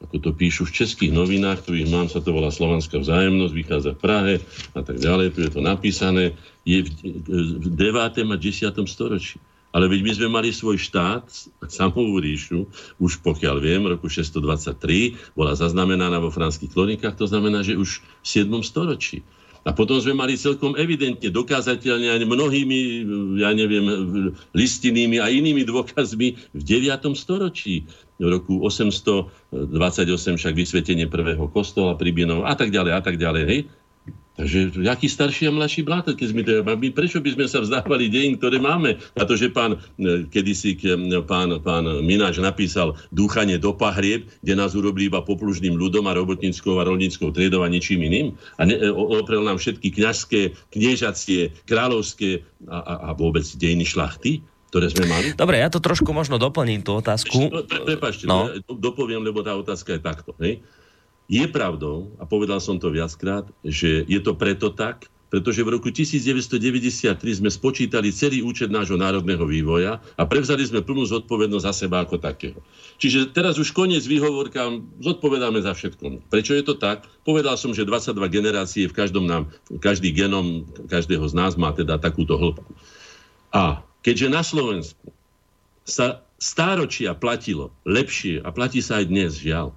[0.00, 4.00] ako to píšu v českých novinách, ich mám, sa to volá Slovanská vzájemnosť, vychádza v
[4.00, 4.34] Prahe
[4.76, 8.32] a tak ďalej, tu je to napísané, je v 9.
[8.32, 8.40] a 10.
[8.84, 9.40] storočí.
[9.74, 11.26] Ale veď my sme mali svoj štát,
[11.66, 12.70] samovú ríšu,
[13.02, 17.98] už pokiaľ viem, v roku 623, bola zaznamenaná vo franských kronikách, to znamená, že už
[17.98, 18.54] v 7.
[18.62, 19.26] storočí.
[19.64, 22.80] A potom sme mali celkom evidentne, dokázateľne aj mnohými,
[23.40, 23.82] ja neviem,
[24.52, 27.16] listinými a inými dôkazmi v 9.
[27.16, 27.88] storočí.
[28.20, 32.12] V roku 828 však vysvetenie prvého kostola pri
[32.44, 33.42] a tak ďalej a tak ďalej.
[33.48, 33.60] Hej?
[34.34, 36.66] Takže aký starší a mladší bláto, keď sme to...
[36.66, 38.98] My, prečo by sme sa vzdávali dejín, ktoré máme?
[39.14, 40.74] Na to, že pán, e, kedysi
[41.22, 46.82] pán, pán Mináč napísal Dúchanie do pahrieb, kde nás urobili iba poplužným ľudom a robotníckou
[46.82, 48.34] a rolníckou triedou a ničím iným.
[48.58, 54.42] A ne, e, oprel nám všetky kňažské, kniežacie, kráľovské a, a, a vôbec dejiny šlachty
[54.74, 55.26] ktoré sme mali.
[55.38, 57.46] Dobre, ja to trošku možno doplním, tú otázku.
[57.86, 58.50] Prepašte, no.
[58.50, 60.34] ja dopoviem, lebo tá otázka je takto.
[60.42, 60.66] Hej?
[61.24, 65.90] Je pravdou, a povedal som to viackrát, že je to preto tak, pretože v roku
[65.90, 72.06] 1993 sme spočítali celý účet nášho národného vývoja a prevzali sme plnú zodpovednosť za seba
[72.06, 72.62] ako takého.
[73.02, 76.30] Čiže teraz už koniec výhovorkám, zodpovedáme za všetko.
[76.30, 77.10] Prečo je to tak?
[77.26, 79.50] Povedal som, že 22 generácie v každom nám,
[79.82, 82.70] každý genom každého z nás má teda takúto hĺbku.
[83.50, 85.10] A keďže na Slovensku
[85.82, 89.74] sa stáročia platilo lepšie a platí sa aj dnes, žiaľ,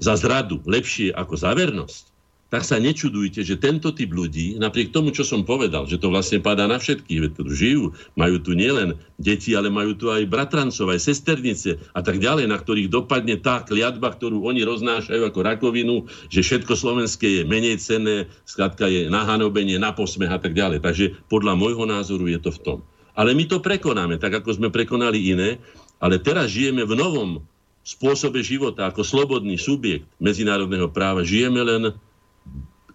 [0.00, 2.10] za zradu lepšie ako za vernosť,
[2.50, 6.42] tak sa nečudujte, že tento typ ľudí, napriek tomu, čo som povedal, že to vlastne
[6.42, 7.84] padá na všetkých, veď tu žijú,
[8.18, 12.58] majú tu nielen deti, ale majú tu aj bratrancov, aj sesternice a tak ďalej, na
[12.58, 18.26] ktorých dopadne tá kliatba, ktorú oni roznášajú ako rakovinu, že všetko slovenské je menej cenné,
[18.42, 20.82] skladka je na hanobenie, na posmech a tak ďalej.
[20.82, 22.78] Takže podľa môjho názoru je to v tom.
[23.14, 25.62] Ale my to prekonáme, tak ako sme prekonali iné,
[26.02, 27.46] ale teraz žijeme v novom
[27.84, 31.82] spôsobe života, ako slobodný subjekt medzinárodného práva, žijeme len,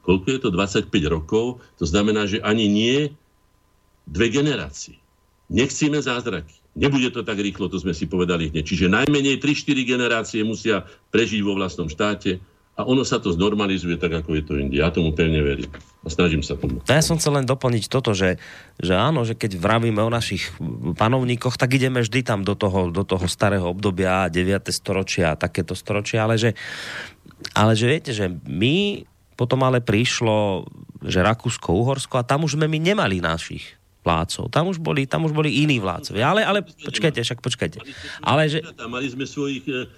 [0.05, 2.99] koľko je to, 25 rokov, to znamená, že ani nie
[4.05, 5.01] dve generácie.
[5.49, 6.53] Nechcíme zázraky.
[6.75, 8.65] Nebude to tak rýchlo, to sme si povedali hneď.
[8.65, 10.83] Čiže najmenej 3-4 generácie musia
[11.13, 12.43] prežiť vo vlastnom štáte,
[12.75, 14.75] a ono sa to znormalizuje tak, ako je to inde.
[14.75, 15.71] Ja tomu pevne verím.
[16.03, 16.83] A snažím sa tomu.
[16.91, 18.35] Ja som chcel len doplniť toto, že,
[18.75, 20.51] že áno, že keď vravíme o našich
[20.99, 24.69] panovníkoch, tak ideme vždy tam do toho, do toho starého obdobia, 9.
[24.75, 26.51] storočia, takéto storočia, ale že,
[27.55, 29.07] ale že viete, že my
[29.39, 30.67] potom ale prišlo,
[30.99, 34.53] že Rakúsko-Uhorsko a tam už sme my nemali našich vládcov.
[34.53, 36.29] Tam už boli, tam už boli iní vládcovia.
[36.29, 37.81] Ale, ale počkajte, však počkajte.
[38.21, 38.61] Ale že...
[38.85, 39.89] Mali sme svojich, eh,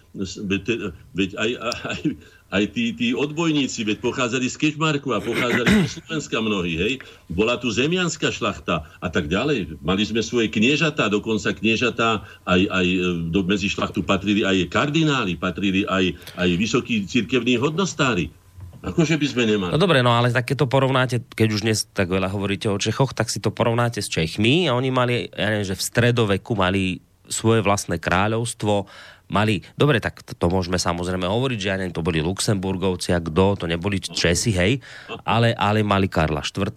[1.11, 1.99] veď aj, aj,
[2.47, 6.93] aj tí, tí odbojníci, veď pochádzali z Kešmarku a pochádzali z Slovenska mnohí, hej.
[7.27, 9.79] Bola tu zemianská šlachta a tak ďalej.
[9.83, 15.35] Mali sme svoje kniežatá, dokonca kniežatá, aj, aj e, do, medzi šlachtu patrili aj kardináli,
[15.35, 18.31] patrili aj, aj vysokí cirkevní hodnostári.
[18.77, 19.73] Akože by sme nemali.
[19.73, 22.77] No dobre, no ale tak keď to porovnáte, keď už dnes tak veľa hovoríte o
[22.79, 26.53] Čechoch, tak si to porovnáte s Čechmi a oni mali, ja neviem, že v stredoveku
[26.55, 28.87] mali svoje vlastné kráľovstvo,
[29.27, 33.19] mali, dobre, tak to, to môžeme samozrejme hovoriť, že ja neviem, to boli Luxemburgovci a
[33.19, 34.79] kto, to neboli Česi, hej,
[35.27, 36.71] ale, ale mali Karla IV.,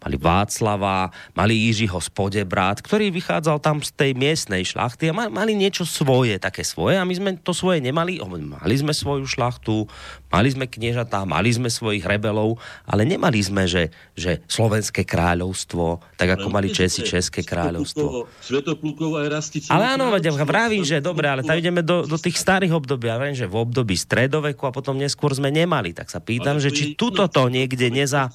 [0.00, 5.84] mali Václava, mali Jižiho Spodebrat, ktorý vychádzal tam z tej miestnej šlachty a mali niečo
[5.84, 9.84] svoje, také svoje a my sme to svoje nemali, mali sme svoju šlachtu,
[10.28, 16.28] mali sme kniežatá, mali sme svojich rebelov, ale nemali sme, že, že slovenské kráľovstvo, tak
[16.36, 18.28] ako mali Česi, České kráľovstvo.
[18.40, 19.68] Svetoplukov aj Rastici.
[19.72, 20.12] Ale áno,
[20.44, 23.08] vravím, že dobre, ale tam ideme do, do tých starých období.
[23.08, 25.96] Ja viem, že v období stredoveku a potom neskôr sme nemali.
[25.96, 28.28] Tak sa pýtam, že či tuto to niekde neza...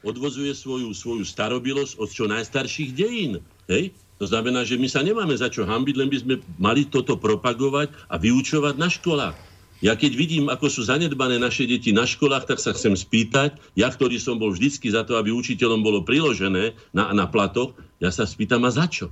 [0.00, 3.44] Odvozuje svoju, svoju starobilosť od čo najstarších dejín.
[3.68, 3.92] Hej?
[4.16, 7.92] To znamená, že my sa nemáme za čo hambiť, len by sme mali toto propagovať
[8.08, 9.49] a vyučovať na školách.
[9.80, 13.88] Ja keď vidím, ako sú zanedbané naše deti na školách, tak sa chcem spýtať, ja,
[13.88, 18.28] ktorý som bol vždycky za to, aby učiteľom bolo priložené na, na platoch, Ja sa
[18.28, 19.08] spýtam, a za čo?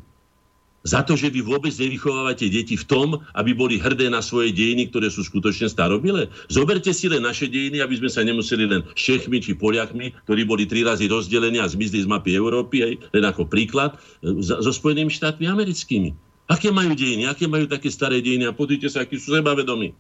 [0.87, 4.89] Za to, že vy vôbec nevychovávate deti v tom, aby boli hrdé na svoje dejiny,
[4.89, 6.31] ktoré sú skutočne starobilé.
[6.49, 10.65] Zoberte si len naše dejiny, aby sme sa nemuseli len Čechmi či Poliakmi, ktorí boli
[10.65, 13.99] tri razy rozdelení a zmizli z mapy Európy, aj, len ako príklad,
[14.41, 16.15] so Spojenými štátmi americkými.
[16.49, 17.29] Aké majú dejiny?
[17.29, 18.49] Aké majú také staré dejiny?
[18.49, 19.93] A podrite sa, akí sú sebavedomí.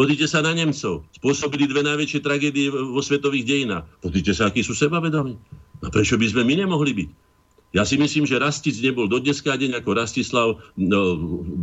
[0.00, 1.04] Podrite sa na Nemcov.
[1.20, 3.84] Spôsobili dve najväčšie tragédie vo svetových dejinách.
[4.00, 5.36] Podrite sa, akí sú sebavedomí.
[5.84, 7.08] A prečo by sme my nemohli byť?
[7.76, 10.48] Ja si myslím, že Rastic nebol do dneska deň ako Rastislav,
[10.80, 11.00] no,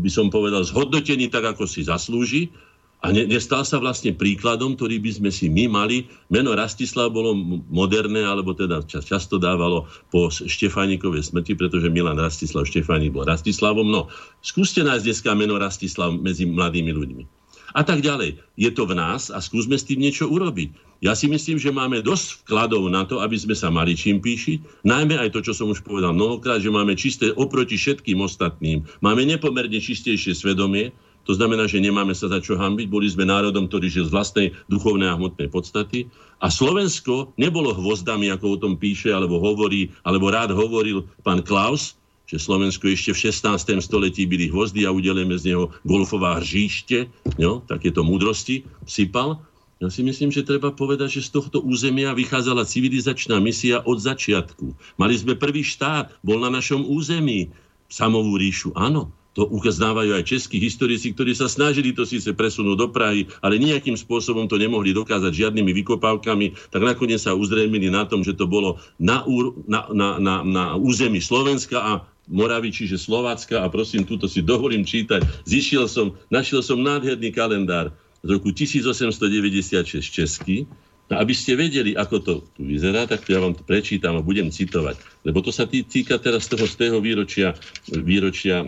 [0.06, 2.54] by som povedal, zhodnotený tak, ako si zaslúži.
[3.02, 6.06] A ne, nestal sa vlastne príkladom, ktorý by sme si my mali.
[6.30, 7.34] Meno Rastislav bolo
[7.74, 13.90] moderné, alebo teda čas, často dávalo po Štefánikovej smrti, pretože Milan Rastislav Štefánik bol Rastislavom.
[13.90, 14.14] No,
[14.46, 17.37] skúste nájsť dneska meno Rastislav medzi mladými ľuďmi
[17.74, 18.40] a tak ďalej.
[18.56, 21.02] Je to v nás a skúsme s tým niečo urobiť.
[21.04, 24.82] Ja si myslím, že máme dosť vkladov na to, aby sme sa mali čím píšiť.
[24.82, 28.82] Najmä aj to, čo som už povedal mnohokrát, že máme čisté oproti všetkým ostatným.
[29.06, 30.90] Máme nepomerne čistejšie svedomie,
[31.28, 32.88] to znamená, že nemáme sa za čo hambiť.
[32.88, 36.08] Boli sme národom, ktorý žil z vlastnej duchovnej a hmotnej podstaty.
[36.40, 42.00] A Slovensko nebolo hvozdami, ako o tom píše, alebo hovorí, alebo rád hovoril pán Klaus,
[42.28, 43.80] že Slovensko ešte v 16.
[43.80, 47.08] století byli hvozdy a udelujeme z neho golfová hříšte,
[47.40, 49.40] jo, takéto múdrosti sypal.
[49.80, 54.74] Ja si myslím, že treba povedať, že z tohto územia vychádzala civilizačná misia od začiatku.
[55.00, 57.54] Mali sme prvý štát, bol na našom území,
[57.88, 59.14] samovú ríšu, áno.
[59.38, 63.94] To uznávajú aj českí historici, ktorí sa snažili to síce presunúť do Prahy, ale nejakým
[63.94, 68.82] spôsobom to nemohli dokázať žiadnymi vykopávkami, tak nakoniec sa uzrejmili na tom, že to bolo
[68.98, 69.22] na,
[69.70, 71.92] na, na, na, na území Slovenska a
[72.28, 75.24] Moravy, čiže Slovácka a prosím, túto si dovolím čítať.
[75.48, 80.68] Zišiel som, našiel som nádherný kalendár z roku 1896 český,
[81.08, 84.52] No aby ste vedeli, ako to tu vyzerá, tak ja vám to prečítam a budem
[84.52, 85.00] citovať.
[85.24, 87.56] Lebo to sa týka teraz toho z toho výročia,
[87.88, 88.68] výročia e,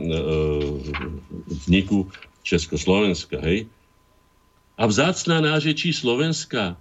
[1.68, 2.08] vzniku
[2.48, 3.44] Československa.
[3.44, 3.68] Hej?
[4.80, 6.80] A vzácná nážečí Slovenska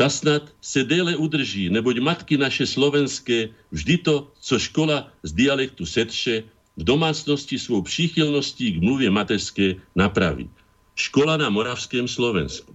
[0.00, 5.84] ta snad se déle udrží, neboť matky naše slovenské vždy to, co škola z dialektu
[5.84, 6.48] setše,
[6.80, 10.48] v domácnosti svou příchylností k mluvě mateřské napraví.
[10.96, 12.72] Škola na Moravském Slovensku.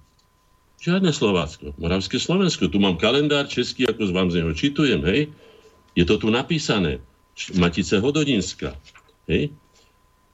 [0.85, 2.69] Žiadne Slovácko, Moravské Slovensko.
[2.69, 5.25] Tu mám kalendár český, ako vám z neho čitujem, hej.
[5.97, 7.01] Je to tu napísané.
[7.57, 8.77] Matice Hododinská.
[9.25, 9.49] Hej.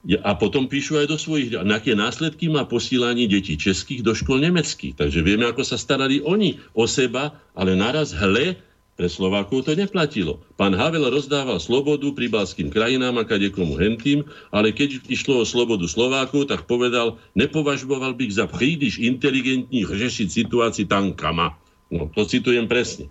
[0.01, 4.41] A potom píšu aj do svojich, na aké následky má posílanie detí českých do škôl
[4.41, 4.97] nemeckých.
[4.97, 8.57] Takže vieme, ako sa starali oni o seba, ale naraz hle,
[8.97, 10.41] pre Slovákov to neplatilo.
[10.61, 14.21] Pán Havel rozdával slobodu pribalským krajinám a kadekomu hentým,
[14.53, 20.85] ale keď išlo o slobodu Slovákov, tak povedal, nepovažoval bych za príliš inteligentní řešiť situácii
[20.85, 21.57] tankama.
[21.89, 23.09] No, to citujem presne.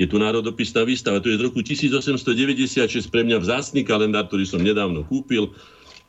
[0.00, 4.60] Je tu národopisná výstava, to je z roku 1896 pre mňa vzácný kalendár, ktorý som
[4.60, 5.52] nedávno kúpil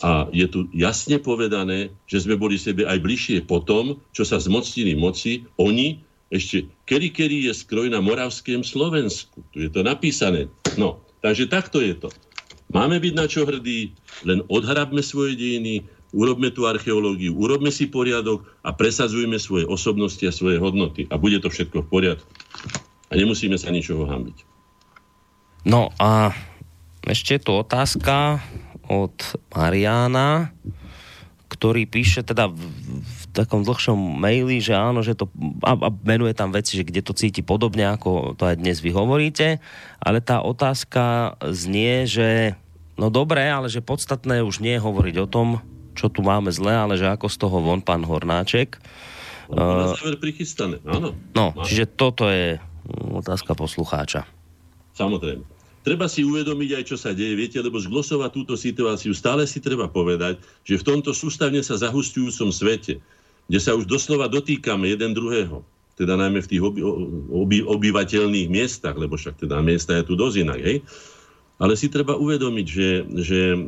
[0.02, 4.42] a je tu jasne povedané, že sme boli sebe aj bližšie po tom, čo sa
[4.42, 5.46] zmocnili moci.
[5.62, 6.02] Oni
[6.34, 9.46] ešte, kedy, kedy je skroj na Moravském Slovensku.
[9.54, 10.50] Tu je to napísané.
[10.80, 12.10] No, takže takto je to.
[12.72, 13.92] Máme byť na čo hrdí,
[14.24, 15.84] len odhrabme svoje dejiny,
[16.16, 21.04] urobme tú archeológiu, urobme si poriadok a presadzujme svoje osobnosti a svoje hodnoty.
[21.12, 22.32] A bude to všetko v poriadku.
[23.12, 24.48] A nemusíme sa ničoho hambiť.
[25.68, 26.32] No a
[27.04, 28.40] ešte je tu otázka,
[28.92, 29.16] od
[29.56, 30.52] Mariana,
[31.48, 32.60] ktorý píše teda v,
[33.00, 35.32] v takom dlhšom maili, že áno, že to,
[35.64, 38.92] a, a menuje tam veci, že kde to cíti podobne, ako to aj dnes vy
[38.92, 39.64] hovoríte,
[40.04, 42.60] ale tá otázka znie, že
[43.00, 45.48] no dobré, ale že podstatné už nie je hovoriť o tom,
[45.96, 48.80] čo tu máme zle, ale že ako z toho von pán Hornáček.
[49.52, 51.12] Na záver prichystané, áno.
[51.36, 52.56] No, čiže toto je
[53.12, 54.24] otázka poslucháča.
[54.96, 59.62] Samozrejme treba si uvedomiť aj, čo sa deje, viete, lebo zglosovať túto situáciu stále si
[59.62, 63.02] treba povedať, že v tomto sústavne sa zahustujúcom svete,
[63.50, 65.66] kde sa už doslova dotýkame jeden druhého,
[66.00, 66.82] teda najmä v tých oby,
[67.30, 70.78] oby, obyvateľných miestach, lebo však teda miesta je tu dosť inak, hej?
[71.62, 72.90] Ale si treba uvedomiť, že,
[73.22, 73.60] že e,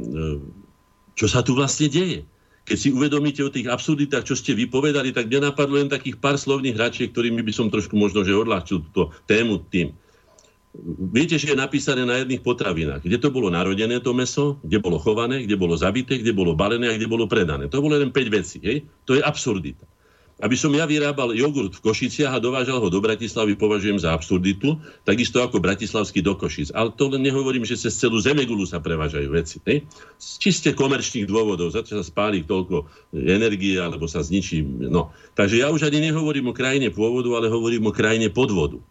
[1.14, 2.26] čo sa tu vlastne deje.
[2.64, 6.40] Keď si uvedomíte o tých absurditách, čo ste vypovedali, tak mňa napadlo len takých pár
[6.40, 9.92] slovných hračiek, ktorými by som trošku možno že odľahčil túto tému tým.
[11.14, 14.98] Viete, že je napísané na jedných potravinách, kde to bolo narodené to meso, kde bolo
[14.98, 17.70] chované, kde bolo zabité, kde bolo balené a kde bolo predané.
[17.70, 18.58] To bolo len 5 vecí.
[18.58, 18.82] Hej?
[19.06, 19.86] To je absurdita.
[20.42, 24.82] Aby som ja vyrábal jogurt v Košiciach a dovážal ho do Bratislavy, považujem za absurditu,
[25.06, 26.74] takisto ako bratislavský do Košic.
[26.74, 29.62] Ale to len nehovorím, že cez celú Zemegulu sa prevážajú veci.
[29.70, 29.86] Hej?
[30.18, 34.66] Z čiste komerčných dôvodov, za čo sa spáli toľko energie alebo sa zničí.
[34.90, 35.14] No.
[35.38, 38.82] Takže ja už ani nehovorím o krajine pôvodu, ale hovorím o krajine podvodu.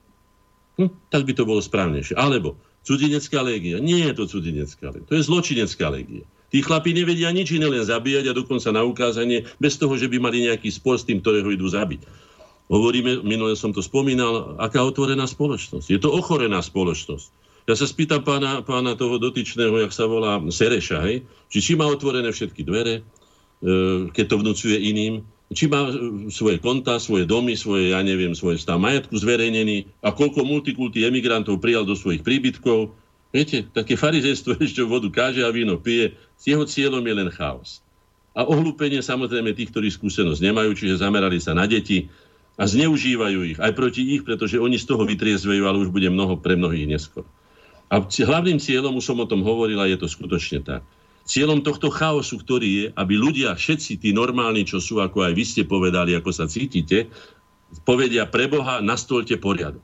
[0.81, 2.17] Hm, tak by to bolo správnejšie.
[2.17, 3.79] Alebo Cudzinecká légia.
[3.79, 5.07] Nie je to cudzinecká légia.
[5.07, 6.27] To je zločinecká légia.
[6.51, 10.19] Tí chlapi nevedia nič iné, len zabíjať a dokonca na ukázanie, bez toho, že by
[10.19, 12.05] mali nejaký spor s tým, ktorého idú zabiť.
[12.69, 15.87] Hovoríme, minule som to spomínal, aká otvorená spoločnosť.
[15.89, 17.27] Je to ochorená spoločnosť.
[17.71, 21.23] Ja sa spýtam pána, pána toho dotyčného, jak sa volá Sereša, hej?
[21.47, 23.03] či či má otvorené všetky dvere, e,
[24.11, 25.93] keď to vnúcuje iným, či má e,
[26.33, 31.63] svoje konta, svoje domy, svoje, ja neviem, svoje stav majetku zverejnený a koľko multikulty emigrantov
[31.63, 32.93] prijal do svojich príbytkov,
[33.33, 37.81] Viete, také farizejstvo ešte vodu káže a víno pije, s jeho cieľom je len chaos.
[38.37, 42.09] A ohlúpenie samozrejme tých, ktorí skúsenosť nemajú, čiže zamerali sa na deti
[42.57, 46.41] a zneužívajú ich aj proti ich, pretože oni z toho vytriezvejú, ale už bude mnoho
[46.41, 47.25] pre mnohých neskôr.
[47.93, 50.81] A hlavným cieľom, už som o tom hovoril, a je to skutočne tak,
[51.25, 55.45] cieľom tohto chaosu, ktorý je, aby ľudia, všetci tí normálni, čo sú, ako aj vy
[55.47, 57.09] ste povedali, ako sa cítite,
[57.87, 59.83] povedia pre Boha, nastolte poriadok.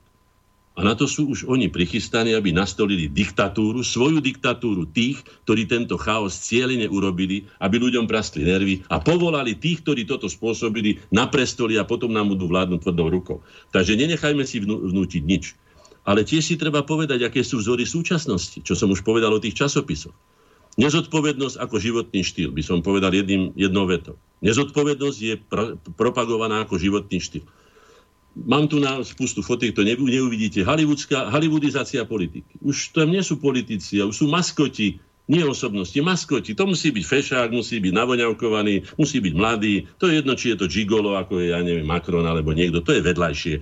[0.79, 5.99] A na to sú už oni prichystaní, aby nastolili diktatúru, svoju diktatúru tých, ktorí tento
[5.99, 11.75] chaos cieľene urobili, aby ľuďom prastli nervy a povolali tých, ktorí toto spôsobili na prestoli
[11.75, 13.37] a potom nám budú vládnuť tvrdou rukou.
[13.75, 15.59] Takže nenechajme si vnútiť nič.
[16.07, 19.59] Ale tiež si treba povedať, aké sú vzory súčasnosti, čo som už povedal o tých
[19.59, 20.15] časopisoch.
[20.79, 24.15] Nezodpovednosť ako životný štýl, by som povedal jedným, jednou vetou.
[24.39, 27.43] Nezodpovednosť je pro, propagovaná ako životný štýl.
[28.39, 30.63] Mám tu na spustu fotiek, to neuvidíte.
[30.63, 32.55] Hollywoodizácia politiky.
[32.63, 36.55] Už tam nie sú politici, už sú maskoti, nie osobnosti, maskoti.
[36.57, 39.85] To musí byť fešák, musí byť navoňavkovaný, musí byť mladý.
[40.01, 42.81] To je jedno, či je to gigolo, ako je, ja neviem, Macron alebo niekto.
[42.81, 43.55] To je vedľajšie.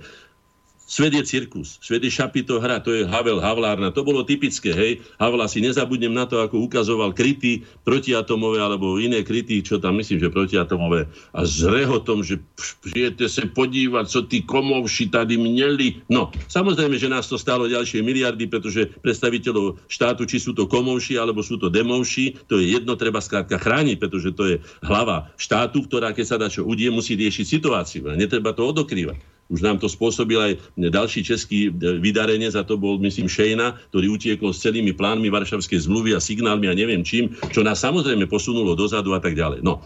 [0.88, 5.04] Svet je cirkus, svet je šapito hra, to je Havel, Havlárna, to bolo typické, hej.
[5.20, 10.24] Havla si nezabudnem na to, ako ukazoval kryty protiatomové alebo iné kryty, čo tam myslím,
[10.24, 12.40] že protiatomové a s rehotom, že
[12.88, 16.08] žijete sa podívať, co tí komovši tady měli.
[16.08, 21.20] No, samozrejme, že nás to stalo ďalšie miliardy, pretože predstaviteľov štátu, či sú to komovši
[21.20, 24.56] alebo sú to demovši, to je jedno, treba skrátka chrániť, pretože to je
[24.88, 29.37] hlava štátu, ktorá keď sa dá čo udie, musí riešiť situáciu a netreba to odokrývať.
[29.48, 34.20] Už nám to spôsobil aj ďalší český e, vydarenec a to bol, myslím, Šejna, ktorý
[34.20, 38.76] utiekol s celými plánmi Varšavskej zmluvy a signálmi a neviem čím, čo nás samozrejme posunulo
[38.76, 39.64] dozadu a tak ďalej.
[39.64, 39.80] No,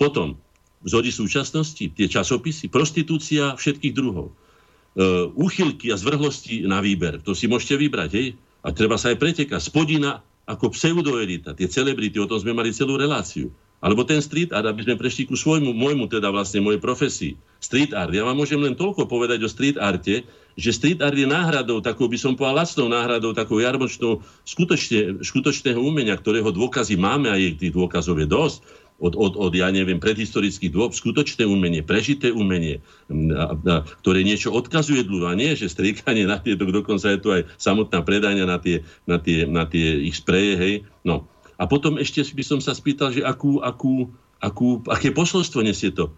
[0.00, 0.40] potom
[0.82, 7.46] vzory súčasnosti, tie časopisy, prostitúcia všetkých druhov, uh, úchylky a zvrhlosti na výber, to si
[7.46, 8.34] môžete vybrať, hej?
[8.66, 9.62] A treba sa aj pretekať.
[9.62, 13.50] Spodina ako pseudoelita, tie celebrity, o tom sme mali celú reláciu.
[13.82, 17.34] Alebo ten street art, aby sme prešli ku svojmu, môjmu, teda vlastne mojej profesii.
[17.62, 18.10] Street art.
[18.10, 20.26] Ja vám môžem len toľko povedať o street arte,
[20.58, 25.78] že street art je náhradou, takou by som povedal lacnou náhradou, takou jarmočnou skutočne, skutočného
[25.78, 28.58] umenia, ktorého dôkazy máme a je tých dôkazov je dosť.
[29.02, 32.78] Od, od, od, ja neviem, predhistorických dôb, skutočné umenie, prežité umenie,
[33.10, 37.34] a, a, ktoré niečo odkazuje dlhu a nie, že striekanie na tieto, dokonca je tu
[37.34, 40.74] aj samotná predania na tie, na tie, na tie ich spreje, hej.
[41.02, 41.26] No,
[41.58, 44.06] a potom ešte by som sa spýtal, že akú, akú,
[44.38, 46.14] akú, aké posolstvo nesie to.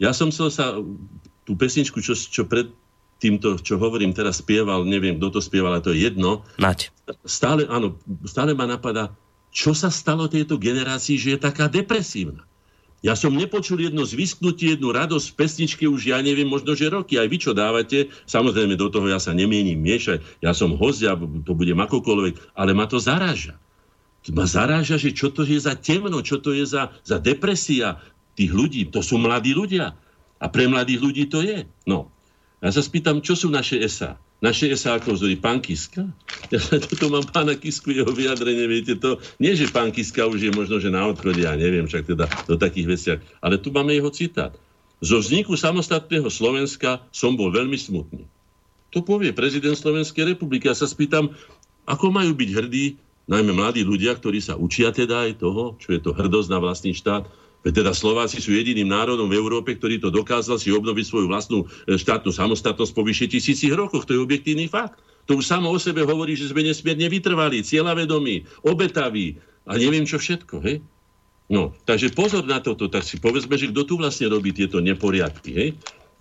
[0.00, 0.80] Ja som chcel sa
[1.44, 2.72] tú pesničku, čo, čo pred
[3.20, 6.40] týmto, čo hovorím teraz, spieval, neviem, kto to spieval, ale to je jedno.
[6.56, 6.88] Nať.
[7.28, 9.12] Stále, áno, stále ma napadá,
[9.52, 12.48] čo sa stalo tejto generácii, že je taká depresívna.
[13.00, 17.16] Ja som nepočul jedno zvisknutie, jednu radosť v pesničke už, ja neviem, možno, že roky.
[17.16, 20.20] Aj vy, čo dávate, samozrejme do toho ja sa nemienim miešať.
[20.44, 23.56] Ja som host, ja to budem akokoľvek, ale ma to zaráža
[24.28, 27.96] ma zaráža, že čo to je za temno, čo to je za, za depresia
[28.40, 28.88] tých ľudí.
[28.88, 29.92] To sú mladí ľudia.
[30.40, 31.68] A pre mladých ľudí to je.
[31.84, 32.08] No.
[32.64, 34.16] Ja sa spýtam, čo sú naše SA?
[34.40, 35.36] Naše SA ako vzory?
[35.36, 36.08] Pán Kiska?
[36.48, 39.20] Ja toto mám pána Kisku, jeho vyjadrenie, viete to.
[39.36, 42.56] Nie, že pán Kiska už je možno, že na odchode, ja neviem, však teda do
[42.56, 43.18] takých veciach.
[43.44, 44.56] Ale tu máme jeho citát.
[45.04, 48.24] Zo vzniku samostatného Slovenska som bol veľmi smutný.
[48.96, 50.68] To povie prezident Slovenskej republiky.
[50.68, 51.36] Ja sa spýtam,
[51.84, 52.96] ako majú byť hrdí
[53.30, 56.92] najmä mladí ľudia, ktorí sa učia teda aj toho, čo je to hrdosť na vlastný
[56.96, 57.28] štát.
[57.60, 61.68] Veď teda Slováci sú jediným národom v Európe, ktorý to dokázal si obnoviť svoju vlastnú
[61.84, 64.08] e, štátnu samostatnosť po vyše tisícich rokoch.
[64.08, 64.96] To je objektívny fakt.
[65.28, 69.36] To už samo o sebe hovorí, že sme nesmierne vytrvali, cieľavedomí, obetaví
[69.68, 70.56] a neviem čo všetko.
[70.64, 70.80] Hej?
[71.52, 75.50] No, takže pozor na toto, tak si povedzme, že kto tu vlastne robí tieto neporiadky.
[75.52, 75.68] Hej?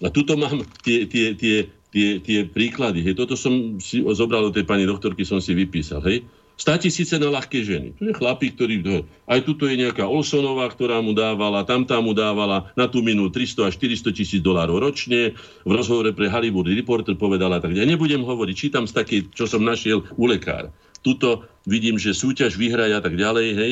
[0.03, 2.99] A tuto mám tie, tie, tie, tie, tie príklady.
[2.99, 3.15] Hej?
[3.15, 6.03] Toto som si zobral od tej pani doktorky, som si vypísal.
[6.03, 6.27] Hej?
[6.59, 7.95] 100 tisíce na ľahké ženy.
[7.95, 9.07] To je chlapík, ktorý...
[9.31, 13.31] Aj tuto je nejaká Olsonová, ktorá mu dávala, tam tá mu dávala na tú minú
[13.31, 15.39] 300 až 400 tisíc dolárov ročne.
[15.63, 17.79] V rozhovore pre Hollywood Reporter povedala tak.
[17.79, 20.75] Ja nebudem hovoriť, čítam z takej, čo som našiel u lekára.
[20.99, 23.71] Tuto vidím, že súťaž vyhraja a tak ďalej, hej.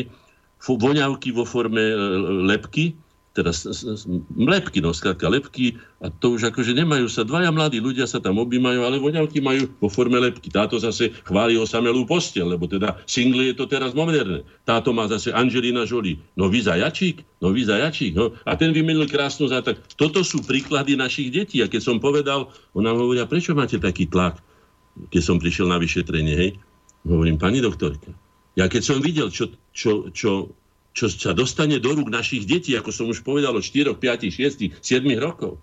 [0.64, 1.96] Voňavky vo forme e,
[2.56, 2.96] lepky,
[3.38, 3.70] teraz
[4.34, 8.42] lepky, no skrátka lepky a to už akože nemajú sa, dvaja mladí ľudia sa tam
[8.42, 10.50] objímajú, ale voňavky majú vo forme lepky.
[10.50, 14.42] Táto zase chváli osamelú postel, lebo teda single je to teraz moderné.
[14.66, 16.18] Táto má zase Angelina Jolie.
[16.34, 18.18] No vy zajačík, no vy zajačík.
[18.18, 18.34] No.
[18.50, 19.78] A ten vymenil krásnu za tak.
[19.94, 21.62] Toto sú príklady našich detí.
[21.62, 24.42] A keď som povedal, ona hovoria, prečo máte taký tlak?
[25.14, 26.52] Keď som prišiel na vyšetrenie, hej,
[27.06, 28.10] hovorím, pani doktorka,
[28.58, 30.50] ja keď som videl, čo, čo, čo
[30.98, 34.82] čo sa dostane do rúk našich detí, ako som už povedal, od 4, 5, 6,
[34.82, 35.62] 7 rokov,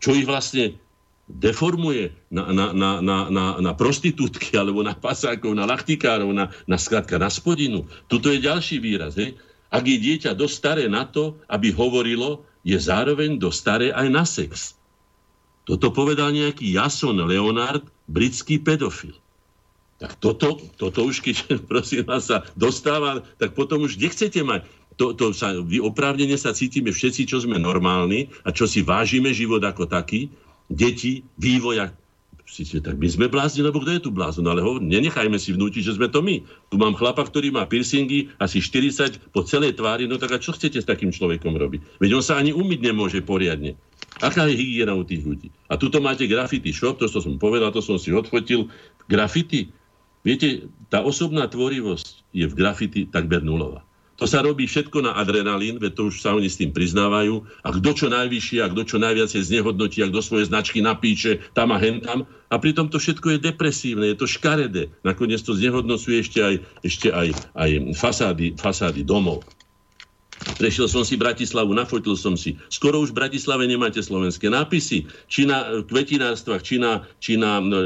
[0.00, 0.80] čo ich vlastne
[1.28, 6.80] deformuje na, na, na, na, na, na prostitútky, alebo na pasákov, na lachtikárov, na, na
[6.80, 7.84] skratka, na spodinu.
[8.08, 9.20] Tuto je ďalší výraz.
[9.20, 9.36] Hej?
[9.68, 14.24] Ak je dieťa dosť staré na to, aby hovorilo, je zároveň dosť staré aj na
[14.24, 14.74] sex.
[15.68, 19.14] Toto povedal nejaký Jason Leonard, britský pedofil.
[20.00, 21.36] Tak toto, toto už keď,
[21.70, 24.64] prosím vás, sa dostáva, tak potom už nechcete mať.
[24.96, 29.64] To, to sa, oprávnene sa cítime všetci, čo sme normálni a čo si vážime život
[29.64, 30.28] ako taký,
[30.68, 31.92] deti, vývoja,
[32.82, 34.42] tak my sme blázni, lebo kto je tu blázon?
[34.50, 36.42] Ale ho, nenechajme si vnútiť, že sme to my.
[36.42, 40.50] Tu mám chlapa, ktorý má piercingy, asi 40 po celej tvári, no tak a čo
[40.50, 42.02] chcete s takým človekom robiť?
[42.02, 43.78] Veď on sa ani umyť nemôže poriadne.
[44.18, 45.54] Aká je hygiena u tých ľudí?
[45.70, 48.66] A tuto máte graffiti shop, to som povedal, to som si odfotil.
[49.06, 49.70] Graffiti,
[50.20, 53.84] Viete, tá osobná tvorivosť je v grafity takmer nulová.
[54.20, 57.40] To sa robí všetko na adrenalín, veď to už sa oni s tým priznávajú.
[57.64, 61.72] A kto čo najvyššie, a kto čo najviac znehodnotí, a kto svoje značky napíše tam
[61.72, 62.28] a hentam.
[62.52, 64.92] A pritom to všetko je depresívne, je to škaredé.
[65.08, 69.40] Nakoniec to znehodnocuje ešte aj, ešte aj, aj fasády, fasády domov.
[70.40, 72.56] Prešiel som si Bratislavu, nafotil som si.
[72.72, 75.04] Skoro už v Bratislave nemáte slovenské nápisy.
[75.28, 77.76] Či na kvetinárstvách, či na, či na no,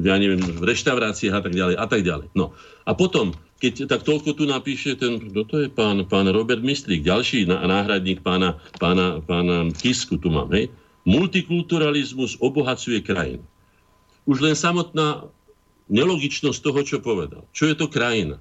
[0.00, 1.76] ja neviem, reštauráciách a tak ďalej.
[1.76, 2.32] A tak ďalej.
[2.32, 2.56] No.
[2.88, 7.04] A potom, keď tak toľko tu napíše ten, kto to je pán, pán Robert Mistrík,
[7.04, 10.72] ďalší náhradník pána, pána, pána Kisku tu mám, hej?
[11.04, 13.44] Multikulturalizmus obohacuje krajinu.
[14.24, 15.28] Už len samotná
[15.92, 17.44] nelogičnosť toho, čo povedal.
[17.52, 18.40] Čo je to krajina?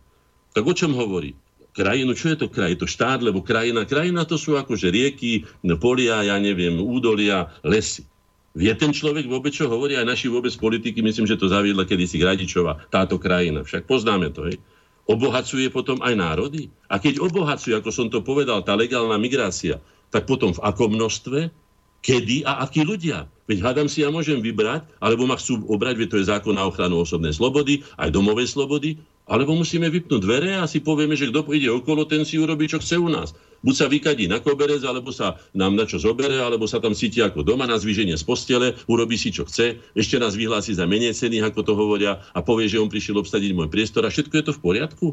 [0.55, 1.35] Tak o čom hovorí?
[1.79, 2.11] Krajinu.
[2.11, 2.75] Čo je to kraj?
[2.75, 3.87] Je to štát, lebo krajina.
[3.87, 5.47] Krajina to sú akože rieky,
[5.79, 8.03] polia, ja neviem, údolia, lesy.
[8.51, 12.19] Vie ten človek vôbec, čo hovorí aj naši vôbec politiky, myslím, že to zaviedla kedysi
[12.19, 13.63] Gradičova, táto krajina.
[13.63, 14.59] Však poznáme to, hej.
[15.07, 16.67] Obohacuje potom aj národy.
[16.91, 19.79] A keď obohacuje, ako som to povedal, tá legálna migrácia,
[20.11, 21.49] tak potom v akom množstve,
[22.01, 23.29] kedy a akí ľudia.
[23.49, 26.65] Veď hádam si ja môžem vybrať, alebo ma chcú obrať, veď to je zákon na
[26.65, 31.45] ochranu osobnej slobody, aj domovej slobody, alebo musíme vypnúť dvere a si povieme, že kto
[31.53, 33.37] ide okolo, ten si urobí, čo chce u nás.
[33.61, 37.21] Buď sa vykadí na koberec, alebo sa nám na čo zobere, alebo sa tam cíti
[37.21, 41.13] ako doma na zvýženie z postele, urobí si, čo chce, ešte nás vyhlási za menej
[41.13, 44.43] ceny, ako to hovoria, a povie, že on prišiel obsadiť môj priestor a všetko je
[44.49, 45.07] to v poriadku.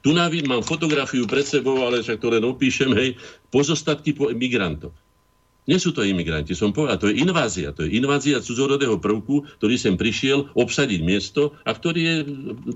[0.00, 3.18] Tu návid mám fotografiu pred sebou, ale však to len opíšem, hej,
[3.50, 4.94] pozostatky po migrantov.
[5.68, 7.76] Nie sú to imigranti, som povedal, to je invázia.
[7.76, 12.16] To je invázia cudzorodého prvku, ktorý sem prišiel obsadiť miesto a ktorý je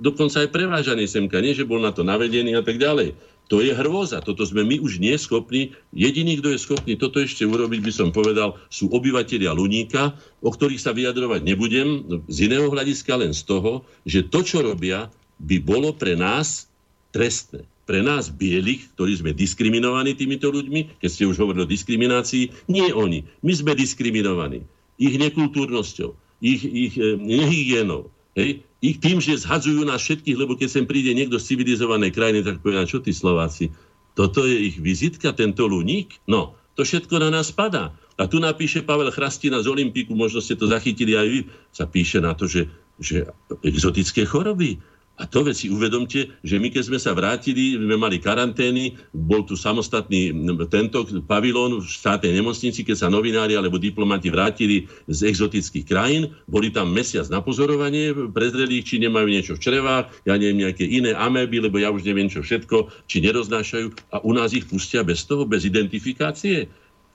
[0.04, 1.40] dokonca aj prevážaný semka.
[1.40, 3.16] Nie, že bol na to navedený a tak ďalej.
[3.48, 4.20] To je hrôza.
[4.20, 5.72] Toto sme my už nie schopní.
[5.96, 10.12] Jediný, kto je schopný toto ešte urobiť, by som povedal, sú obyvateľia Luníka,
[10.44, 15.08] o ktorých sa vyjadrovať nebudem z iného hľadiska len z toho, že to, čo robia,
[15.40, 16.68] by bolo pre nás
[17.08, 22.72] trestné pre nás bielých, ktorí sme diskriminovaní týmito ľuďmi, keď ste už hovorili o diskriminácii,
[22.72, 23.28] nie oni.
[23.44, 24.64] My sme diskriminovaní.
[24.96, 28.08] Ich nekultúrnosťou, ich, ich e, nehygienou.
[28.32, 28.64] Hej?
[28.80, 32.64] Ich tým, že zhadzujú nás všetkých, lebo keď sem príde niekto z civilizovanej krajiny, tak
[32.64, 33.68] povedia, čo tí Slováci,
[34.16, 36.16] toto je ich vizitka, tento luník?
[36.24, 37.92] No, to všetko na nás padá.
[38.16, 42.24] A tu napíše Pavel Chrastina z Olympiku, možno ste to zachytili aj vy, sa píše
[42.24, 43.28] na to, že, že
[43.60, 44.80] exotické choroby.
[45.22, 49.54] A to veci uvedomte, že my keď sme sa vrátili, sme mali karantény, bol tu
[49.54, 50.34] samostatný
[50.66, 56.74] tento pavilón v štátnej nemocnici, keď sa novinári alebo diplomati vrátili z exotických krajín, boli
[56.74, 61.70] tam mesiac na pozorovanie, prezreli či nemajú niečo v črevách, ja neviem, nejaké iné améby,
[61.70, 65.46] lebo ja už neviem čo všetko, či neroznášajú a u nás ich pustia bez toho,
[65.46, 66.66] bez identifikácie.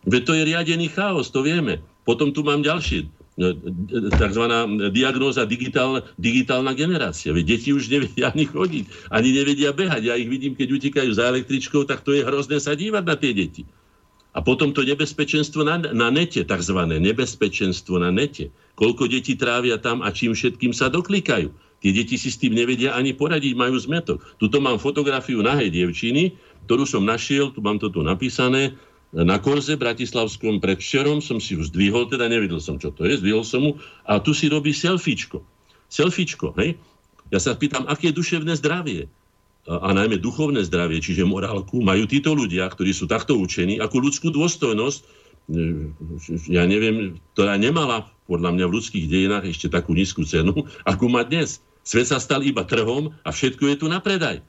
[0.07, 1.83] Veď to je riadený chaos, to vieme.
[2.07, 3.16] Potom tu mám ďalšie
[4.17, 4.43] tzv.
[4.89, 7.29] diagnóza digitálna, digitálna generácia.
[7.29, 10.01] Veď deti už nevedia ani chodiť, ani nevedia behať.
[10.09, 13.31] Ja ich vidím, keď utekajú za električkou, tak to je hrozné sa dívať na tie
[13.37, 13.69] deti.
[14.37, 16.77] A potom to nebezpečenstvo na, na nete, tzv.
[16.77, 18.53] nebezpečenstvo na nete.
[18.77, 21.49] Koľko detí trávia tam a čím všetkým sa doklikajú.
[21.77, 24.17] Tie deti si s tým nevedia ani poradiť, majú zmetok.
[24.41, 26.33] Tuto mám fotografiu nahej dievčiny,
[26.65, 28.73] ktorú som našiel, tu mám to tu napísané,
[29.15, 33.47] na Korze Bratislavskom predvčerom som si ju zdvihol, teda nevedel som, čo to je, zdvihol
[33.47, 33.71] som mu
[34.03, 35.39] a tu si robí selfiečko.
[35.87, 36.75] Selfiečko, hej?
[37.31, 39.07] Ja sa pýtam, aké je duševné zdravie.
[39.67, 44.31] a najmä duchovné zdravie, čiže morálku, majú títo ľudia, ktorí sú takto učení, ako ľudskú
[44.31, 45.27] dôstojnosť,
[46.47, 51.23] ja neviem, ktorá nemala podľa mňa v ľudských dejinách ešte takú nízku cenu, ako má
[51.27, 51.59] dnes.
[51.87, 54.43] Svet sa stal iba trhom a všetko je tu na predaj.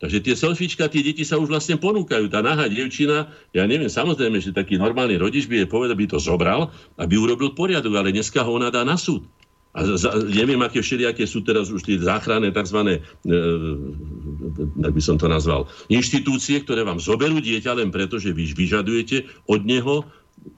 [0.00, 2.32] Takže tie selfiečka, tie deti sa už vlastne ponúkajú.
[2.32, 6.16] Tá nahá devčina, ja neviem, samozrejme, že taký normálny rodič by je povedal, by to
[6.16, 9.28] zobral, aby urobil poriadok, ale dneska ho ona dá na súd.
[9.70, 12.80] A za, neviem, aké všelijaké sú teraz už tie záchranné tzv.
[12.90, 12.98] E,
[14.82, 19.62] by som to nazval, inštitúcie, ktoré vám zoberú dieťa len preto, že vy vyžadujete od
[19.62, 20.08] neho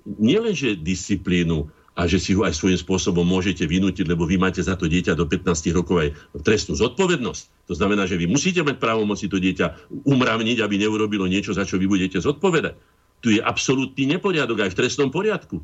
[0.07, 4.81] nielenže disciplínu, a že si ho aj svojím spôsobom môžete vynútiť, lebo vy máte za
[4.81, 6.09] to dieťa do 15 rokov aj
[6.41, 7.69] trestnú zodpovednosť.
[7.69, 11.77] To znamená, že vy musíte mať právomoci to dieťa umravniť, aby neurobilo niečo, za čo
[11.77, 12.81] vy budete zodpovedať.
[13.21, 15.61] Tu je absolútny neporiadok aj v trestnom poriadku.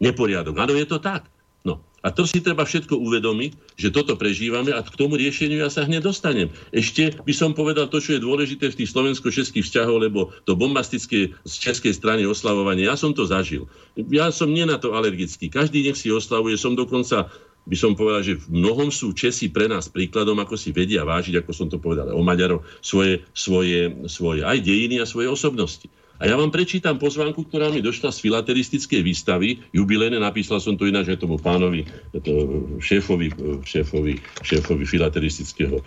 [0.00, 0.56] Neporiadok.
[0.56, 1.28] Áno, je to tak.
[1.60, 1.84] No.
[2.00, 5.84] A to si treba všetko uvedomiť, že toto prežívame a k tomu riešeniu ja sa
[5.84, 6.48] hneď dostanem.
[6.72, 11.36] Ešte by som povedal to, čo je dôležité v tých slovensko-českých vzťahoch, lebo to bombastické
[11.44, 13.68] z českej strany oslavovanie, ja som to zažil.
[14.08, 15.52] Ja som nie na to alergický.
[15.52, 17.28] Každý nech si oslavuje, som dokonca
[17.68, 21.44] by som povedal, že v mnohom sú Česi pre nás príkladom, ako si vedia vážiť,
[21.44, 25.84] ako som to povedal o Maďarov, svoje, svoje, svoje aj dejiny a svoje osobnosti.
[26.20, 30.84] A ja vám prečítam pozvánku, ktorá mi došla z filateristickej výstavy, jubilejne, napísal som to
[30.84, 32.32] ináč aj tomu pánovi, to
[32.76, 33.32] šéfovi,
[33.64, 35.84] šéfovi, šéfovi filateristického e,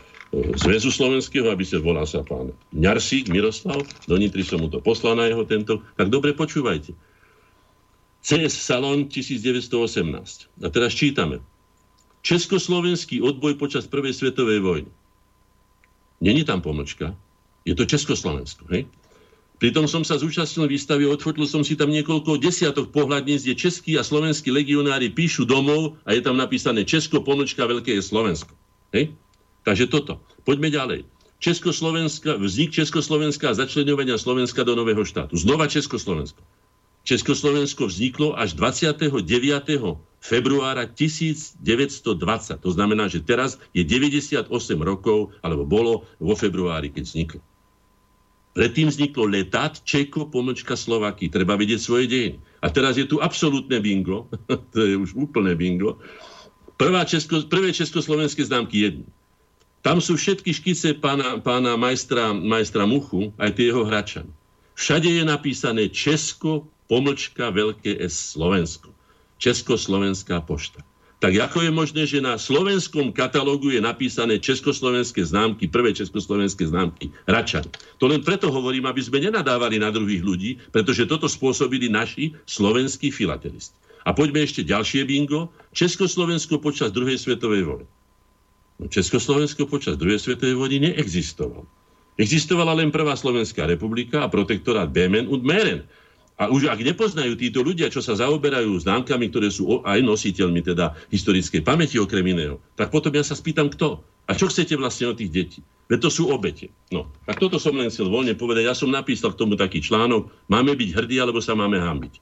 [0.57, 5.13] Zväzu slovenského, aby sa volal sa pán Ňarsík Miroslav, do Nitry som mu to poslal
[5.13, 6.97] na jeho tento, tak dobre počúvajte.
[8.25, 9.69] CS Salon 1918.
[10.65, 11.45] A teraz čítame.
[12.25, 14.89] Československý odboj počas prvej svetovej vojny.
[16.25, 17.13] Není tam pomočka,
[17.69, 18.89] je to Československo, hej?
[19.63, 24.03] Pritom som sa zúčastnil výstavy, otvoril som si tam niekoľko desiatok pohľadníc, kde českí a
[24.03, 28.51] slovenskí legionári píšu domov a je tam napísané Česko, pomlčka, veľké je Slovensko.
[28.91, 29.15] Hej?
[29.63, 30.19] Takže toto.
[30.43, 31.07] Poďme ďalej.
[31.39, 35.39] Československa, vznik Československa a začlenovania Slovenska do nového štátu.
[35.39, 36.43] Znova Československo.
[37.07, 39.15] Československo vzniklo až 29.
[40.19, 41.63] februára 1920.
[42.59, 44.51] To znamená, že teraz je 98
[44.83, 47.39] rokov, alebo bolo vo februári, keď vzniklo.
[48.53, 51.29] Predtým vzniklo letát Čeko, pomlčka Slovaky.
[51.29, 52.37] Treba vedieť svoje dejiny.
[52.61, 54.29] A teraz je tu absolútne bingo,
[54.73, 55.97] to je už úplné bingo.
[56.77, 59.07] Prvá Česko, prvé československé známky jedny.
[59.83, 64.29] Tam sú všetky škice pána, pána majstra, majstra Muchu, aj tie jeho hračan.
[64.79, 68.95] Všade je napísané Česko, pomlčka, veľké S, Slovensko.
[69.41, 70.79] Československá pošta
[71.23, 77.15] tak ako je možné, že na slovenskom katalógu je napísané československé známky, prvé československé známky,
[77.31, 77.63] Račan.
[78.03, 83.07] To len preto hovorím, aby sme nenadávali na druhých ľudí, pretože toto spôsobili naši slovenskí
[83.07, 83.79] filatelisti.
[84.03, 85.47] A poďme ešte ďalšie bingo.
[85.71, 87.87] Československo počas druhej svetovej vojny.
[88.83, 91.63] No, Československo počas druhej svetovej vojny neexistovalo.
[92.19, 95.87] Existovala len prvá Slovenská republika a protektorát Bemen und Meren.
[96.33, 100.97] A už ak nepoznajú títo ľudia, čo sa zaoberajú známkami, ktoré sú aj nositeľmi teda
[101.13, 104.01] historickej pamäti okrem iného, tak potom ja sa spýtam, kto?
[104.25, 105.59] A čo chcete vlastne od tých detí?
[105.91, 106.71] Veď to sú obete.
[106.89, 108.65] No, tak toto som len chcel voľne povedať.
[108.65, 112.17] Ja som napísal k tomu taký článok, máme byť hrdí, alebo sa máme hambiť.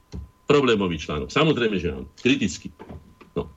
[0.50, 1.32] Problémový článok.
[1.32, 2.10] Samozrejme, že áno.
[2.20, 2.74] Kriticky.
[3.32, 3.48] No.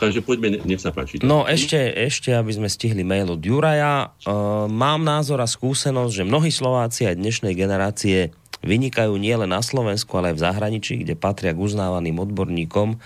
[0.00, 1.20] Takže poďme, nech sa páči.
[1.20, 4.16] No ešte, ešte, aby sme stihli mail od Juraja.
[4.24, 8.32] Uh, mám názor a skúsenosť, že mnohí Slováci aj dnešnej generácie
[8.62, 12.98] vynikajú nielen na Slovensku, ale aj v zahraničí, kde patria k uznávaným odborníkom.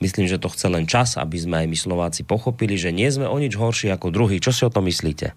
[0.00, 3.28] Myslím, že to chce len čas, aby sme aj my Slováci pochopili, že nie sme
[3.28, 4.40] o nič horší ako druhý.
[4.40, 5.36] Čo si o tom myslíte?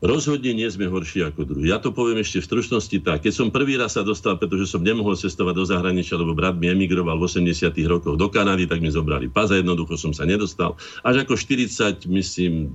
[0.00, 1.68] Rozhodne nie sme horší ako druhý.
[1.68, 3.20] Ja to poviem ešte v stručnosti tak.
[3.20, 6.72] Keď som prvý raz sa dostal, pretože som nemohol cestovať do zahraničia, lebo brat mi
[6.72, 10.72] emigroval v 80 rokoch do Kanady, tak mi zobrali pas a jednoducho som sa nedostal.
[11.04, 12.72] Až ako 40, myslím,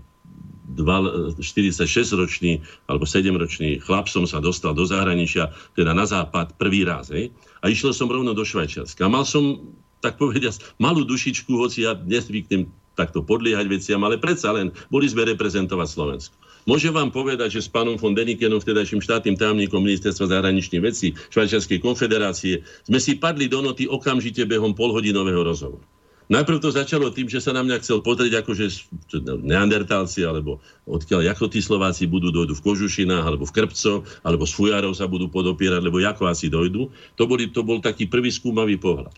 [0.75, 2.59] 46-ročný
[2.91, 7.09] alebo 7-ročný chlap som sa dostal do zahraničia, teda na západ prvý raz.
[7.09, 7.31] Hej?
[7.63, 9.07] A išiel som rovno do Švajčiarska.
[9.07, 9.71] Mal som,
[10.03, 15.27] tak povediať, malú dušičku, hoci ja nezvyknem takto podliehať veciam, ale predsa len boli sme
[15.27, 16.35] reprezentovať Slovensko.
[16.65, 21.77] Môžem vám povedať, že s pánom von Denikenom, vtedajším štátnym tajomníkom ministerstva zahraničných vecí Švajčiarskej
[21.77, 25.85] konfederácie, sme si padli do noty okamžite behom polhodinového rozhovoru.
[26.25, 28.89] Najprv to začalo tým, že sa na mňa chcel pozrieť, ako že
[29.45, 30.57] neandertálci, alebo
[30.89, 35.05] odkiaľ, ako tí Slováci budú dojdu v Kožušinách, alebo v Krpco, alebo z Fujarov sa
[35.05, 36.89] budú podopierať, lebo ako asi dojdu.
[37.21, 39.13] To, boli, to bol taký prvý skúmavý pohľad.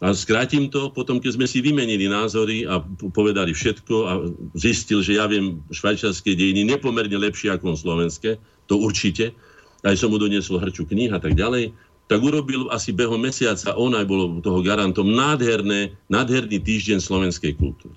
[0.00, 2.80] A skrátim to, potom keď sme si vymenili názory a
[3.12, 4.12] povedali všetko a
[4.56, 9.36] zistil, že ja viem švajčiarske dejiny nepomerne lepšie ako slovenské, to určite,
[9.84, 11.76] aj som mu doniesol hrču kníh a tak ďalej,
[12.10, 17.94] tak urobil asi behom mesiaca, on aj bol toho garantom, nádherné, nádherný týždeň slovenskej kultúry.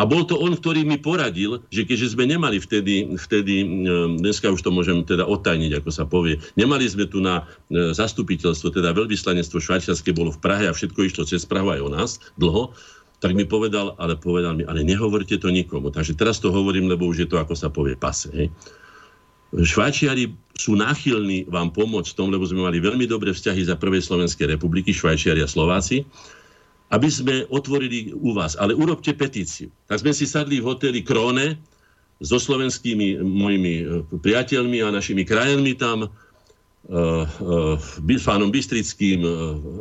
[0.00, 3.84] A bol to on, ktorý mi poradil, že keďže sme nemali vtedy, vtedy
[4.24, 8.96] dneska už to môžem teda odtajniť, ako sa povie, nemali sme tu na zastupiteľstvo, teda
[8.96, 12.10] veľvyslanectvo švajčiarske bolo v Prahe a všetko išlo cez Prahu aj o nás
[12.40, 12.72] dlho,
[13.20, 15.92] tak mi povedal, ale povedal mi, ale nehovorte to nikomu.
[15.92, 18.32] Takže teraz to hovorím, lebo už je to, ako sa povie, pase.
[18.32, 18.48] Hej.
[19.52, 24.00] Švajčiari sú náchylní vám pomôcť v tom, lebo sme mali veľmi dobré vzťahy za prvej
[24.00, 26.08] Slovenskej republiky, Švajčiari a Slováci,
[26.88, 28.56] aby sme otvorili u vás.
[28.56, 29.68] Ale urobte petíciu.
[29.88, 31.60] Tak sme si sadli v hoteli Krone
[32.22, 36.08] so slovenskými mojimi eh, priateľmi a našimi krajanmi tam
[38.26, 39.32] pánom Bystrickým uh,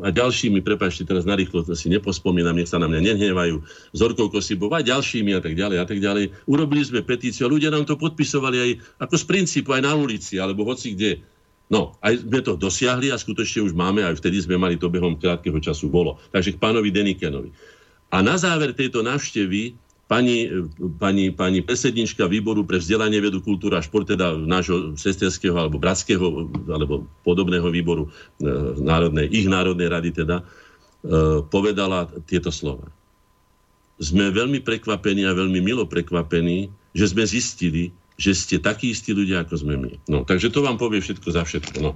[0.05, 3.57] a ďalšími, prepáčte, teraz narýchlo to si nepospomínam, nech sa na mňa nehnevajú,
[3.97, 6.29] Zorkou Kosibov a ďalšími a tak ďalej a tak ďalej.
[6.45, 8.71] Urobili sme petíciu a ľudia nám to podpisovali aj
[9.01, 11.25] ako z princípu, aj na ulici, alebo hoci kde.
[11.71, 15.15] No, aj sme to dosiahli a skutočne už máme, aj vtedy sme mali to behom
[15.15, 16.19] krátkeho času bolo.
[16.35, 17.49] Takže k pánovi Denikenovi.
[18.11, 19.73] A na záver tejto návštevy
[20.11, 20.51] pani,
[20.99, 26.51] pani, pani predsednička výboru pre vzdelanie, vedu, kultúru a šport, teda nášho sesterského alebo bratského
[26.67, 28.45] alebo podobného výboru e,
[28.83, 30.45] národnej, ich národnej rady teda, e,
[31.47, 32.91] povedala tieto slova.
[34.03, 39.47] Sme veľmi prekvapení a veľmi milo prekvapení, že sme zistili, že ste takí istí ľudia,
[39.47, 39.91] ako sme my.
[40.11, 41.77] No, takže to vám povie všetko za všetko.
[41.79, 41.95] No.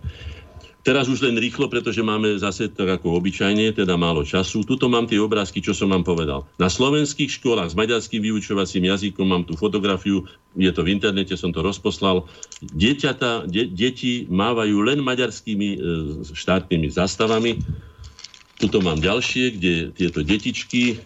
[0.86, 4.62] Teraz už len rýchlo, pretože máme zase tak ako obyčajne, teda málo času.
[4.62, 6.46] Tuto mám tie obrázky, čo som vám povedal.
[6.62, 11.50] Na slovenských školách s maďarským vyučovacím jazykom mám tu fotografiu, je to v internete, som
[11.50, 12.30] to rozposlal.
[12.62, 15.78] Dieťata, de, deti mávajú len maďarskými e,
[16.22, 17.66] štátnymi zastavami.
[18.62, 21.02] Tuto mám ďalšie, kde tieto detičky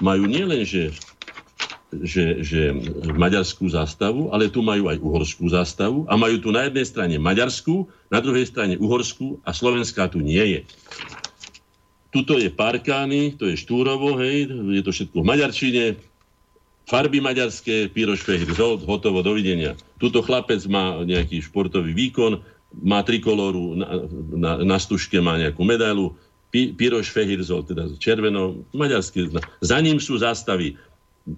[0.00, 0.64] majú nielen,
[2.00, 2.72] že že,
[3.12, 7.84] maďarskú zástavu, ale tu majú aj uhorskú zástavu a majú tu na jednej strane maďarskú,
[8.08, 10.60] na druhej strane uhorskú a slovenská tu nie je.
[12.12, 15.84] Tuto je Parkány, to je Štúrovo, hej, je to všetko v maďarčine,
[16.88, 18.52] farby maďarské, Piroš Fehir,
[18.84, 19.76] hotovo, dovidenia.
[19.96, 22.40] Tuto chlapec má nejaký športový výkon,
[22.84, 23.88] má trikolóru, na,
[24.32, 26.16] na, na stužke má nejakú medailu,
[26.52, 29.32] Piroš Fehirzol, teda červeno, maďarský.
[29.64, 30.76] Za ním sú zástavy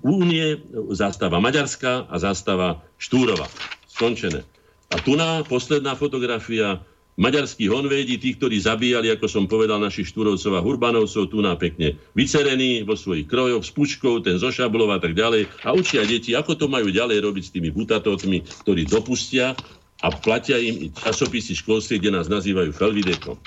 [0.01, 0.65] Únie,
[0.97, 3.49] zástava Maďarská a zástava Štúrova.
[3.85, 4.43] Skončené.
[4.91, 6.81] A tu na posledná fotografia
[7.15, 11.95] maďarskí honvédi, tí, ktorí zabíjali, ako som povedal, našich Štúrovcov a Hurbanovcov, tu na pekne
[12.19, 15.47] vycerení vo svojich krojoch, s pučkou, ten zo a tak ďalej.
[15.63, 19.55] A učia deti, ako to majú ďalej robiť s tými butatotmi, ktorí dopustia
[20.03, 23.39] a platia im časopisy školstve, kde nás nazývajú Felvidekom.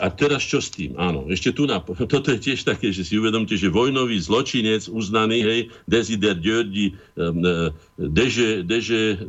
[0.00, 0.96] A teraz čo s tým?
[0.96, 1.84] Áno, ešte tu na...
[2.12, 7.68] Toto je tiež také, že si uvedomte, že vojnový zločinec uznaný, hej, Desider Djordi, um,
[8.00, 9.20] Deže, Deže,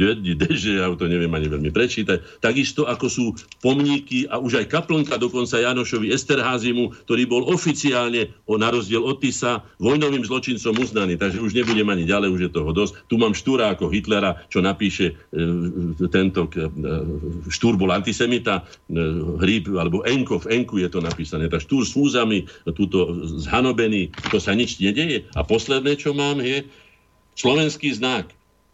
[0.00, 3.24] Djordi, Deže, ja to neviem ani veľmi prečítať, takisto ako sú
[3.60, 9.20] pomníky a už aj kaplnka dokonca Janošovi Esterházimu, ktorý bol oficiálne, o, na rozdiel od
[9.20, 11.20] Tisa, vojnovým zločincom uznaný.
[11.20, 13.04] Takže už nebudem ani ďalej, už je toho dosť.
[13.12, 15.44] Tu mám Štúra ako Hitlera, čo napíše e,
[16.08, 16.64] tento e,
[17.52, 21.94] Štúr bol antisemita, e, hríb, alebo Enko, v Enku je to napísané, tak štúr s
[21.94, 23.10] fúzami, túto
[23.44, 25.28] zhanobený, to sa nič nedeje.
[25.36, 26.64] A posledné, čo mám, je
[27.38, 28.32] slovenský znak.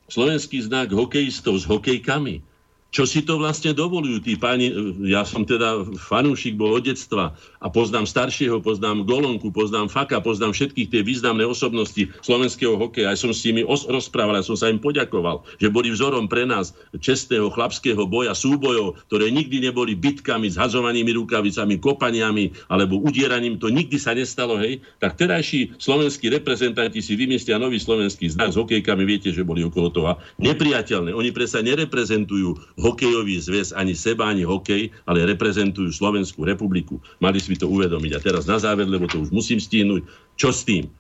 [0.09, 2.54] Slovenský znak hokejistov s hokejkami
[2.95, 4.71] čo si to vlastne dovolujú tí páni.
[5.03, 10.55] Ja som teda fanúšik bol od detstva a poznám staršieho, poznám Golonku, poznám Faka, poznám
[10.55, 13.11] všetkých tie významné osobnosti slovenského hokeja.
[13.11, 16.47] Aj som s nimi os- rozprával, ja som sa im poďakoval, že boli vzorom pre
[16.47, 16.71] nás
[17.03, 23.59] čestného chlapského boja, súbojov, ktoré nikdy neboli bitkami, zhazovanými rukavicami, kopaniami alebo udieraním.
[23.59, 24.79] To nikdy sa nestalo, hej.
[25.03, 29.91] Tak terajší slovenskí reprezentanti si vymyslia nový slovenský znak s hokejkami, viete, že boli okolo
[29.91, 31.11] toho nepriateľné.
[31.11, 37.01] Oni predsa nereprezentujú hokejový zväz ani seba, ani hokej, ale reprezentujú Slovenskú republiku.
[37.17, 38.13] Mali si to uvedomiť.
[38.13, 40.05] A teraz na záver, lebo to už musím stihnúť,
[40.37, 40.93] čo s tým?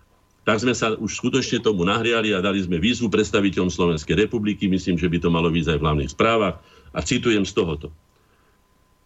[0.44, 4.68] tak sme sa už skutočne tomu nahriali a dali sme výzvu predstaviteľom Slovenskej republiky.
[4.68, 6.60] Myslím, že by to malo výsť aj v hlavných správach.
[6.92, 7.88] A citujem z tohoto.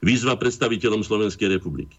[0.03, 1.95] Výzva predstaviteľom Slovenskej republiky.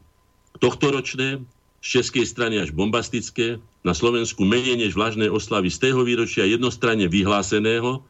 [0.59, 1.39] Tohtoročné,
[1.79, 7.07] z českej strany až bombastické, na Slovensku menej než vlažné oslavy z tého výročia jednostranne
[7.07, 8.03] vyhláseného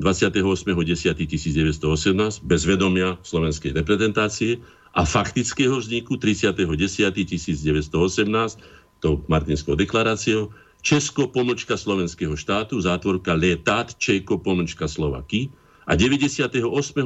[0.00, 4.60] 28.10.1918 bez vedomia slovenskej reprezentácie
[4.92, 8.60] a faktického vzniku 30.10.1918
[9.00, 10.52] tou Martinskou deklaráciou
[10.86, 15.50] Česko pomlčka slovenského štátu, zátvorka Létát Čejko pomlčka Slovaky
[15.86, 16.62] a 98.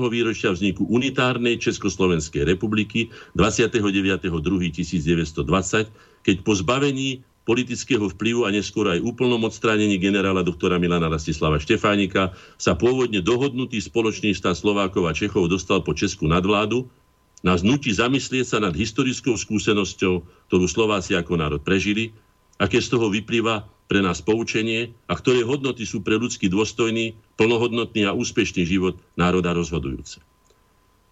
[0.09, 5.89] výročia vzniku unitárnej Československej republiky 29.2.1920,
[6.21, 12.37] keď po zbavení politického vplyvu a neskôr aj úplnom odstránení generála doktora Milana Rastislava Štefánika
[12.61, 16.87] sa pôvodne dohodnutý spoločný štát Slovákov a Čechov dostal po Česku nadvládu,
[17.41, 20.15] nás nutí zamyslieť sa nad historickou skúsenosťou,
[20.53, 22.13] ktorú Slováci ako národ prežili
[22.61, 28.05] aké z toho vyplýva pre nás poučenie a ktoré hodnoty sú pre ľudský dôstojný, plnohodnotný
[28.07, 30.21] a úspešný život národa rozhodujúce.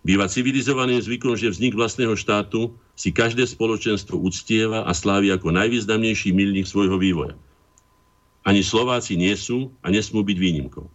[0.06, 6.30] Býva civilizovaným zvykom, že vznik vlastného štátu si každé spoločenstvo uctieva a slávi ako najvýznamnejší
[6.30, 7.34] milník svojho vývoja.
[8.46, 10.86] Ani Slováci nie sú a nesmú byť výnimkou.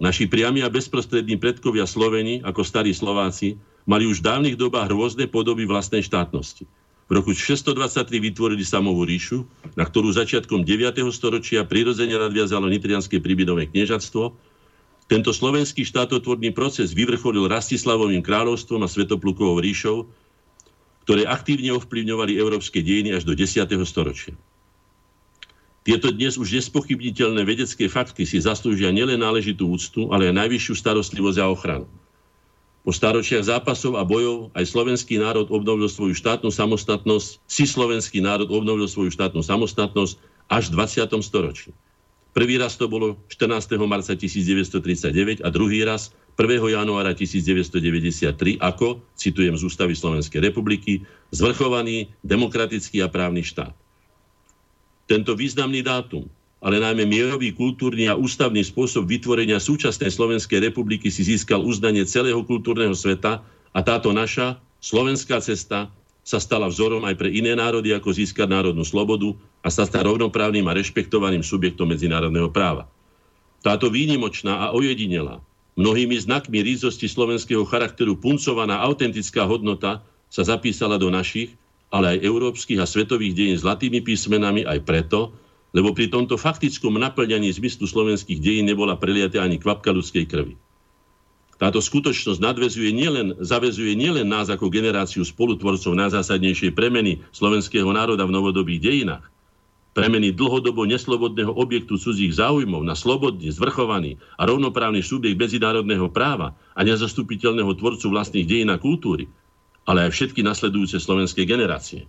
[0.00, 5.28] Naši priami a bezprostrední predkovia Sloveni, ako starí Slováci, mali už v dávnych dobách rôzne
[5.28, 6.64] podoby vlastnej štátnosti.
[7.10, 9.42] V roku 623 vytvorili samovú ríšu,
[9.74, 11.02] na ktorú začiatkom 9.
[11.10, 14.30] storočia prirodzene nadviazalo nitrianské príbydové kniežatstvo,
[15.10, 20.06] tento slovenský štátotvorný proces vyvrcholil Rastislavovým kráľovstvom a Svetoplukovou ríšou,
[21.02, 23.66] ktoré aktívne ovplyvňovali európske dejiny až do 10.
[23.82, 24.38] storočia.
[25.82, 31.38] Tieto dnes už nespochybniteľné vedecké fakty si zaslúžia nielen náležitú úctu, ale aj najvyššiu starostlivosť
[31.42, 31.86] a ochranu.
[32.86, 38.46] Po staročiach zápasov a bojov aj slovenský národ obnovil svoju štátnu samostatnosť, si slovenský národ
[38.46, 41.18] obnovil svoju štátnu samostatnosť až v 20.
[41.18, 41.74] storočí.
[42.30, 43.74] Prvý raz to bolo 14.
[43.90, 46.62] marca 1939 a druhý raz 1.
[46.62, 51.02] januára 1993 ako, citujem z Ústavy Slovenskej republiky,
[51.34, 53.74] zvrchovaný demokratický a právny štát.
[55.10, 56.30] Tento významný dátum,
[56.62, 62.46] ale najmä mierový, kultúrny a ústavný spôsob vytvorenia súčasnej Slovenskej republiky si získal uznanie celého
[62.46, 63.42] kultúrneho sveta
[63.74, 65.90] a táto naša slovenská cesta
[66.22, 70.64] sa stala vzorom aj pre iné národy, ako získať národnú slobodu a sa stať rovnoprávnym
[70.68, 72.88] a rešpektovaným subjektom medzinárodného práva.
[73.60, 75.44] Táto výnimočná a ojedinelá,
[75.76, 80.00] mnohými znakmi rízosti slovenského charakteru puncovaná autentická hodnota
[80.32, 81.52] sa zapísala do našich,
[81.92, 85.34] ale aj európskych a svetových dejín zlatými písmenami aj preto,
[85.76, 90.54] lebo pri tomto faktickom naplňaní zmyslu slovenských dejín nebola preliata ani kvapka ľudskej krvi.
[91.60, 98.32] Táto skutočnosť nadvezuje nielen, zavezuje nielen nás ako generáciu spolutvorcov najzásadnejšej premeny slovenského národa v
[98.32, 99.28] novodobých dejinách,
[99.90, 106.80] premeny dlhodobo neslobodného objektu cudzích záujmov na slobodný, zvrchovaný a rovnoprávny subjekt medzinárodného práva a
[106.86, 109.26] nezastupiteľného tvorcu vlastných dejín a kultúry,
[109.84, 112.06] ale aj všetky nasledujúce slovenské generácie.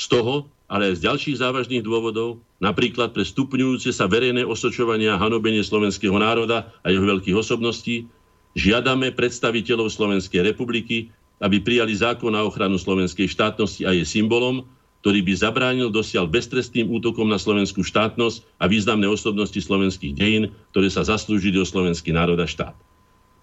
[0.00, 5.20] Z toho, ale aj z ďalších závažných dôvodov, napríklad pre stupňujúce sa verejné osočovanie a
[5.20, 8.08] hanobenie slovenského národa a jeho veľkých osobností,
[8.52, 11.08] Žiadame predstaviteľov Slovenskej republiky,
[11.40, 14.68] aby prijali zákon na ochranu slovenskej štátnosti a jej symbolom,
[15.02, 20.86] ktorý by zabránil dosiaľ beztrestným útokom na slovenskú štátnosť a významné osobnosti slovenských dejín, ktoré
[20.86, 22.78] sa zaslúžili o slovenský národ a štát.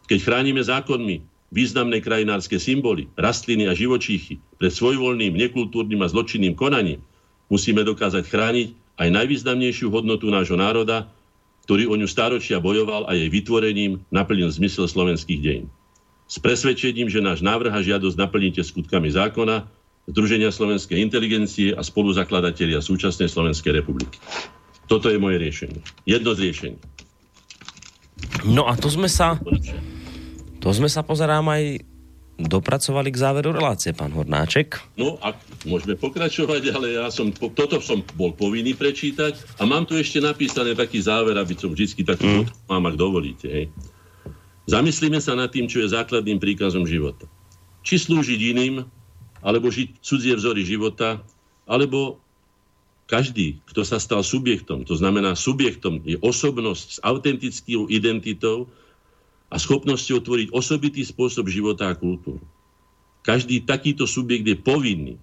[0.08, 1.20] Keď chránime zákonmi
[1.52, 7.04] významné krajinárske symboly, rastliny a živočíchy pred svojvoľným, nekultúrnym a zločinným konaním,
[7.52, 11.12] musíme dokázať chrániť aj najvýznamnejšiu hodnotu nášho národa,
[11.68, 15.68] ktorý o ňu stáročia bojoval a jej vytvorením naplnil zmysel slovenských dejín.
[16.30, 19.66] S presvedčením, že náš návrh a žiadosť naplníte skutkami zákona,
[20.10, 24.18] Združenia slovenskej inteligencie a spoluzakladatelia súčasnej Slovenskej republiky.
[24.90, 25.80] Toto je moje riešenie.
[26.10, 26.80] Jedno z riešení.
[28.50, 29.38] No a to sme sa...
[30.60, 31.88] To sme sa pozerám aj
[32.40, 34.80] dopracovali k záveru relácie, pán Hornáček.
[34.96, 35.36] No a
[35.68, 40.72] môžeme pokračovať, ale ja som, toto som bol povinný prečítať a mám tu ešte napísané
[40.76, 42.72] taký záver, aby som vždy taký mm.
[42.72, 43.48] mám, ak dovolíte.
[43.48, 43.66] Hej.
[44.72, 47.28] Zamyslíme sa nad tým, čo je základným príkazom života.
[47.84, 48.88] Či slúžiť iným,
[49.40, 51.24] alebo žiť cudzie vzory života,
[51.70, 52.20] alebo
[53.10, 58.70] každý, kto sa stal subjektom, to znamená subjektom je osobnosť s autentickou identitou,
[59.50, 62.42] a schopnosťou tvoriť osobitý spôsob života a kultúru.
[63.26, 65.16] Každý takýto subjekt je povinný.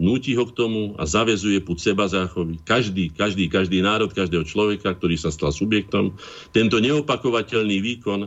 [0.00, 2.58] Núti ho k tomu a zavezuje púd seba záchovy.
[2.64, 6.16] Každý, každý, každý národ, každého človeka, ktorý sa stal subjektom,
[6.50, 8.20] tento neopakovateľný výkon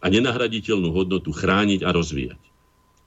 [0.00, 2.40] a nenahraditeľnú hodnotu chrániť a rozvíjať.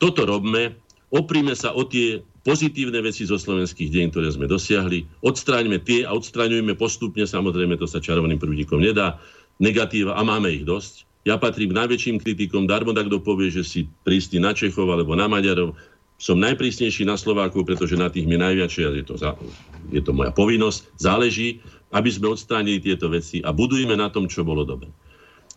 [0.02, 0.83] Toto robme,
[1.14, 6.12] oprime sa o tie pozitívne veci zo slovenských deň, ktoré sme dosiahli, odstráňme tie a
[6.18, 9.22] odstraňujme postupne, samozrejme to sa čarovným prúdikom nedá,
[9.62, 11.06] negatíva a máme ich dosť.
[11.24, 15.16] Ja patrím k najväčším kritikom, darmo tak kto povie, že si prísny na Čechov alebo
[15.16, 15.78] na Maďarov.
[16.20, 19.16] Som najprísnejší na Slovákov, pretože na tých mi najviac, je to,
[19.94, 21.64] je to moja povinnosť, záleží,
[21.96, 24.92] aby sme odstránili tieto veci a budujeme na tom, čo bolo dobre.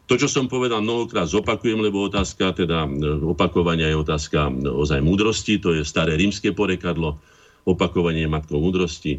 [0.06, 2.86] To, čo som povedal mnohokrát, zopakujem, lebo otázka, teda
[3.26, 7.18] opakovania je otázka ozaj múdrosti, to je staré rímske porekadlo,
[7.66, 9.18] opakovanie je matkou múdrosti.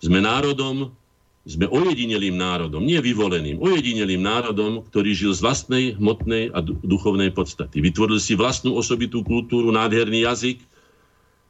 [0.00, 0.96] Sme národom,
[1.44, 7.84] sme ojedinelým národom, nie vyvoleným, ojedinelým národom, ktorý žil z vlastnej hmotnej a duchovnej podstaty.
[7.84, 10.58] Vytvoril si vlastnú osobitú kultúru, nádherný jazyk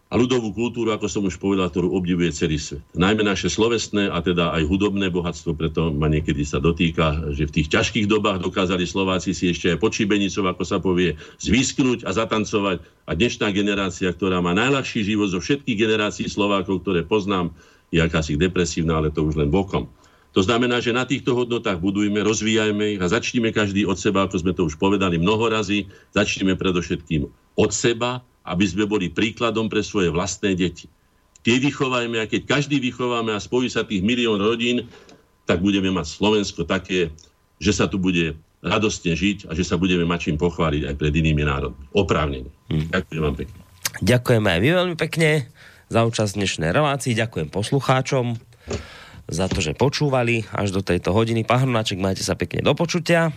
[0.07, 2.79] a ľudovú kultúru, ako som už povedal, ktorú obdivuje celý svet.
[2.95, 7.55] Najmä naše slovesné a teda aj hudobné bohatstvo, preto ma niekedy sa dotýka, že v
[7.59, 12.87] tých ťažkých dobách dokázali Slováci si ešte aj počibenicov, ako sa povie, zvysknúť a zatancovať.
[13.07, 17.51] A dnešná generácia, ktorá má najľahší život zo všetkých generácií Slovákov, ktoré poznám,
[17.91, 19.91] je akási depresívna, ale to už len bokom.
[20.37, 24.37] To znamená, že na týchto hodnotách budujme, rozvíjajme ich a začníme každý od seba, ako
[24.39, 27.25] sme to už povedali mnoho razy, začneme predovšetkým
[27.57, 30.87] od seba, aby sme boli príkladom pre svoje vlastné deti.
[31.43, 34.87] Tie vychovajme a keď každý vychováme a spojí sa tých milión rodín,
[35.47, 37.15] tak budeme mať Slovensko také,
[37.63, 38.35] že sa tu bude
[38.67, 41.87] radostne žiť a že sa budeme mať čím pochváliť aj pred inými národmi.
[41.95, 42.51] Oprávnene.
[42.67, 42.91] Hmm.
[42.91, 43.59] Ďakujem vám pekne.
[44.03, 45.31] Ďakujeme aj vy veľmi pekne
[45.87, 47.15] za účasť dnešnej relácii.
[47.15, 48.35] Ďakujem poslucháčom
[49.31, 51.47] za to, že počúvali až do tejto hodiny.
[51.47, 53.31] Pán Hrnáček, majte sa pekne do počutia.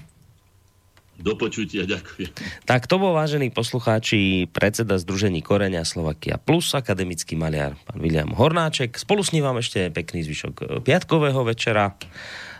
[1.20, 2.32] Do počutia, ďakujem.
[2.64, 8.96] Tak to bol, vážení poslucháči, predseda Združení Korenia Slovakia Plus, akademický maliar, pán William Hornáček.
[8.96, 12.00] Spolu s ním vám ešte pekný zvyšok piatkového večera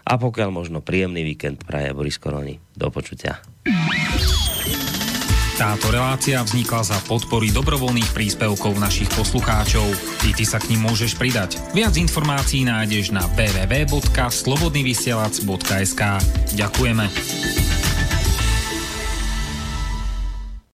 [0.04, 2.60] a pokiaľ možno príjemný víkend praje Boris Koroni.
[2.76, 3.40] Do počutia.
[5.60, 9.92] Táto relácia vznikla za podpory dobrovoľných príspevkov našich poslucháčov.
[10.24, 11.60] I ty sa k ním môžeš pridať.
[11.76, 16.02] Viac informácií nájdeš na www.slobodnyvysielac.sk
[16.56, 17.69] Ďakujeme.